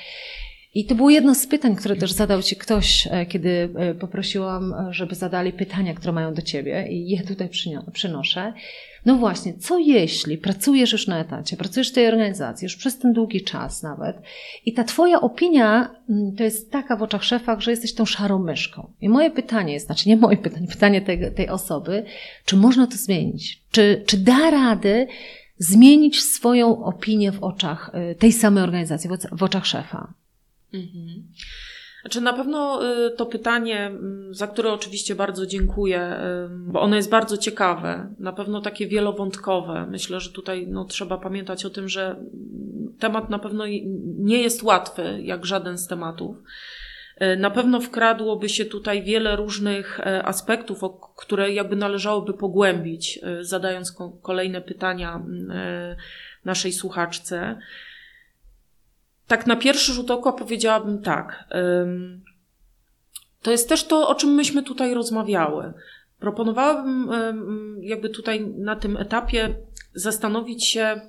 I 0.74 0.84
to 0.84 0.94
było 0.94 1.10
jedno 1.10 1.34
z 1.34 1.46
pytań, 1.46 1.76
które 1.76 1.96
też 1.96 2.12
zadał 2.12 2.42
Ci 2.42 2.56
ktoś, 2.56 3.08
e, 3.10 3.26
kiedy 3.26 3.68
e, 3.76 3.94
poprosiłam, 3.94 4.74
e, 4.74 4.92
żeby 4.92 5.14
zadali 5.14 5.52
pytania, 5.52 5.94
które 5.94 6.12
mają 6.12 6.34
do 6.34 6.42
Ciebie 6.42 6.88
i 6.90 7.08
je 7.08 7.22
tutaj 7.22 7.48
przynoszę. 7.92 8.52
No 9.06 9.16
właśnie, 9.16 9.54
co 9.54 9.78
jeśli 9.78 10.38
pracujesz 10.38 10.92
już 10.92 11.06
na 11.06 11.18
etacie, 11.18 11.56
pracujesz 11.56 11.90
w 11.90 11.94
tej 11.94 12.08
organizacji 12.08 12.64
już 12.66 12.76
przez 12.76 12.98
ten 12.98 13.12
długi 13.12 13.44
czas 13.44 13.82
nawet 13.82 14.16
i 14.64 14.72
ta 14.72 14.84
Twoja 14.84 15.20
opinia 15.20 15.90
mm, 16.10 16.36
to 16.36 16.44
jest 16.44 16.70
taka 16.70 16.96
w 16.96 17.02
oczach 17.02 17.24
szefa, 17.24 17.60
że 17.60 17.70
jesteś 17.70 17.94
tą 17.94 18.04
szarą 18.04 18.38
myszką. 18.38 18.92
I 19.00 19.08
moje 19.08 19.30
pytanie 19.30 19.72
jest, 19.72 19.86
znaczy 19.86 20.08
nie 20.08 20.16
moje 20.16 20.36
pytanie, 20.36 20.68
pytanie 20.74 21.00
tej, 21.00 21.34
tej 21.34 21.48
osoby, 21.48 22.04
czy 22.44 22.56
można 22.56 22.86
to 22.86 22.96
zmienić? 22.96 23.62
Czy, 23.70 24.02
czy 24.06 24.16
da 24.16 24.50
radę 24.50 25.06
zmienić 25.58 26.22
swoją 26.22 26.84
opinię 26.84 27.32
w 27.32 27.42
oczach 27.42 27.90
tej 28.18 28.32
samej 28.32 28.64
organizacji, 28.64 29.10
w 29.32 29.42
oczach 29.42 29.66
szefa? 29.66 30.14
Mhm. 30.74 31.22
Znaczy 32.06 32.20
na 32.20 32.32
pewno 32.32 32.80
y, 33.06 33.10
to 33.10 33.26
pytanie, 33.26 33.86
mm, 33.86 34.34
za 34.34 34.46
które 34.46 34.72
oczywiście 34.72 35.14
bardzo 35.14 35.46
dziękuję, 35.46 36.16
y, 36.46 36.48
bo 36.48 36.80
ono 36.80 36.96
jest 36.96 37.10
bardzo 37.10 37.36
ciekawe, 37.36 38.14
na 38.18 38.32
pewno 38.32 38.60
takie 38.60 38.86
wielowątkowe. 38.86 39.86
Myślę, 39.90 40.20
że 40.20 40.30
tutaj 40.30 40.66
no, 40.68 40.84
trzeba 40.84 41.18
pamiętać 41.18 41.64
o 41.64 41.70
tym, 41.70 41.88
że 41.88 42.16
temat 42.98 43.30
na 43.30 43.38
pewno 43.38 43.64
nie 44.18 44.42
jest 44.42 44.62
łatwy, 44.62 45.18
jak 45.22 45.46
żaden 45.46 45.78
z 45.78 45.86
tematów. 45.86 46.36
Y, 47.22 47.36
na 47.36 47.50
pewno 47.50 47.80
wkradłoby 47.80 48.48
się 48.48 48.64
tutaj 48.64 49.02
wiele 49.02 49.36
różnych 49.36 50.00
e, 50.00 50.22
aspektów, 50.22 50.80
które 51.16 51.52
jakby 51.52 51.76
należałoby 51.76 52.34
pogłębić, 52.34 53.20
zadając 53.40 53.96
kolejne 54.22 54.60
pytania 54.60 55.14
mm, 55.14 55.50
e, 55.50 55.96
naszej 56.44 56.72
słuchaczce 56.72 57.58
tak 59.26 59.46
na 59.46 59.56
pierwszy 59.56 59.92
rzut 59.92 60.10
oka 60.10 60.32
powiedziałabym 60.32 61.02
tak. 61.02 61.44
To 63.42 63.50
jest 63.50 63.68
też 63.68 63.84
to, 63.84 64.08
o 64.08 64.14
czym 64.14 64.30
myśmy 64.30 64.62
tutaj 64.62 64.94
rozmawiały. 64.94 65.72
Proponowałabym 66.18 67.10
jakby 67.80 68.08
tutaj 68.08 68.46
na 68.46 68.76
tym 68.76 68.96
etapie 68.96 69.56
zastanowić 69.94 70.64
się, 70.64 71.00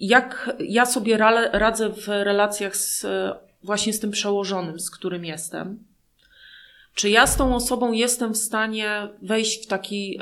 jak 0.00 0.56
ja 0.58 0.86
sobie 0.86 1.16
radzę 1.52 1.88
w 1.88 2.08
relacjach 2.08 2.76
z, 2.76 3.06
właśnie 3.62 3.92
z 3.92 4.00
tym 4.00 4.10
przełożonym, 4.10 4.80
z 4.80 4.90
którym 4.90 5.24
jestem. 5.24 5.84
Czy 6.94 7.10
ja 7.10 7.26
z 7.26 7.36
tą 7.36 7.54
osobą 7.54 7.92
jestem 7.92 8.32
w 8.34 8.38
stanie 8.38 9.08
wejść 9.22 9.64
w, 9.64 9.66
taki, 9.66 10.20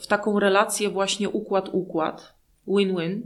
w 0.00 0.06
taką 0.06 0.40
relację 0.40 0.88
właśnie 0.88 1.28
układ-układ, 1.28 2.34
win-win? 2.66 3.22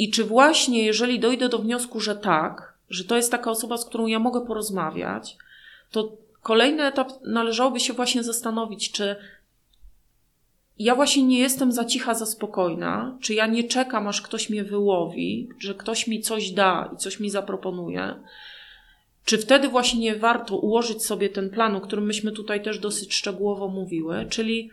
I 0.00 0.10
czy 0.10 0.24
właśnie, 0.24 0.84
jeżeli 0.84 1.20
dojdę 1.20 1.48
do 1.48 1.58
wniosku, 1.58 2.00
że 2.00 2.16
tak, 2.16 2.74
że 2.90 3.04
to 3.04 3.16
jest 3.16 3.30
taka 3.30 3.50
osoba, 3.50 3.76
z 3.76 3.84
którą 3.84 4.06
ja 4.06 4.18
mogę 4.18 4.46
porozmawiać, 4.46 5.36
to 5.90 6.16
kolejny 6.42 6.84
etap 6.84 7.12
należałoby 7.24 7.80
się 7.80 7.92
właśnie 7.92 8.22
zastanowić, 8.22 8.92
czy 8.92 9.16
ja 10.78 10.94
właśnie 10.94 11.22
nie 11.22 11.38
jestem 11.38 11.72
za 11.72 11.84
cicha, 11.84 12.14
za 12.14 12.26
spokojna, 12.26 13.18
czy 13.20 13.34
ja 13.34 13.46
nie 13.46 13.64
czekam, 13.64 14.08
aż 14.08 14.22
ktoś 14.22 14.50
mnie 14.50 14.64
wyłowi, 14.64 15.48
że 15.58 15.74
ktoś 15.74 16.06
mi 16.06 16.20
coś 16.20 16.50
da 16.50 16.90
i 16.94 16.96
coś 16.96 17.20
mi 17.20 17.30
zaproponuje, 17.30 18.14
czy 19.24 19.38
wtedy 19.38 19.68
właśnie 19.68 20.00
nie 20.00 20.16
warto 20.16 20.56
ułożyć 20.56 21.04
sobie 21.04 21.28
ten 21.28 21.50
plan, 21.50 21.76
o 21.76 21.80
którym 21.80 22.06
myśmy 22.06 22.32
tutaj 22.32 22.62
też 22.62 22.78
dosyć 22.78 23.14
szczegółowo 23.14 23.68
mówiły, 23.68 24.26
czyli 24.30 24.70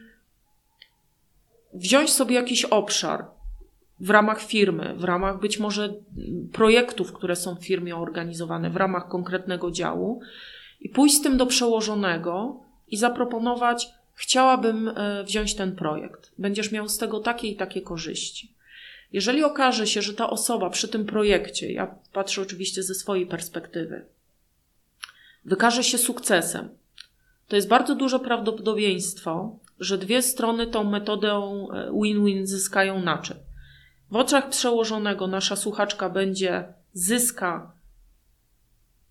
wziąć 1.74 2.10
sobie 2.10 2.36
jakiś 2.36 2.66
obszar 2.66 3.37
w 4.00 4.10
ramach 4.10 4.42
firmy, 4.42 4.96
w 4.98 5.04
ramach 5.04 5.40
być 5.40 5.60
może 5.60 5.94
projektów, 6.54 7.14
które 7.14 7.36
są 7.36 7.56
w 7.56 7.66
firmie 7.66 7.96
organizowane, 7.96 8.70
w 8.70 8.76
ramach 8.76 9.08
konkretnego 9.08 9.72
działu 9.72 10.22
i 10.82 10.90
pójść 10.90 11.16
z 11.16 11.22
tym 11.22 11.38
do 11.38 11.46
przełożonego 11.46 12.60
i 12.88 12.98
zaproponować, 12.98 13.88
chciałabym 14.14 14.88
e, 14.88 15.24
wziąć 15.24 15.56
ten 15.56 15.76
projekt. 15.76 16.32
Będziesz 16.38 16.72
miał 16.72 16.88
z 16.88 16.98
tego 16.98 17.20
takie 17.20 17.48
i 17.48 17.56
takie 17.56 17.82
korzyści. 17.82 18.54
Jeżeli 19.14 19.44
okaże 19.44 19.88
się, 19.88 20.02
że 20.02 20.14
ta 20.14 20.30
osoba 20.30 20.70
przy 20.70 20.88
tym 20.88 21.06
projekcie, 21.06 21.72
ja 21.72 21.96
patrzę 22.14 22.42
oczywiście 22.42 22.84
ze 22.84 22.96
swojej 22.96 23.26
perspektywy, 23.26 24.06
wykaże 25.46 25.84
się 25.84 25.98
sukcesem, 25.98 26.70
to 27.48 27.56
jest 27.56 27.68
bardzo 27.68 27.96
duże 27.96 28.20
prawdopodobieństwo, 28.20 29.60
że 29.80 29.98
dwie 29.98 30.22
strony 30.22 30.68
tą 30.68 30.84
metodę 30.84 31.32
e, 31.32 31.92
win-win 32.04 32.48
zyskają 32.48 33.02
na 33.02 33.18
czym? 33.18 33.38
W 34.12 34.16
oczach 34.16 34.50
przełożonego 34.50 35.28
nasza 35.28 35.56
słuchaczka 35.56 36.10
będzie 36.10 36.64
zyska 36.94 37.72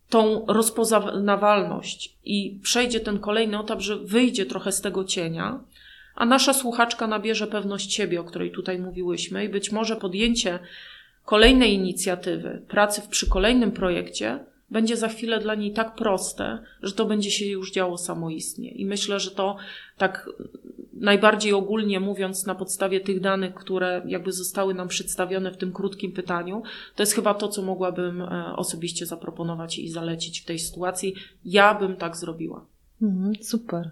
tą 0.09 0.47
rozpoznawalność 0.47 2.17
i 2.25 2.61
przejdzie 2.63 3.01
ten 3.01 3.19
kolejny 3.19 3.61
etap, 3.61 3.81
że 3.81 3.97
wyjdzie 3.97 4.47
trochę 4.47 4.73
z 4.73 4.81
tego 4.81 5.05
cienia, 5.05 5.61
a 6.15 6.27
nasza 6.27 6.55
słuchaczka 6.55 7.07
nabierze 7.07 7.47
pewność 7.47 7.95
siebie, 7.95 8.21
o 8.21 8.25
której 8.25 8.51
tutaj 8.51 8.79
mówiłyśmy, 8.79 9.45
i 9.45 9.49
być 9.49 9.73
może 9.73 9.97
podjęcie 9.97 10.59
kolejnej 11.25 11.75
inicjatywy, 11.75 12.63
pracy 12.69 13.03
przy 13.11 13.29
kolejnym 13.29 13.73
projekcie 13.73 14.45
będzie 14.71 14.97
za 14.97 15.09
chwilę 15.09 15.41
dla 15.41 15.55
niej 15.55 15.73
tak 15.73 15.95
proste, 15.95 16.59
że 16.83 16.93
to 16.93 17.05
będzie 17.05 17.31
się 17.31 17.47
już 17.47 17.73
działo 17.73 17.99
samoistnie. 17.99 18.71
I 18.71 18.87
myślę, 18.87 19.21
że 19.21 19.31
to 19.31 19.57
tak 19.99 20.29
najbardziej 20.93 21.53
ogólnie 21.53 22.01
mówiąc, 22.01 22.47
na 22.47 22.55
podstawie 22.55 23.01
tych 23.01 23.21
danych, 23.21 23.55
które 23.55 24.03
jakby 24.07 24.33
zostały 24.33 24.75
nam 24.75 24.89
przedstawione 24.89 25.51
w 25.51 25.57
tym 25.57 25.73
krótkim 25.73 26.13
pytaniu, 26.13 26.63
to 26.95 27.03
jest 27.03 27.13
chyba 27.13 27.35
to, 27.35 27.49
co 27.49 27.63
mogłabym 27.63 28.23
e, 28.23 28.57
osobiście 28.57 29.07
zaproponować 29.07 29.79
i 29.79 29.89
zalecić 29.89 30.41
w 30.41 30.45
tej 30.45 30.59
sytuacji. 30.59 31.15
Ja 31.45 31.75
bym 31.75 31.97
tak 31.97 32.17
zrobiła. 32.17 32.67
Mhm, 33.03 33.35
super. 33.43 33.91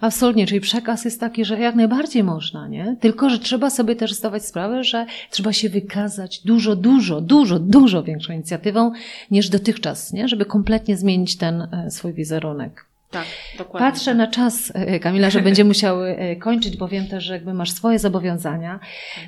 Absolutnie, 0.00 0.46
czyli 0.46 0.60
przekaz 0.60 1.04
jest 1.04 1.20
taki, 1.20 1.44
że 1.44 1.58
jak 1.58 1.74
najbardziej 1.74 2.24
można, 2.24 2.68
nie? 2.68 2.96
Tylko, 3.00 3.30
że 3.30 3.38
trzeba 3.38 3.70
sobie 3.70 3.96
też 3.96 4.12
zdawać 4.14 4.44
sprawę, 4.44 4.84
że 4.84 5.06
trzeba 5.30 5.52
się 5.52 5.68
wykazać 5.68 6.38
dużo, 6.44 6.76
dużo, 6.76 7.20
dużo, 7.20 7.58
dużo 7.58 8.02
większą 8.02 8.32
inicjatywą 8.32 8.92
niż 9.30 9.48
dotychczas, 9.48 10.12
nie? 10.12 10.28
Żeby 10.28 10.44
kompletnie 10.44 10.96
zmienić 10.96 11.36
ten 11.36 11.62
e, 11.62 11.90
swój 11.90 12.12
wizerunek. 12.12 12.91
Tak, 13.12 13.26
dokładnie. 13.58 13.90
Patrzę 13.90 14.04
tak. 14.04 14.16
na 14.16 14.26
czas, 14.26 14.72
e, 14.74 15.00
Kamila, 15.00 15.30
że 15.30 15.40
będziemy 15.40 15.68
musiały 15.68 16.16
e, 16.16 16.36
kończyć, 16.36 16.76
bo 16.76 16.88
wiem 16.88 17.06
też, 17.06 17.24
że 17.24 17.32
jakby 17.32 17.54
masz 17.54 17.70
swoje 17.70 17.98
zobowiązania. 17.98 18.80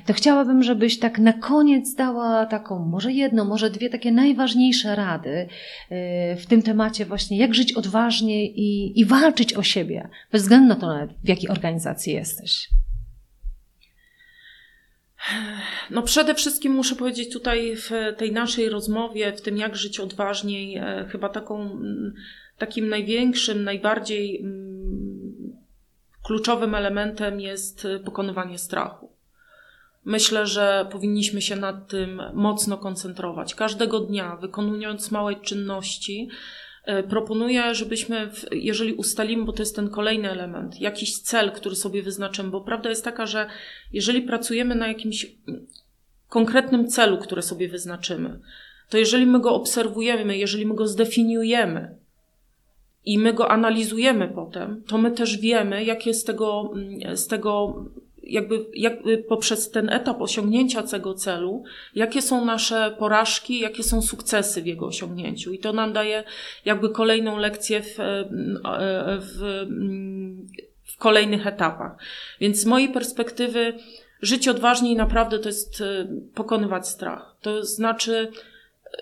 To 0.05 0.13
chciałabym, 0.13 0.63
żebyś 0.63 0.99
tak 0.99 1.19
na 1.19 1.33
koniec 1.33 1.95
dała 1.95 2.45
taką, 2.45 2.79
może 2.79 3.11
jedną, 3.11 3.45
może 3.45 3.69
dwie 3.69 3.89
takie 3.89 4.11
najważniejsze 4.11 4.95
rady 4.95 5.47
e, 5.89 6.35
w 6.35 6.45
tym 6.45 6.61
temacie 6.61 7.05
właśnie, 7.05 7.37
jak 7.37 7.55
żyć 7.55 7.73
odważnie 7.73 8.45
i, 8.45 8.99
i 8.99 9.05
walczyć 9.05 9.53
o 9.53 9.63
siebie, 9.63 10.09
bez 10.31 10.41
względu 10.41 10.67
na 10.67 10.75
to, 10.75 11.13
w 11.23 11.27
jakiej 11.27 11.49
organizacji 11.49 12.13
jesteś. 12.13 12.69
No 15.89 16.01
przede 16.01 16.35
wszystkim 16.35 16.73
muszę 16.73 16.95
powiedzieć 16.95 17.33
tutaj 17.33 17.75
w 17.75 17.89
tej 18.17 18.31
naszej 18.31 18.69
rozmowie, 18.69 19.33
w 19.33 19.41
tym 19.41 19.57
jak 19.57 19.75
żyć 19.75 19.99
odważniej, 19.99 20.81
chyba 21.09 21.29
taką 21.29 21.61
mm, 21.61 22.13
takim 22.57 22.89
największym, 22.89 23.63
najbardziej 23.63 24.39
mm, 24.41 25.57
kluczowym 26.23 26.75
elementem 26.75 27.41
jest 27.41 27.87
pokonywanie 28.05 28.57
strachu. 28.57 29.15
Myślę, 30.05 30.47
że 30.47 30.87
powinniśmy 30.91 31.41
się 31.41 31.55
nad 31.55 31.87
tym 31.87 32.21
mocno 32.33 32.77
koncentrować. 32.77 33.55
Każdego 33.55 33.99
dnia, 33.99 34.35
wykonując 34.35 35.11
małe 35.11 35.35
czynności, 35.35 36.29
e, 36.83 37.03
proponuję, 37.03 37.75
żebyśmy, 37.75 38.29
jeżeli 38.51 38.93
ustalimy, 38.93 39.45
bo 39.45 39.53
to 39.53 39.61
jest 39.61 39.75
ten 39.75 39.89
kolejny 39.89 40.31
element, 40.31 40.81
jakiś 40.81 41.19
cel, 41.19 41.51
który 41.51 41.75
sobie 41.75 42.03
wyznaczymy, 42.03 42.49
bo 42.49 42.61
prawda 42.61 42.89
jest 42.89 43.03
taka, 43.03 43.25
że 43.25 43.49
jeżeli 43.93 44.21
pracujemy 44.21 44.75
na 44.75 44.87
jakimś 44.87 45.25
konkretnym 46.29 46.87
celu, 46.87 47.17
który 47.17 47.41
sobie 47.41 47.67
wyznaczymy, 47.67 48.39
to 48.89 48.97
jeżeli 48.97 49.25
my 49.25 49.39
go 49.39 49.55
obserwujemy, 49.55 50.37
jeżeli 50.37 50.65
my 50.65 50.75
go 50.75 50.87
zdefiniujemy, 50.87 51.95
i 53.05 53.19
my 53.19 53.33
go 53.33 53.51
analizujemy 53.51 54.27
potem, 54.27 54.83
to 54.87 54.97
my 54.97 55.11
też 55.11 55.37
wiemy, 55.37 55.83
jakie 55.83 56.13
z 56.13 56.23
tego, 56.23 56.71
mm, 56.75 57.17
z 57.17 57.27
tego 57.27 57.75
jakby, 58.25 58.65
jakby 58.73 59.17
poprzez 59.17 59.71
ten 59.71 59.89
etap 59.89 60.21
osiągnięcia 60.21 60.83
tego 60.83 61.13
celu, 61.13 61.63
jakie 61.95 62.21
są 62.21 62.45
nasze 62.45 62.95
porażki, 62.99 63.59
jakie 63.59 63.83
są 63.83 64.01
sukcesy 64.01 64.61
w 64.61 64.65
jego 64.65 64.85
osiągnięciu. 64.85 65.53
I 65.53 65.59
to 65.59 65.73
nam 65.73 65.93
daje 65.93 66.23
jakby 66.65 66.89
kolejną 66.89 67.37
lekcję 67.37 67.81
w, 67.81 67.99
e, 67.99 68.25
w, 69.19 69.65
w 70.83 70.97
kolejnych 70.97 71.47
etapach. 71.47 71.97
Więc 72.39 72.59
z 72.59 72.65
mojej 72.65 72.89
perspektywy 72.89 73.73
żyć 74.21 74.47
odważniej 74.47 74.95
naprawdę 74.95 75.39
to 75.39 75.49
jest 75.49 75.81
e, 75.81 76.07
pokonywać 76.33 76.87
strach. 76.87 77.35
To 77.41 77.63
znaczy 77.63 78.31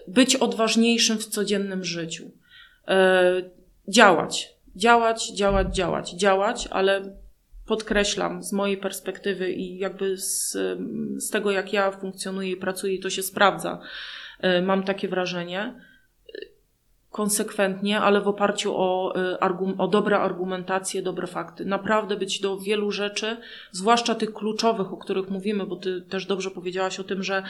być 0.08 0.36
odważniejszym 0.36 1.18
w 1.18 1.26
codziennym 1.26 1.84
życiu 1.84 2.32
e, 2.88 3.63
działać. 3.88 4.54
Działać, 4.76 5.32
działać, 5.32 5.76
działać, 5.76 6.12
działać, 6.12 6.68
ale 6.72 7.02
podkreślam 7.66 8.44
z 8.44 8.54
mojej 8.54 8.78
perspektywy 8.78 9.52
i 9.52 9.78
jakby 9.78 10.18
z, 10.18 10.52
z 11.18 11.30
tego, 11.30 11.52
jak 11.52 11.74
ja 11.74 11.92
funkcjonuję 11.92 12.52
i 12.52 12.58
pracuję, 12.58 13.00
to 13.00 13.10
się 13.10 13.24
sprawdza. 13.24 13.80
E, 14.40 14.62
mam 14.62 14.84
takie 14.84 15.08
wrażenie. 15.08 15.74
Konsekwentnie, 17.12 18.00
ale 18.00 18.22
w 18.22 18.28
oparciu 18.28 18.74
o, 18.76 19.16
e, 19.16 19.40
o 19.78 19.88
dobre 19.88 20.20
argumentacje, 20.20 21.02
dobre 21.02 21.28
fakty. 21.28 21.66
Naprawdę 21.66 22.16
być 22.18 22.40
do 22.40 22.58
wielu 22.58 22.92
rzeczy, 22.92 23.38
zwłaszcza 23.72 24.16
tych 24.16 24.34
kluczowych, 24.34 24.94
o 24.94 24.98
których 24.98 25.30
mówimy, 25.30 25.66
bo 25.66 25.76
ty 25.76 26.02
też 26.02 26.26
dobrze 26.26 26.52
powiedziałaś 26.52 27.00
o 27.00 27.04
tym, 27.04 27.24
że 27.24 27.44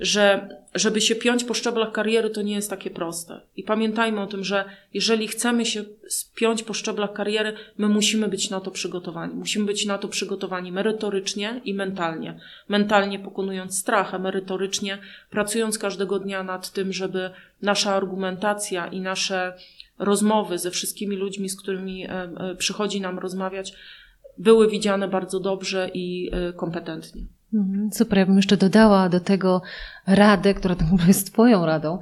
że 0.00 0.48
żeby 0.74 1.00
się 1.00 1.14
piąć 1.14 1.44
po 1.44 1.54
szczeblach 1.54 1.92
kariery, 1.92 2.30
to 2.30 2.42
nie 2.42 2.54
jest 2.54 2.70
takie 2.70 2.90
proste. 2.90 3.40
I 3.56 3.62
pamiętajmy 3.62 4.20
o 4.20 4.26
tym, 4.26 4.44
że 4.44 4.64
jeżeli 4.94 5.28
chcemy 5.28 5.66
się 5.66 5.84
spiąć 6.08 6.62
po 6.62 6.74
szczeblach 6.74 7.12
kariery, 7.12 7.52
my 7.78 7.88
musimy 7.88 8.28
być 8.28 8.50
na 8.50 8.60
to 8.60 8.70
przygotowani. 8.70 9.34
Musimy 9.34 9.66
być 9.66 9.86
na 9.86 9.98
to 9.98 10.08
przygotowani 10.08 10.72
merytorycznie 10.72 11.60
i 11.64 11.74
mentalnie. 11.74 12.40
Mentalnie 12.68 13.18
pokonując 13.18 13.78
strach, 13.78 14.14
a 14.14 14.18
merytorycznie 14.18 14.98
pracując 15.30 15.78
każdego 15.78 16.18
dnia 16.18 16.42
nad 16.42 16.70
tym, 16.70 16.92
żeby 16.92 17.30
nasza 17.62 17.94
argumentacja 17.94 18.86
i 18.86 19.00
nasze 19.00 19.56
rozmowy 19.98 20.58
ze 20.58 20.70
wszystkimi 20.70 21.16
ludźmi, 21.16 21.48
z 21.48 21.56
którymi 21.56 22.04
e, 22.04 22.10
e, 22.10 22.54
przychodzi 22.58 23.00
nam 23.00 23.18
rozmawiać, 23.18 23.74
były 24.38 24.70
widziane 24.70 25.08
bardzo 25.08 25.40
dobrze 25.40 25.90
i 25.94 26.30
e, 26.32 26.52
kompetentnie. 26.52 27.22
Mhm, 27.54 27.90
super, 27.92 28.18
ja 28.18 28.26
bym 28.26 28.36
jeszcze 28.36 28.56
dodała 28.56 29.08
do 29.08 29.20
tego 29.20 29.62
radę, 30.06 30.54
która 30.54 30.74
tak 30.74 30.82
naprawdę 30.84 31.08
jest 31.08 31.32
Twoją 31.32 31.66
radą, 31.66 31.98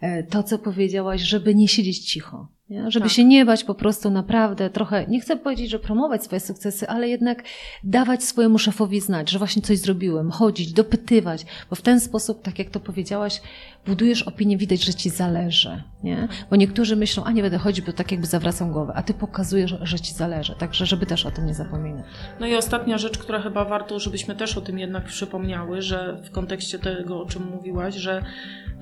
e, 0.00 0.22
to 0.22 0.42
co 0.42 0.58
powiedziałaś, 0.58 1.22
żeby 1.22 1.54
nie 1.54 1.68
siedzieć 1.68 1.98
cicho. 1.98 2.48
Nie? 2.72 2.90
Żeby 2.90 3.06
Tak. 3.06 3.12
się 3.12 3.24
nie 3.24 3.44
bać 3.44 3.64
po 3.64 3.74
prostu 3.74 4.10
naprawdę 4.10 4.70
trochę, 4.70 5.06
nie 5.06 5.20
chcę 5.20 5.36
powiedzieć, 5.36 5.70
że 5.70 5.78
promować 5.78 6.24
swoje 6.24 6.40
sukcesy, 6.40 6.88
ale 6.88 7.08
jednak 7.08 7.42
dawać 7.84 8.24
swojemu 8.24 8.58
szefowi 8.58 9.00
znać, 9.00 9.30
że 9.30 9.38
właśnie 9.38 9.62
coś 9.62 9.78
zrobiłem, 9.78 10.30
chodzić, 10.30 10.72
dopytywać, 10.72 11.46
bo 11.70 11.76
w 11.76 11.82
ten 11.82 12.00
sposób, 12.00 12.42
tak 12.42 12.58
jak 12.58 12.70
to 12.70 12.80
powiedziałaś, 12.80 13.42
budujesz 13.86 14.22
opinię, 14.22 14.56
widać, 14.56 14.84
że 14.84 14.94
ci 14.94 15.10
zależy. 15.10 15.82
Nie? 16.02 16.28
Bo 16.50 16.56
niektórzy 16.56 16.96
myślą, 16.96 17.24
a 17.24 17.32
nie 17.32 17.42
będę 17.42 17.58
chodzić, 17.58 17.84
bo 17.86 17.92
tak 17.92 18.10
jakby 18.12 18.26
zawracam 18.26 18.72
głowę, 18.72 18.92
a 18.96 19.02
ty 19.02 19.14
pokazujesz, 19.14 19.74
że 19.82 20.00
ci 20.00 20.14
zależy. 20.14 20.54
Także, 20.58 20.86
żeby 20.86 21.06
też 21.06 21.26
o 21.26 21.30
tym 21.30 21.46
nie 21.46 21.54
zapominać. 21.54 22.06
No 22.40 22.46
i 22.46 22.54
ostatnia 22.54 22.98
rzecz, 22.98 23.18
która 23.18 23.40
chyba 23.40 23.64
warto, 23.64 24.00
żebyśmy 24.00 24.36
też 24.36 24.58
o 24.58 24.60
tym 24.60 24.78
jednak 24.78 25.04
przypomniały, 25.04 25.82
że 25.82 26.22
w 26.24 26.30
kontekście 26.30 26.78
tego, 26.78 27.22
o 27.22 27.26
czym 27.26 27.42
mówiłaś, 27.50 27.94
że 27.94 28.22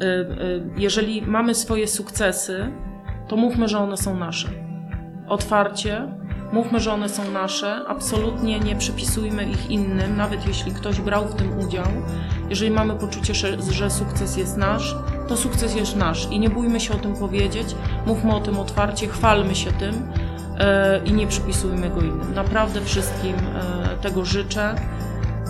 y, 0.02 0.04
y, 0.04 0.62
jeżeli 0.76 1.22
mamy 1.22 1.54
swoje 1.54 1.88
sukcesy, 1.88 2.72
to 3.30 3.36
mówmy, 3.36 3.68
że 3.68 3.78
one 3.78 3.96
są 3.96 4.16
nasze. 4.16 4.48
Otwarcie, 5.28 6.08
mówmy, 6.52 6.80
że 6.80 6.92
one 6.92 7.08
są 7.08 7.30
nasze, 7.30 7.80
absolutnie 7.88 8.60
nie 8.60 8.76
przypisujmy 8.76 9.44
ich 9.44 9.70
innym, 9.70 10.16
nawet 10.16 10.46
jeśli 10.46 10.72
ktoś 10.72 11.00
brał 11.00 11.28
w 11.28 11.34
tym 11.34 11.58
udział. 11.58 11.86
Jeżeli 12.48 12.70
mamy 12.70 12.94
poczucie, 12.94 13.34
że, 13.60 13.90
sukces 13.90 14.36
jest 14.36 14.56
nasz, 14.56 14.96
to 15.28 15.36
sukces 15.36 15.74
jest 15.74 15.96
nasz 15.96 16.28
i 16.30 16.40
nie 16.40 16.50
bójmy 16.50 16.80
się 16.80 16.94
o 16.94 16.96
tym 16.96 17.16
powiedzieć, 17.16 17.74
mówmy 18.06 18.34
o 18.34 18.40
tym 18.40 18.58
otwarcie, 18.58 19.08
chwalmy 19.08 19.54
się 19.54 19.72
tym 19.72 20.12
e, 20.58 21.00
i 21.04 21.12
nie 21.12 21.26
przypisujmy 21.26 21.90
go 21.90 22.00
innym. 22.00 22.34
Naprawdę 22.34 22.80
wszystkim 22.80 23.34
e, 23.34 23.96
tego 24.02 24.24
życzę 24.24 24.74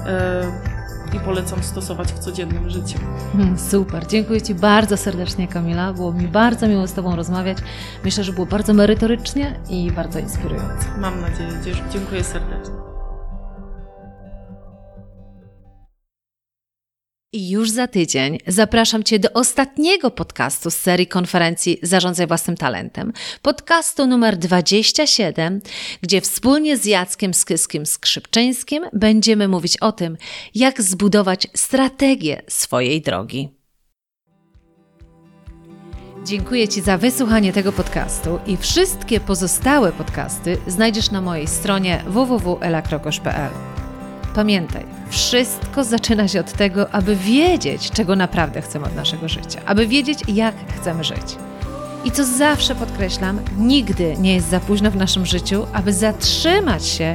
e, 0.07 0.70
i 1.15 1.21
polecam 1.21 1.63
stosować 1.63 2.13
w 2.13 2.19
codziennym 2.19 2.71
życiu. 2.71 2.99
Hmm, 3.37 3.59
Super, 3.59 4.07
dziękuję 4.07 4.43
Ci 4.43 4.55
bardzo 4.55 4.97
serdecznie, 4.97 5.49
Kamila. 5.49 5.93
Było 5.93 6.13
mi 6.13 6.29
bardzo 6.29 6.69
miło 6.69 6.87
z 6.87 6.93
Tobą 6.93 7.17
rozmawiać. 7.17 7.59
Myślę, 8.05 8.25
że 8.25 8.33
było 8.33 8.47
bardzo 8.47 8.75
merytorycznie 8.75 9.61
i 9.71 9.93
bardzo 9.93 10.19
inspirujące. 10.19 10.87
Mam 10.99 11.21
nadzieję. 11.21 11.51
Dzie- 11.65 11.83
Dziękuję 11.93 12.25
serdecznie. 12.25 12.75
I 17.33 17.51
już 17.51 17.71
za 17.71 17.87
tydzień 17.87 18.39
zapraszam 18.47 19.03
Cię 19.03 19.19
do 19.19 19.33
ostatniego 19.33 20.11
podcastu 20.11 20.71
z 20.71 20.77
serii 20.77 21.07
konferencji 21.07 21.79
Zarządzaj 21.83 22.27
Własnym 22.27 22.57
Talentem. 22.57 23.13
Podcastu 23.43 24.07
numer 24.07 24.37
27, 24.37 25.61
gdzie 26.03 26.21
wspólnie 26.21 26.77
z 26.77 26.85
Jackiem 26.85 27.35
Skyskim 27.35 27.87
Skrzypczyńskim 27.87 28.85
będziemy 28.93 29.49
mówić 29.49 29.77
o 29.77 29.93
tym, 29.93 30.17
jak 30.55 30.83
zbudować 30.83 31.47
strategię 31.55 32.43
swojej 32.49 33.03
drogi. 33.03 33.49
Dziękuję 36.25 36.69
Ci 36.69 36.81
za 36.81 36.99
wysłuchanie 36.99 37.53
tego 37.53 37.73
podcastu 37.73 38.39
i 38.47 38.57
wszystkie 38.57 39.21
pozostałe 39.21 39.93
podcasty 39.93 40.59
znajdziesz 40.67 41.11
na 41.11 41.21
mojej 41.21 41.47
stronie 41.47 42.05
www.elakrokosz.pl. 42.07 43.80
Pamiętaj, 44.35 44.85
wszystko 45.09 45.85
zaczyna 45.85 46.29
się 46.29 46.41
od 46.41 46.53
tego, 46.53 46.91
aby 46.91 47.17
wiedzieć, 47.17 47.91
czego 47.91 48.17
naprawdę 48.17 48.63
chcemy 48.63 48.87
od 48.87 48.97
naszego 48.97 49.29
życia, 49.29 49.61
aby 49.67 49.87
wiedzieć, 49.87 50.19
jak 50.29 50.55
chcemy 50.81 51.05
żyć. 51.05 51.37
I 52.05 52.11
co 52.11 52.25
zawsze 52.25 52.75
podkreślam, 52.75 53.41
nigdy 53.59 54.17
nie 54.19 54.35
jest 54.35 54.51
za 54.51 54.61
późno 54.61 54.91
w 54.91 54.97
naszym 54.97 55.27
życiu, 55.27 55.67
aby 55.73 55.93
zatrzymać 55.93 56.87
się 56.87 57.15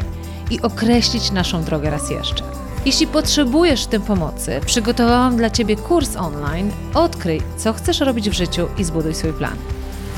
i 0.52 0.62
określić 0.62 1.32
naszą 1.32 1.64
drogę 1.64 1.90
raz 1.90 2.10
jeszcze. 2.10 2.44
Jeśli 2.86 3.08
potrzebujesz 3.08 3.84
w 3.84 3.88
tym 3.88 4.02
pomocy, 4.02 4.62
przygotowałam 4.66 5.38
dla 5.38 5.50
Ciebie 5.50 5.76
kurs 5.76 6.16
online 6.16 6.72
Odkryj, 6.94 7.42
co 7.58 7.74
chcesz 7.74 8.00
robić 8.00 8.30
w 8.30 8.34
życiu 8.34 8.68
i 8.78 8.84
zbuduj 8.84 9.14
swój 9.16 9.34
plan. 9.34 9.56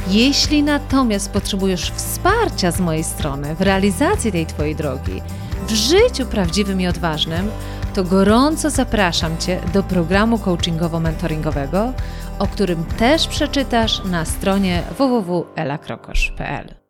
Jeśli 0.08 0.64
natomiast 0.64 1.32
potrzebujesz 1.32 1.92
wsparcia 1.92 2.72
z 2.72 2.80
mojej 2.80 3.04
strony 3.04 3.56
w 3.56 3.62
realizacji 3.62 4.32
tej 4.32 4.46
Twojej 4.46 4.76
drogi, 4.76 5.22
w 5.68 5.72
życiu 5.72 6.26
prawdziwym 6.26 6.82
i 6.82 6.88
odważnym, 6.88 7.52
to 7.94 8.04
gorąco 8.04 8.70
zapraszam 8.70 9.38
Cię 9.38 9.60
do 9.74 9.84
programu 9.84 10.38
coachingowo-mentoringowego, 10.38 11.94
o 12.40 12.48
którym 12.48 12.86
też 12.86 13.28
przeczytasz 13.28 14.04
na 14.06 14.26
stronie 14.26 14.84
www.elakrokosz.pl. 14.98 16.87